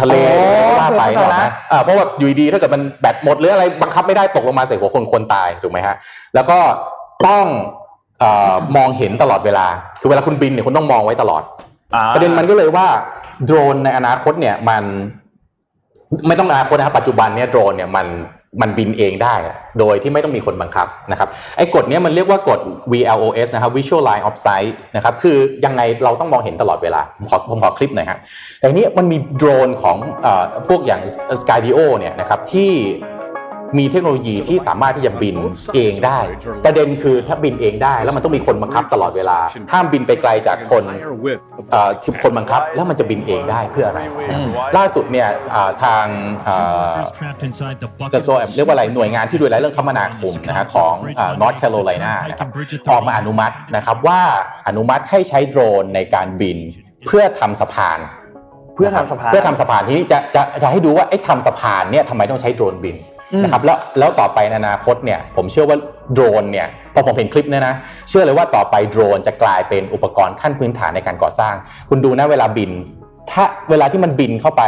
[0.00, 5.94] ทะเลอ๋อว่าไปเข้าใจหรอกละนะอ่าเพราะว่าอยู่ดีๆถ้าเกิดมันแบตหมดหรืออะไรบังคับไม่ได้ตกลงมาใส่หัวคนคนตายถูกไหมฮะ
[6.34, 6.58] แล้วก็
[7.26, 7.44] ต้อง
[8.20, 9.66] เอ่อมองเห็นตลอดเวลา
[10.00, 11.75] คือเวลาคุณบินเนี่ยคุณต้องมองไว้ตลอดอ่า
[12.14, 12.86] ประเด็นมันก็เลยว่า
[13.44, 14.84] โดรนในอนาคตเนี่ยมัน
[16.26, 18.08] ไม่ต้องอนาคตนะครับปัจจุบันเนี่ยโดรนเนี่ยมัน
[18.62, 19.34] มันบินเองได้
[19.78, 22.60] โดยที่ไม่ต้องมีคนบังคับนะครับไอ้กฎเนี้ยมันเรียกว่ากฎ
[22.92, 28.18] VLOS นะครับ Visual Line of Sight นะครับคือยังไงเราต้องมองเห็นตลอดเวลา ผมขอผมขอคลิปหน่อยครับ
[28.58, 30.28] แต่นี้มันมีโดรนของอ
[30.68, 31.00] พวกอย่าง
[31.40, 32.72] Skydio เนี่ยนะครับที่
[33.78, 35.36] มีเทคโนโลยีที่สามารถที่จะบิน
[35.74, 36.18] เองได้
[36.64, 39.38] ประเด็นคือถ้าบินเองได้ แล้วมันต้องมีคนบังคับตลอดเวลา
[39.72, 40.84] ห้ามบินไปไกลจากคน
[41.72, 44.00] เอ่อที่คนบังคับ แล้วมันจะบินเองได้เพื่ออะไร
[44.76, 46.04] ล่าสุดเนี่ยอ่าทาง
[46.44, 46.56] เอ่
[46.90, 46.92] อ
[48.14, 52.48] กระทรวงเรียกว่าอะไรหน่วยงานที่ดูแลเรื่องคมนาคมนะฮะของอ่า North Carolina นะครับ
[52.90, 54.20] ออกมาอนุมัตินะครับว่า
[54.68, 56.58] อนุมัติให้ใช้โดรนในการบิน
[57.06, 58.00] เพื่อทำสะพาน
[58.74, 62.96] เพื่อทำสะพานเพื่อทำสะพานทีนี้จะจะจะให้ดูว่าไอ้ทำสะพานเนี่ยทำไมต้องใช้โดรนบิน
[63.42, 65.76] นะครับแล้วแล้วต่อไปในอนาคตเนี่ยผมเชื่อว่า
[66.12, 67.74] โดรนเนี่ยพอผมเห็นคลิปเนี่ยนะ
[68.08, 71.54] เชื่อเลยว่าต่อไปโดรนจะกลายเป็นอุปกรณ์ขั้นพื้นฐานในการก่อสร้าง
[71.90, 72.70] คุณดูนะเวลาบิน
[73.30, 74.62] ถ้าเวลาที่มันบินเข้าไป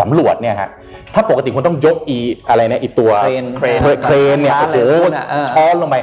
[0.00, 0.68] สำรวจเนี่ยฮะ
[1.14, 5.96] ถ้าปกติคุณต้องยกอีอะไรนะอีตัวเครนเครนเครนเนี่ยร้านโอ้โหอะไรพวกนั้นอะเออช้อนลงไป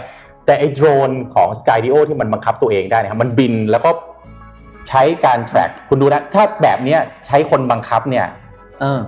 [0.45, 3.89] แต่ไอ้โดรนของ Skydio ที่มันบังคับตัวเองได้นะครับมันบินแล้วก็
[4.89, 8.44] ใช้การ track คุณดูนะถ้าแบบเนี้ยใช้คนบังคับเนี่ยเออ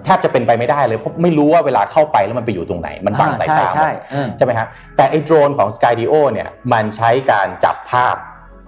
[0.05, 8.15] แทบจะเป็นไปไม่ได้เลยเพราะไม่รู้ว่าเวลาเข้าไปแล้วมันไปอยู่ตรงไหน มันบังสายตาใช่ใช่เออใช่ไหมครับแต่ไอ้โดรนของ Skydio เนี่ยมันใช้การจับภาพ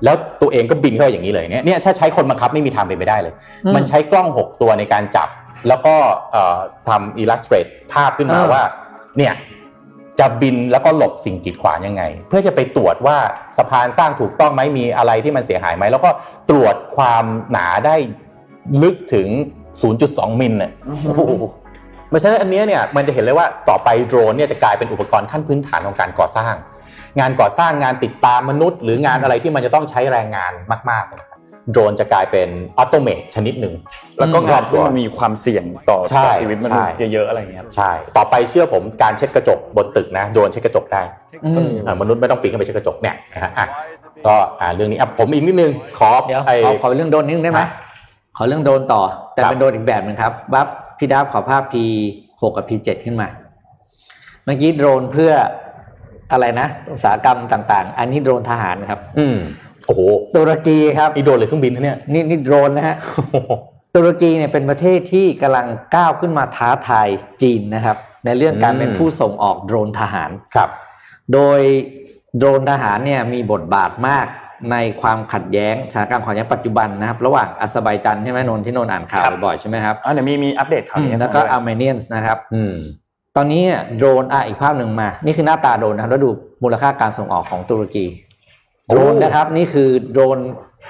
[0.03, 3.33] แล้วตัวเองก็บินเข้าไปอย่างนี้เลยเนี่ยเนี่ยถ้าใช้คนบังคับไม่มีทางเป็นไปได้เลย
[3.65, 5.29] อืมมันใช้กล้อง 6 ตัวในการจับ
[5.67, 5.95] แล้วก็
[6.31, 8.63] เอ่อทำ illustrate ภาพขึ้นมาเออว่า
[9.17, 9.33] เนี่ย
[10.19, 13.17] จะบินแล้วก็หลบสิ่งกีดขวางยังไง เพื่อจะไปตรวจว่า
[13.57, 16.09] สะพานสร้างถูกต้องไหมมีอะไรที่มันเสียหายไหมแล้วก็
[16.49, 17.95] ตรวจความหนาได้
[18.83, 19.27] ลึกถึง
[19.87, 20.71] 0.2 มิลเนี่ย
[22.09, 26.55] เพราะฉะนั้นอันเนี้ยเนี่ยมันจะเห็นเลยว่าต่อไปโดรนเนี่ยจะกลายเป็นอุปกรณ์ขั้นพื้นฐานของการก่อสร้าง
[27.19, 30.51] งานก่อสร้างงานติดตามมนุษย์ หรืองานอะไรที่มันจะต้องใช้แรงงาน
[30.91, 31.39] มากๆเนี่ยนะครับ
[31.71, 33.73] โดรนจะกลายเป็นออโตเมตชนิดหนึ่ง
[34.17, 41.01] แล้วก็อืมงานที่มันมีความเสี่ยงต่อใช่ต่อชีวิตมนุษย์ใช่เยอะๆอะไรอย่างเงี้ยใช่ ต่อไปเชื่อผมการเช็ดกระจกบนตึกนะโดรนเช็ดกระจกได้
[41.45, 43.67] อืมอ่ามนุษย์ไม่ต้องปีนขึ้นไปเช็ดกระจกเนี่ยนะฮะอะ
[44.27, 47.69] ก็อ่าเรื่องนี้อะผมอีกนิดนึงขอเดี๋ยวไอ้ขอขอเรื่องโดรนนิดนึงได้ไหมฮะ
[48.41, 49.01] ขอเรื่องโดรนต่อ
[49.33, 50.67] แต่ครับเป็นโดรนอีกแบบหนึงครับ บัฟ
[50.97, 51.75] พี่ดับขอภาพ P
[52.41, 53.27] หกกับ P เจ็ดขึ้นมา
[54.43, 55.31] เมื่อกี้โดรนเพื่อ
[56.31, 59.37] อะไรนะ อุตสาหกรรมต่าง ๆ อันนี้โดรนทหารครับ อืม
[59.85, 60.01] โอ้โห
[60.35, 62.97] ตุรกีครับนี่โดรนหรือเครื่องบินนะเนี่ยนี่นี่โดรนนะฮะ
[63.95, 67.07] ตุรกีเนี่ยเป็นประเทศที่กำลังก้าวขึ้นมาท้าทาย
[67.41, 70.69] จีนนะครับ ในเรื่องการเป็นผู้ส่งออกโดรนทหารครับ
[71.33, 71.59] โดย
[72.37, 74.27] โดรนทหารเนี่ยมีบทบาทมาก
[74.71, 82.73] ในความขัดแย้งสถานการณ์ความขัดแย้งปัจจุบันนะครับ ระหว่างอาเซอร์ไบจันใช่ไหมนนท์ที่นนท์อ่านข่าวครับบ่อยๆใช่ไหมครับอ่าเดี๋ยวมีมีอัปเดตข่าวอืมนี้แล้วก็ให้ฟังอาร์เมเนียนะครับอืม
[83.35, 86.29] ตอนนี้เนี่ยโดรนอะอีกภาพหนึ่งมา นี่คือหน้าตาโดรนนะครับแล้วดู
[86.63, 88.05] มูลค่าการส่งออกของตุรกี
[88.87, 90.39] โอ้โดรนนะครับนี่คือโดรน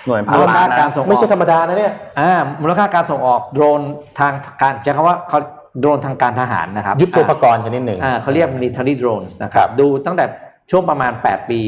[0.07, 3.81] หน่วยพันมูลล้าค่านการนะส่งออกไม่ใช่ธรรมดานะเนี่ยอ่ามูลค่าการส่งออกโดรน
[4.19, 5.39] ทางการใช้คำว่าเขา
[5.79, 10.25] โดรนทางการทหารนะครับยุทโธปกรณ์ชนิดหนึ่งอ่าเขาเรียก military drones นะคครัรับบดูตั้งแต่
[10.71, 11.59] ช่วงประมาณ 8 ปี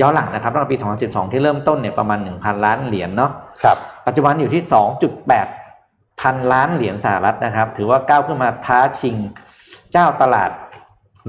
[0.00, 3.30] ย้อนหลังนะครับตั้งแต่ปี 2012 ที่เริ่มต้นเนี่ยประมาณ 1,000 ล้านเหรียญเนาะ
[3.62, 3.76] ครับ
[4.06, 4.62] ปัจจุบันอยู่ที่
[5.40, 9.16] 2.8 พันล้านเหรียญสหรัฐนะครับ ถือว่าก้าวขึ้นมาท้าชิง
[9.92, 10.50] เจ้าตลาด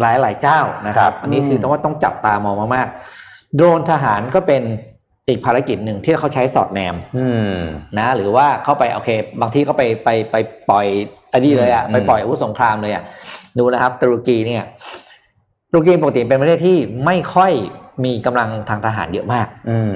[0.01, 4.63] หลายหลายๆเจ้านะครับ อันนี้คือต้องว่าต้องจับตามองมากๆ โดรนทหารก็เป็น
[5.27, 7.55] อีกภารกิจหนึ่งที่เขาใช้สอดแนมอืม
[7.97, 9.09] นะ หรือว่าเข้าไปโอเค
[9.41, 10.35] บางที่ก็ไปไปไป
[10.69, 10.85] ปล่อย
[11.33, 13.03] อันนี้เลยอะอืมไปปล่อยอาวุธสงครามเลยอะ
[13.57, 14.63] ดูนะครับตุรกีเนี่ย
[15.71, 17.51] ตุรกีปกติเป็นประเทศที่ไม่ค่อย
[18.03, 19.95] มีกำลังทางทหารเยอะมาก อืม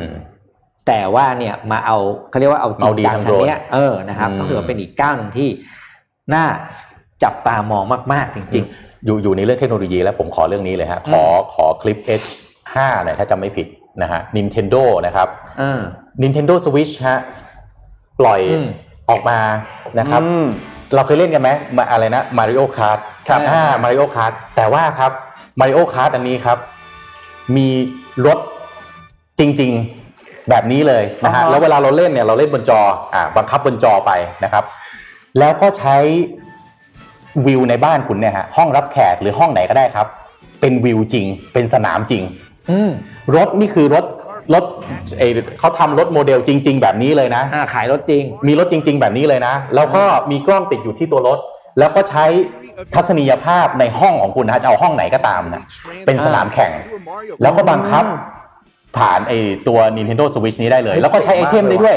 [0.87, 1.97] แต่ว่าเนี่ยมาเอา
[2.29, 5.49] เขาเรียกว่าเอาจริงเอาดีจังทางทางเนี้ยโดรนเออนะครับอืมก็ถือว่าเป็นอีกก้าวหนึ่งที่
[6.33, 6.45] น่า
[7.23, 7.83] จับตามอง
[8.13, 8.65] มากๆ จริง
[9.05, 11.23] อยู่อยู่ในเรื่องเทคโนโลยีแล้วผมขอเรื่องนี้เลยฮะขอ
[11.53, 13.67] ขอคลิป H5 หน่อยถ้าจำไม่ผิด
[14.01, 15.81] นะฮะ Nintendo นะครับๆเออ
[16.23, 17.19] Nintendo Switch ฮะ
[18.19, 18.67] ปล่อยอืม
[19.09, 19.39] ออกมา
[19.99, 20.47] นะครับอืม
[20.95, 22.99] เราเคยเล่นกันไหมมาอะไรนะ Mario Kart
[23.29, 25.11] ครับอ่า Mario Kart แต่ว่าครับ
[25.59, 26.57] Mario Kart อันนี้ครับ
[27.57, 27.67] มี
[28.25, 28.39] รถ
[29.39, 29.71] จริง
[30.09, 32.79] ๆแบบนี้เลยนะฮะอ่าฮะแล้วเวลาเราเล่นเนี่ยเราเล่นบนจอ
[33.13, 34.11] อ่าบังคับบนจอไป
[34.43, 34.63] นะครับ
[35.39, 35.97] แล้วก็ใช้
[37.45, 40.07] วิวในบ้านคุณเนี่ยฮะห้องรับแขกหรือห้องไหนก็ได้ครับ
[40.61, 42.23] เป็นวิวจริง เป็นสนามจริง
[42.69, 42.91] อืม
[43.35, 44.05] รถนี่คือรถ
[44.53, 44.63] รถ
[45.19, 51.39] เออเขาทำรถโมเดลจริง ๆ แบบนี้เลยนะอ่าขายรถจริง มีรถจริง ๆ แบบนี้เลยนะ แล้วก็มีกล้องติดอยู่ที่ตัวรถ
[51.79, 52.25] แล้วก็ใช้
[52.95, 55.63] ทัศนียภาพในห้องของคุณนะฮะจะเอาห้องไหนก็ตามนะ
[56.05, 56.71] เป็นสนามแข่ง
[57.41, 58.05] แล้วก็บังคับ
[58.97, 59.33] ผ่านไอ
[59.67, 61.95] ตัว Nintendo Switch นี้ได้เลย แล้วก็ใช้ item ได้ด้วย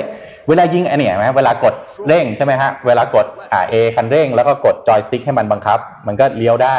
[0.49, 1.75] เวลายิงไอเนี่ยเห็นไหมเวลากด
[2.07, 6.79] เร่งใช่ไหมฮะ เวลากดอ่า A คันเร่ง แล้วก็กดจอยสติ๊กให้มันบังคับ มันก็เลี้ยวได้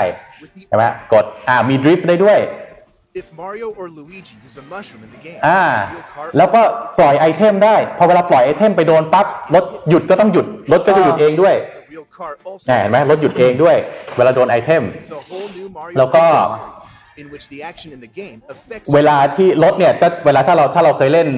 [0.67, 0.83] ใช่ไหม
[1.13, 2.39] กดอ่ามี drift ได้ด้วย
[3.21, 5.61] If Mario or Luigi use a mushroom in the game, อ่า
[5.93, 6.61] real kart แล้วก็
[6.97, 9.25] ปล่อย item ได้ พอเวลาปล่อย item ไปโดนปั๊บ
[9.55, 11.55] รถหยุดก็ต้องหยุดรถก็จะหยุดเองด้วย
[12.17, 13.75] the real kart also อ่าเห็นไหมรถหยุดเองด้วย
[14.17, 16.23] เวลาโดนไอเทม It's a whole new Mario แล้วก็
[17.21, 21.29] in which the action in the game affects เวลาที่รถเนี่ยก็เวลาถ้าเราถ้าเราเคยเล่น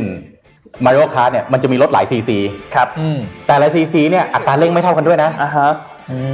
[0.86, 2.38] Mario Kart เนี่ยมันจะมีรถหลายซีซี
[2.76, 3.18] ครับอืม
[3.48, 5.72] แต่ละซีซีเนี่ยอัตราเร่งไม่เท่ากันด้วยนะอ่าฮะ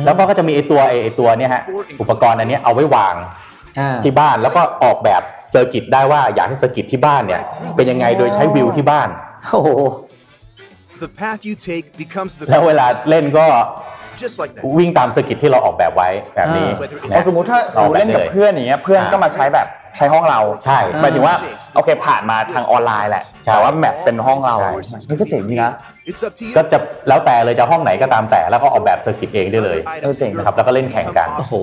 [0.05, 1.61] แล้วก็ก็จะมีไอตัวไอไอ้ตัวเนี่ยฮะ
[2.01, 3.15] อุปกรณ์อันเนี้ยเอาไว้วาง
[3.79, 7.41] อ่าที่บ้านแล้วก็ออกแบบ circuit ได้ว่าอยากให้ circuit ที่บ้านเนี่ย
[7.75, 9.09] เป็นยังไงโดยใช้วิวที่บ้าน
[9.45, 9.69] โอ้โห
[11.03, 14.04] the path you take becomes the แล้วเวลาเล่นก็ just like that.
[14.77, 21.35] วิ่งตาม circuit ที่เราออกแบบไว้แบบนี้อ่านะเอาสมมติถ้าสมมติเล่นกับเพื่อนอย่างเงี้ยเพื่อนก็มาใช้แบบใช้ห้องเราใช่หมายถึงว่า
[21.75, 24.57] โอเคผ่านมาทางออนไลน์แหละใช่แต่ว่า map เป็นห้องเรา
[24.87, 25.71] ใช่มันก็เจ๋งดีนะ
[26.09, 26.53] It's up to you.
[26.57, 26.77] ก็จะ
[27.07, 31.53] แล้วแต่เลยจะห้องไหนก็ตามแต่แล้วก็ออกแบบ circuit เองได้เลย Other เออ items เจ๋ง in นะครับ your แล้วก็เล่นแข่งกัน become โอ้โห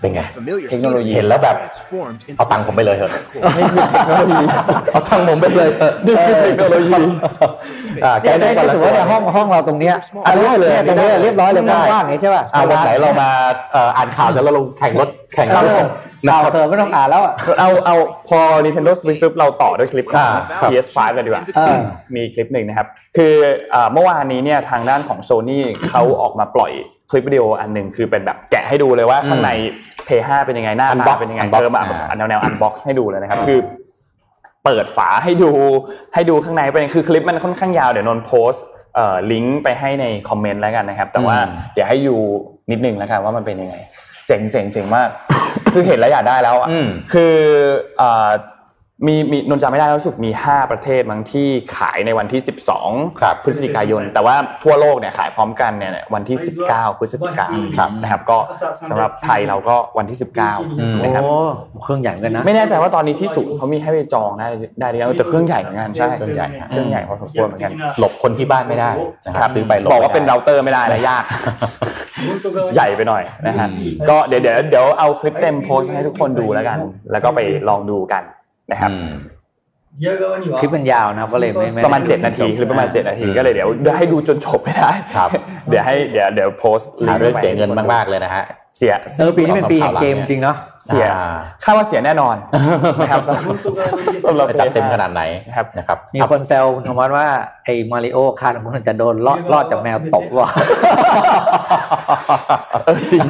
[0.00, 3.12] เป็นไง familiar เทคโนโลยีเห็นแล้วแบบ transformed into เอาตังค์ผมไปเลยเถอะ
[3.58, 4.44] นี่คือเทคโนโลยี
[4.92, 7.00] เอาตังค์ผมไปเลยเถอะนี่คือเทคโนโลยี
[8.04, 9.94] อ่าแกเนี่ยได้ได้ก่อนละถือว่าเนี่ยห้องห้องเราตรงเนี้ย
[10.26, 13.30] อะได้เลยนี่ตรงเนี้ยเรียบร้อยเลยได้กว้างๆอย่างนี้ใช่ป่ะอ่าวันไหนเรามา
[13.72, 15.88] เอ่ออ่านข่าวแล้วเราลงแข่งรถแข่งครับรถผม
[16.26, 17.96] นะข่าวครับเธอไม่ต้องอ่านแล้วอะเอาเอา
[18.28, 20.30] พอ Nintendo Switch ปุ๊บเราต่อด้วยคลิปของอ่า
[20.60, 21.78] ครับ PS5 กันดีกว่าเออ
[22.14, 22.86] มีคลิปหนึ่งนะครับ
[23.16, 23.34] คือ
[23.86, 25.58] เอ่อเมื่อวานนี้เนี่ยทางด้านของ Sony
[25.88, 26.72] เขาออกมาปล่อย
[27.10, 29.50] คลิปวิดีโออันหนึ่งคือเป็นแบบแกะให้ดูเลยว่าข้างใน
[30.06, 33.58] PS5 เป็นยังไงหน้า Unbox ตาเป็นยังไง Unbox เออมาอ่าแนวแนว unbox ให้ดูเลยนะครับคือ
[34.64, 35.50] เปิดฝาให้ดู
[36.14, 38.64] ให้ดูข้างในเป็นยังไงคือคลิปมันค่อนข้างยาวเดี๋ยวนนท์โพสต์
[38.94, 42.20] เอ่อลิงก์ไปให้ในคอมเมนต์แล้วกันนะครับ แต่ว่าอืมเดี๋ยวให้อยู่
[42.70, 43.76] นิดนึงแล้วกันว่ามันเป็นยังไง
[44.26, 45.08] เจ๋งเจ๋งเจ๋งมาก
[45.72, 47.34] คือเห็นแล้วอยากได้แล้วอะอืมคือ
[47.98, 48.28] เอ่อ
[49.06, 52.40] มีมีนนท์จำไม่ได้แล้วรู้สึกมี 5 ประเทศมั้งที่ขายในวันที่
[52.80, 56.38] 12ครับพฤศจิกายน แต่ว่าทั่วโลกเนี่ยขายพร้อมกันเนี่ยวันที่
[56.68, 58.38] 19 พฤศจิกายนครับนะครับ ก็
[58.90, 61.36] สำหรับไทยเราก็วันที่อืม19นะครับโอ้
[61.84, 64.48] เครื่องใหญ่เหมือนกันนะ ไม่แน่ใจว่าตอนนี้ที่ศูนย์เขามีให้ไปจองได้
[64.80, 68.90] ได้หรือยังแต่เครื่องใหญ่เหมือนกันใช่เครื่องใหญ่ฮะเครื่องใหญ่พอสมควรเหมือนกันหลบคนที่บ้านไม่ได้
[69.26, 71.24] นะครับซื้อไปหลบบอกว่าเป็นไม่ได้เราเตอร์ไม่ได้นะยาก
[72.74, 73.68] ใหญ่ไปหน่อยนะฮะ
[74.08, 76.78] ก็เดี๋ยวเดี๋ยวเดี๋ยวเอาคลิปเต็มโพสต์ให้ทุกคนดูแล้วกัน
[77.12, 78.24] แล้วก็ไปลองดูกัน
[78.70, 79.14] นะครับอืม
[80.60, 85.30] คลิปมันยาวนะครับก็เลยไม่ไม่ประมาณ 7 นาทีคลิปประมาณ 7 นาทีก็เลยเดี๋ยวให้ดูจนจบไม่ได้ครับ
[85.68, 88.44] เดี๋ยวให้เดี๋ยวเดี๋ยวโพสต์ลิหางก์เรื่องไปเสียเงินมากๆเลยนะฮะ
[88.76, 90.56] เสียเออปีนี้เป็นปีแห่งเกมจริงเนาะ
[90.86, 92.36] เสียอ่าคาดว่าเสียแน่นอน
[93.00, 93.56] นะครับสำหรับ
[94.24, 95.22] สำหรับจะจัดเต็มขนาดไหน
[95.56, 97.26] ครับนะครับมีคนแซวคุณธรรมวัฒน์ว่า
[97.64, 100.48] ไอ้มาริโอคาดว่ามันจะโดนลอดลอดจากแมวตกว่ะ
[102.84, 103.20] เออจริง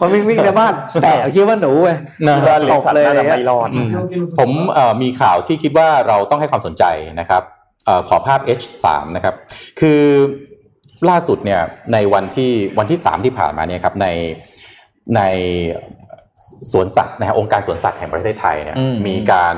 [0.00, 0.72] มันวิ่งวิ่งในบ้าน
[1.02, 1.96] แต่คิดว่าหนูเว้ย
[2.26, 3.90] นะคิดว่าเหล็กสัตว์น่าจะไม่รอดอืม
[4.38, 6.84] ผมเอ่อมีข่าวที่คิดว่าเราต้องให้ความสนใจ
[7.20, 7.42] นะครับ
[7.86, 8.86] เอ่อขอภาพ H3
[9.16, 9.34] นะครับ
[9.80, 10.02] คือ
[11.10, 11.60] ล่าสุดเนี่ย
[11.92, 14.08] ในวันที่วันที่ 3 ที่ผ่านมาเนี่ยครับใน
[15.16, 15.20] ใน
[16.72, 19.56] สวนสัตว์นะฮะองค์การสวนสัตว์แห่งประเทศไทยเนี่ยอืมมีการ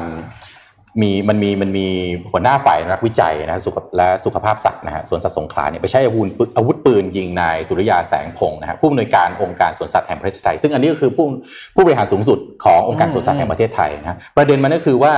[1.02, 1.86] มีมันมีมันมี
[2.30, 11.26] หัวหน้าฝ่ายนักวิจัยนะฮะสุขและสุขภาพสัตว์นะฮะสวนสัตว์สงขลาเนี่ยไปใช้อาวุธอาวุธปืนยิงนายสุริยาแสงพงศ์นะฮะผู้อำนวยการองค์การสวนสัตว์แห่งประเทศไทย ซึ่งอันนี้ก็คือผู้
[11.74, 15.14] ผู้บริหารสูงสุดขององค์การสวนสัตว์แห่งประเทศไทยนะประเด็นมันก็คือว่า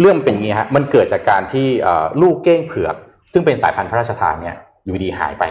[0.00, 2.96] เรื่องมันเป็นอย่างนี้ฮะมันเกิดจากการที่เอ่อลูกเก้งเผือก
[3.32, 5.44] ซึ่งเป็นสายพันธุ์พระราชทานเนี่ยอยู่ดีหายไป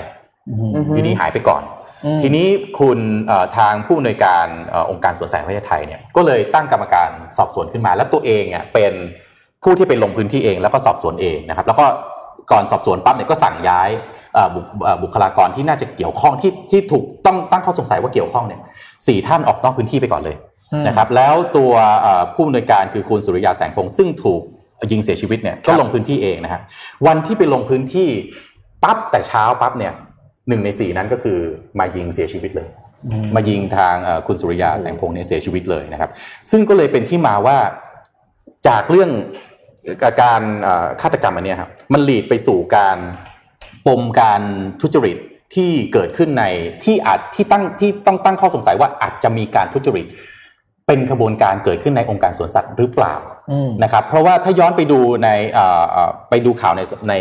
[0.94, 1.77] อยู่ดีหายไปก่อนอืม
[2.22, 2.48] ทีนี้
[2.80, 8.93] คุณเอ่อทางผู้อำนวยการเอ่อองค์การสวนสัตว์แห่งประเทศไทยเนี่ยก็เลยตั้งกรรมการสอบสวนขึ้นมา แล้วตัวเองเนี่ยเป็น
[9.64, 11.86] ผู้ที่ไปลงพื้นที่เองแล้วก็สอบสวนเองนะครับ แล้วก็
[12.52, 13.89] ก่อนสอบสวนปั๊บเนี่ยก็สั่งย้าย
[14.34, 18.62] เอ่อบุคเอ่อบุคลากรที่น่าจะเกี่ยวข้องที่ที่ถูกต้องตั้งข้อสงสัยว่าเกี่ยวข้องเนี่ย
[19.08, 20.36] สี่ท่านออกนอกพื้นที่ไปก่อนเลย
[20.88, 21.72] นะครับแล้วตัว
[22.02, 24.41] เอ่อผู้อำนวยการคือคุณสุริยาแสงพงศ์ซึ่งถูก
[24.91, 26.62] ยิงเสียชีวิตเนี่ยก็ลงพื้นที่เองนะฮะ
[27.08, 28.10] วันที่ไปลงพื้นที่
[28.84, 29.93] ปั๊บแต่เช้าปั๊บเนี่ย
[30.48, 31.38] หนึ่งในสี่นั้นก็คือ
[31.80, 32.68] มายิงเสียชีวิตเลย
[33.36, 36.10] มายิงทางเอ่อคุณสุริยาแสงพงศ์เนี่ยเสียชีวิตเลยนะครับ
[36.50, 37.58] ซึ่งก็เลยเป็นที่มาว่า
[38.68, 39.12] จากเรื่อง
[40.24, 42.98] การเอ่อฆาตกรรมอันเนี้ยครับมันหลีดไปสู่การ
[43.88, 44.41] ปมการ
[44.82, 45.18] ทุจริต
[45.56, 46.45] ที่เกิดขึ้นใน
[46.84, 50.06] ที่อาจที่ตั้งที่ต้องตั้งข้อสงสัยว่าอาจจะมีการทุจริต
[50.88, 53.16] เป็นขบวนการเกิดขึ้นในองค์การสวนสัตว์หรือเปล่า
[53.52, 57.14] อืมนะครับ เพราะว่าถ้าย้อนไปดูในเอ่อเอ่อไปดูข่าวในใน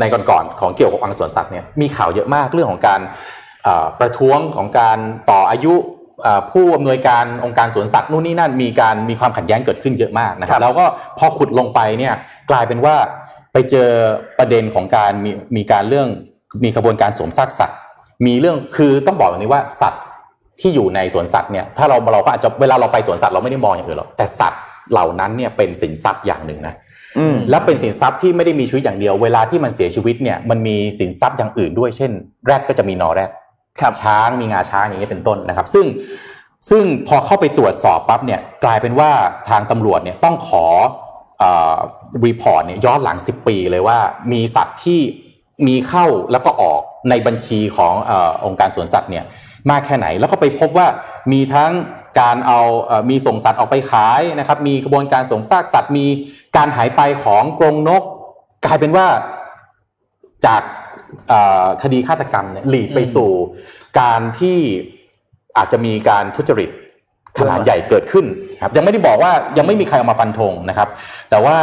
[0.00, 3.00] ในก่อนๆของเกี่ยวกับองค์การสวนสัตว์เนี่ยมีข่าวเยอะมากเรื่องของการ
[3.64, 4.98] เอ่อประท้วงของการ
[5.30, 5.74] ต่ออายุ
[6.22, 10.84] เอ่อผู้อำนวยการองค์การสวนสัตว์นู่นนี่นั่นมีการมีความขัดแย้งเกิดขึ้นเยอะมากนะคครัรับบแล้วก็
[11.18, 12.14] พอขุดลงไปเนี่ย
[12.50, 12.94] กลายเป็นว่า
[13.52, 13.88] ไปเจอ
[14.38, 16.08] ประเด็นของการมีมีการเรื่อง
[16.64, 17.78] มีขบวนการสวมซากสัตว์
[18.26, 20.02] มีเรื่องคือต้องบอกแบบนี้ว่าสัตว์
[20.60, 24.62] ที่อยู่ในสวนสัตว์เนี่ยถ้าเราเราก็อาจจะเวลาเราไปสวนสัตว์เราไม่ได้มองอย่างอื่นหรอกแต่สัตว์
[24.92, 26.87] เหล่านั้นเนี่ยเป็นสินทรัพย์อย่างหนึ่งนะอืม
[27.50, 32.10] และเป็นสินทรัพย์ที่ไม่ได้มีชีวิตอย่างเดียว เวลาที่มันเสียชีวิตเนี่ยมันมีสินทรัพย์อย่างอื่นด้วย เช่น
[32.46, 33.30] แรดก็จะมีนอแรด
[33.80, 35.86] ครับช้างมีงาช้างอย่างนี้ยเป็นต้นนะครับ ซึ่ง
[36.70, 39.10] ซึ่งพอเข้าไปตรวจสอบปั๊บเนี่ยกลายเป็นว่า
[39.48, 40.64] ทางตำรวจเนี่ยต้องขอ
[42.24, 43.98] รีพอร์ตเนี่ยย้อนหลัง 10 ปีเลยว่า
[44.32, 45.00] มีสัตว์ที่
[45.66, 48.12] มีเข้าแล้วก็ออก ในบัญชีของอ
[48.46, 49.24] องค์การสวนสัตว์เนี่ย
[49.70, 50.86] มากแค่ไหน แล้วก็ไปพบว่า
[51.32, 51.72] มีทั้ง
[52.20, 52.60] การเอา
[53.10, 56.06] มีส่งสัตว์ออกไปขายนะครับมีกระบวนการส่งซากสัตว์มี
[56.56, 58.02] การหายไปของกรงนก
[58.64, 59.06] กลายเป็นว่า
[60.46, 60.62] จาก
[61.82, 63.30] คดีฆาตกรรมเนี่ยหลีดไปสู่
[64.00, 64.58] การที่
[65.56, 66.70] อาจจะมีการทุจริต
[67.38, 68.26] ขนาดใหญ่เกิดขึ้น
[68.62, 70.88] ครับยังไม่ได้บอกว่ายังไม่มีใครเอามาฟันธงนะครับ
[71.30, 71.56] แต่ว่า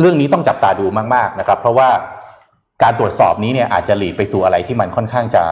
[0.00, 1.88] เรื่องนี้ต้องจับตาดูมาก ๆนะครับ เพราะว่า
[2.82, 5.44] การตรวจสอบนี้เนี่ยอาจจะหลีดไปสู่อะไรที่มันค่อนข้างจะ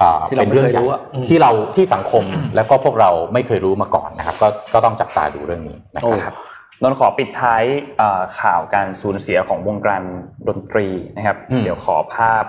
[0.00, 2.24] อ่าที่เราเป็นเรื่องไม่เคยใหญ่รู้อะอืมที่เราที่สังคม
[2.56, 6.34] แล้วก็พวกเราไม่เคยรู้มาก่อนนะครับ ก็ก็ต้องจับตาดูเรื่องนี้นะโอ้ครับ
[6.82, 7.62] นนท์ขอปิดท้าย
[7.98, 10.02] เอ่อข่าวการสูญเสียของวงการ
[10.48, 10.86] ดนตรี
[11.16, 12.44] นะครับอืมเดี๋ยวขอภาพ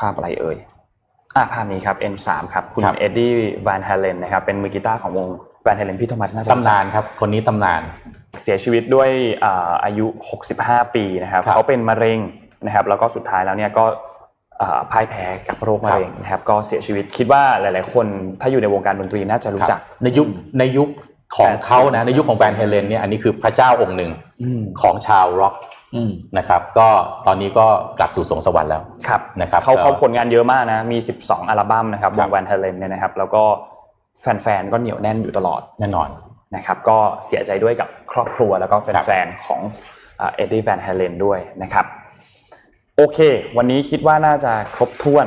[0.00, 0.56] ภาพอะไรเอ่ย
[1.36, 3.32] อะภาพนี้ครับ N3 ครับ คุณครับเอ็ดดี้
[3.64, 5.26] แวนเฮเลนนะครับเป็นมือกีตาร์ของวง
[5.62, 7.82] แวนเฮเลนพี่โทมัสน่าจะรู้จักตำนานครับ คนนี้ตำนาน
[8.42, 9.10] เสียชีวิตด้วย
[9.44, 10.06] อ่าอายุ
[10.50, 12.18] 65 ปีนะครับครับ เขาเป็นมะเร็ง
[12.66, 13.84] นะครับ แล้วก็สุดท้ายแล้วเนี่ยก็
[14.62, 18.06] อ่าพ่ายแพ้กับโรคมะเร็งนะครับก็เสียชีวิตคิดว่าหลาย ๆ คน
[18.40, 20.26] ถ้าอยู่ในวงการดนตรีน่าจะรู้จักในยุค
[20.58, 20.88] ในยุค
[21.36, 24.10] ของเขานะในยุคของแบรนด์เฮเลนเนี่ยอันนี้คือพระเจ้าองค์หนึ่ง
[24.42, 25.54] อืมของชาวร็อก
[25.94, 26.88] อืมนะครับก็
[27.26, 27.66] ตอนนี้ก็
[27.98, 33.42] กลับสู่สรวงสวรรค์แล้วครับนะครับเขาก็เขาผลงานเยอะมากนะมี 12 อัลบั้มนะครับควรับงแวนเทเลนเนี่ยนะครับ แล้วก็
[34.20, 36.08] แฟนๆก็เหนียวแน่นอยู่ตลอดแน่นอน
[36.56, 39.60] นะครับก็เสียใจด้วยกับครอบครัวแล้วก็แฟนๆของ
[40.18, 41.86] เอ็ดดี้แวนเฮเลนด้วยนะครับ
[43.02, 43.20] โอเค
[43.56, 45.26] วันนี้คิดว่าน่าจะครบถ้วน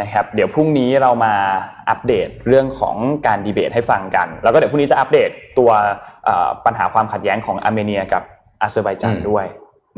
[0.00, 1.34] นะครับ เดี๋ยวพรุ่งนี้เรามา
[1.90, 2.96] อัปเดตเรื่องของ
[3.26, 5.70] การดีเบตให้ฟังกัน แล้วก็เดี๋ยวพรุ่งนี้จะอัปเดตตัว
[6.24, 8.22] เอ่อปัญหาความขัดแย้งของอาร์เมเนียกับ
[8.62, 9.44] อาเซอร์ไบจานอืมด้วย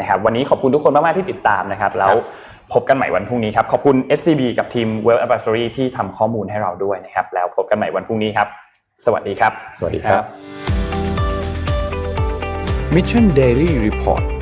[0.01, 2.14] นะครับ วันนี้ขอบคุณทุกคนมากๆที่ติดตามนะครับ แล้ว
[2.72, 8.48] พบกันใหม่วันพรุ่งนี้ครับ ขอบคุณ SCB กับทีม Well Advisory ที่ทำข้อมูลให้เราด้วยนะครับ แล้วพบกันใหม่วันพรุ่งนี้ครับ
[9.05, 10.22] สวัสดีครับ สวัสดีครับ
[12.94, 14.35] Mission Daily Report